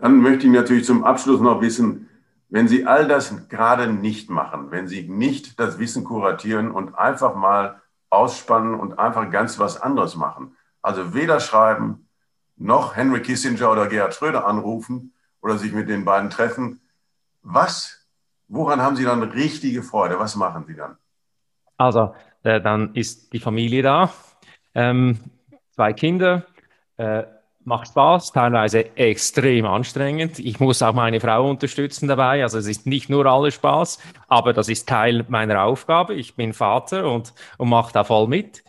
Dann 0.00 0.20
möchte 0.20 0.46
ich 0.46 0.52
natürlich 0.52 0.84
zum 0.84 1.04
Abschluss 1.04 1.40
noch 1.40 1.60
wissen, 1.60 2.08
wenn 2.48 2.68
Sie 2.68 2.86
all 2.86 3.06
das 3.06 3.48
gerade 3.48 3.92
nicht 3.92 4.30
machen, 4.30 4.70
wenn 4.70 4.88
Sie 4.88 5.08
nicht 5.08 5.60
das 5.60 5.78
Wissen 5.78 6.04
kuratieren 6.04 6.70
und 6.70 6.96
einfach 6.98 7.34
mal 7.34 7.82
ausspannen 8.10 8.74
und 8.74 8.98
einfach 8.98 9.30
ganz 9.30 9.58
was 9.58 9.80
anderes 9.80 10.16
machen, 10.16 10.56
also 10.80 11.12
weder 11.14 11.40
schreiben 11.40 12.08
noch 12.56 12.96
Henry 12.96 13.20
Kissinger 13.20 13.70
oder 13.70 13.86
Gerhard 13.86 14.14
Schröder 14.14 14.46
anrufen 14.46 15.12
oder 15.42 15.58
sich 15.58 15.72
mit 15.72 15.88
den 15.88 16.04
beiden 16.04 16.30
treffen, 16.30 16.80
was, 17.42 18.06
woran 18.48 18.82
haben 18.82 18.96
Sie 18.96 19.04
dann 19.04 19.22
richtige 19.22 19.82
Freude? 19.82 20.18
Was 20.18 20.34
machen 20.36 20.64
Sie 20.66 20.74
dann? 20.74 20.96
Also, 21.76 22.14
äh, 22.42 22.60
dann 22.60 22.94
ist 22.94 23.32
die 23.32 23.38
Familie 23.38 23.82
da, 23.82 24.12
ähm, 24.74 25.18
zwei 25.70 25.92
Kinder, 25.92 26.46
äh, 26.96 27.24
macht 27.68 27.88
Spaß, 27.88 28.32
teilweise 28.32 28.96
extrem 28.96 29.66
anstrengend. 29.66 30.38
Ich 30.38 30.58
muss 30.58 30.82
auch 30.82 30.94
meine 30.94 31.20
Frau 31.20 31.48
unterstützen 31.48 32.08
dabei. 32.08 32.42
Also 32.42 32.58
es 32.58 32.66
ist 32.66 32.86
nicht 32.86 33.08
nur 33.10 33.26
alles 33.26 33.54
Spaß, 33.54 34.00
aber 34.26 34.52
das 34.52 34.68
ist 34.68 34.88
Teil 34.88 35.24
meiner 35.28 35.62
Aufgabe. 35.62 36.14
Ich 36.14 36.34
bin 36.34 36.52
Vater 36.52 37.10
und, 37.10 37.32
und 37.58 37.68
mache 37.68 37.92
da 37.92 38.02
voll 38.02 38.26
mit. 38.26 38.64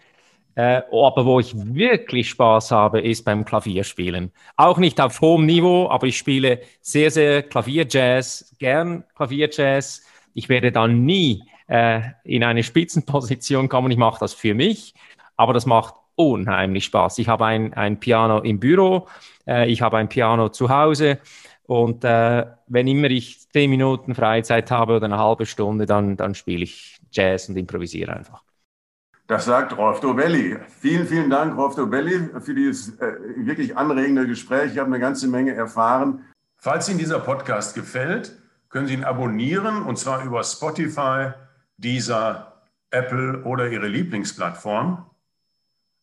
Äh, 0.55 0.81
aber 0.91 1.25
wo 1.25 1.39
ich 1.39 1.53
wirklich 1.55 2.29
Spaß 2.29 2.71
habe, 2.71 2.99
ist 2.99 3.23
beim 3.23 3.45
Klavierspielen. 3.45 4.33
Auch 4.57 4.77
nicht 4.77 4.99
auf 4.99 5.21
hohem 5.21 5.45
Niveau, 5.45 5.89
aber 5.89 6.07
ich 6.07 6.17
spiele 6.17 6.61
sehr, 6.81 7.09
sehr 7.11 7.43
Klavierjazz, 7.43 8.55
gern 8.59 9.05
Klavierjazz. 9.15 10.03
Ich 10.33 10.49
werde 10.49 10.71
dann 10.71 11.05
nie 11.05 11.43
äh, 11.67 12.01
in 12.25 12.43
eine 12.43 12.63
Spitzenposition 12.63 13.69
kommen. 13.69 13.91
Ich 13.91 13.97
mache 13.97 14.19
das 14.19 14.33
für 14.33 14.53
mich, 14.53 14.93
aber 15.37 15.53
das 15.53 15.65
macht 15.65 15.95
unheimlich 16.19 16.83
Spaß. 16.85 17.17
Ich 17.19 17.29
habe 17.29 17.45
ein, 17.45 17.73
ein 17.73 17.99
Piano 17.99 18.39
im 18.39 18.59
Büro, 18.59 19.07
äh, 19.47 19.71
ich 19.71 19.81
habe 19.81 19.97
ein 19.97 20.09
Piano 20.09 20.49
zu 20.49 20.69
Hause 20.69 21.19
und 21.63 22.03
äh, 22.03 22.45
wenn 22.67 22.87
immer 22.87 23.09
ich 23.09 23.47
zehn 23.51 23.69
Minuten 23.69 24.15
Freizeit 24.15 24.69
habe 24.69 24.97
oder 24.97 25.05
eine 25.05 25.17
halbe 25.17 25.45
Stunde, 25.45 25.85
dann, 25.85 26.17
dann 26.17 26.35
spiele 26.35 26.63
ich 26.63 26.99
Jazz 27.11 27.47
und 27.47 27.55
improvisiere 27.55 28.13
einfach. 28.13 28.43
Das 29.27 29.45
sagt 29.45 29.77
Rolf 29.77 30.01
Dobelli. 30.01 30.57
Vielen, 30.81 31.07
vielen 31.07 31.29
Dank, 31.29 31.57
Rolf 31.57 31.75
Dobelli, 31.75 32.29
für 32.41 32.53
dieses 32.53 32.99
äh, 32.99 33.13
wirklich 33.37 33.77
anregende 33.77 34.27
Gespräch. 34.27 34.73
Ich 34.73 34.79
habe 34.79 34.87
eine 34.87 34.99
ganze 34.99 35.27
Menge 35.27 35.53
erfahren. 35.53 36.25
Falls 36.57 36.89
Ihnen 36.89 36.97
dieser 36.97 37.19
Podcast 37.19 37.75
gefällt, 37.75 38.35
können 38.67 38.87
Sie 38.87 38.95
ihn 38.95 39.05
abonnieren 39.05 39.83
und 39.83 39.97
zwar 39.97 40.25
über 40.25 40.43
Spotify, 40.43 41.31
dieser 41.77 42.63
Apple 42.91 43.43
oder 43.43 43.69
Ihre 43.69 43.87
Lieblingsplattform. 43.87 45.08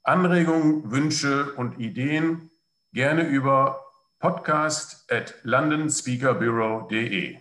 Anregungen, 0.07 0.90
Wünsche 0.90 1.52
und 1.54 1.78
Ideen 1.80 2.50
gerne 2.92 3.26
über 3.26 3.84
podcast 4.20 5.11
at 5.11 5.34
londonspeakerbureau.de. 5.42 7.38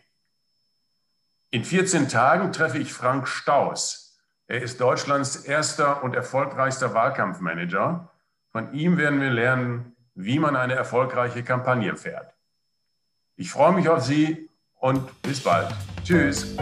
In 1.52 1.64
14 1.64 2.10
Tagen 2.10 2.52
treffe 2.52 2.80
ich 2.80 2.92
Frank 2.92 3.28
Staus. 3.28 4.20
Er 4.48 4.62
ist 4.62 4.82
Deutschlands 4.82 5.38
erster 5.38 6.04
und 6.04 6.16
erfolgreichster 6.16 6.94
Wahlkampfmanager. 6.94 8.12
Von 8.52 8.74
ihm 8.74 8.98
werden 8.98 9.22
wir 9.22 9.32
lernen, 9.32 9.96
wie 10.16 10.40
man 10.40 10.56
eine 10.56 10.74
erfolgreiche 10.74 11.44
Kampagne 11.44 11.96
fährt. 11.96 12.34
Ich 13.36 13.52
freue 13.52 13.74
mich 13.74 13.90
auf 13.90 14.04
Sie 14.04 14.50
und 14.76 15.22
bis 15.22 15.42
bald. 15.42 15.74
Tschüss. 16.04 16.56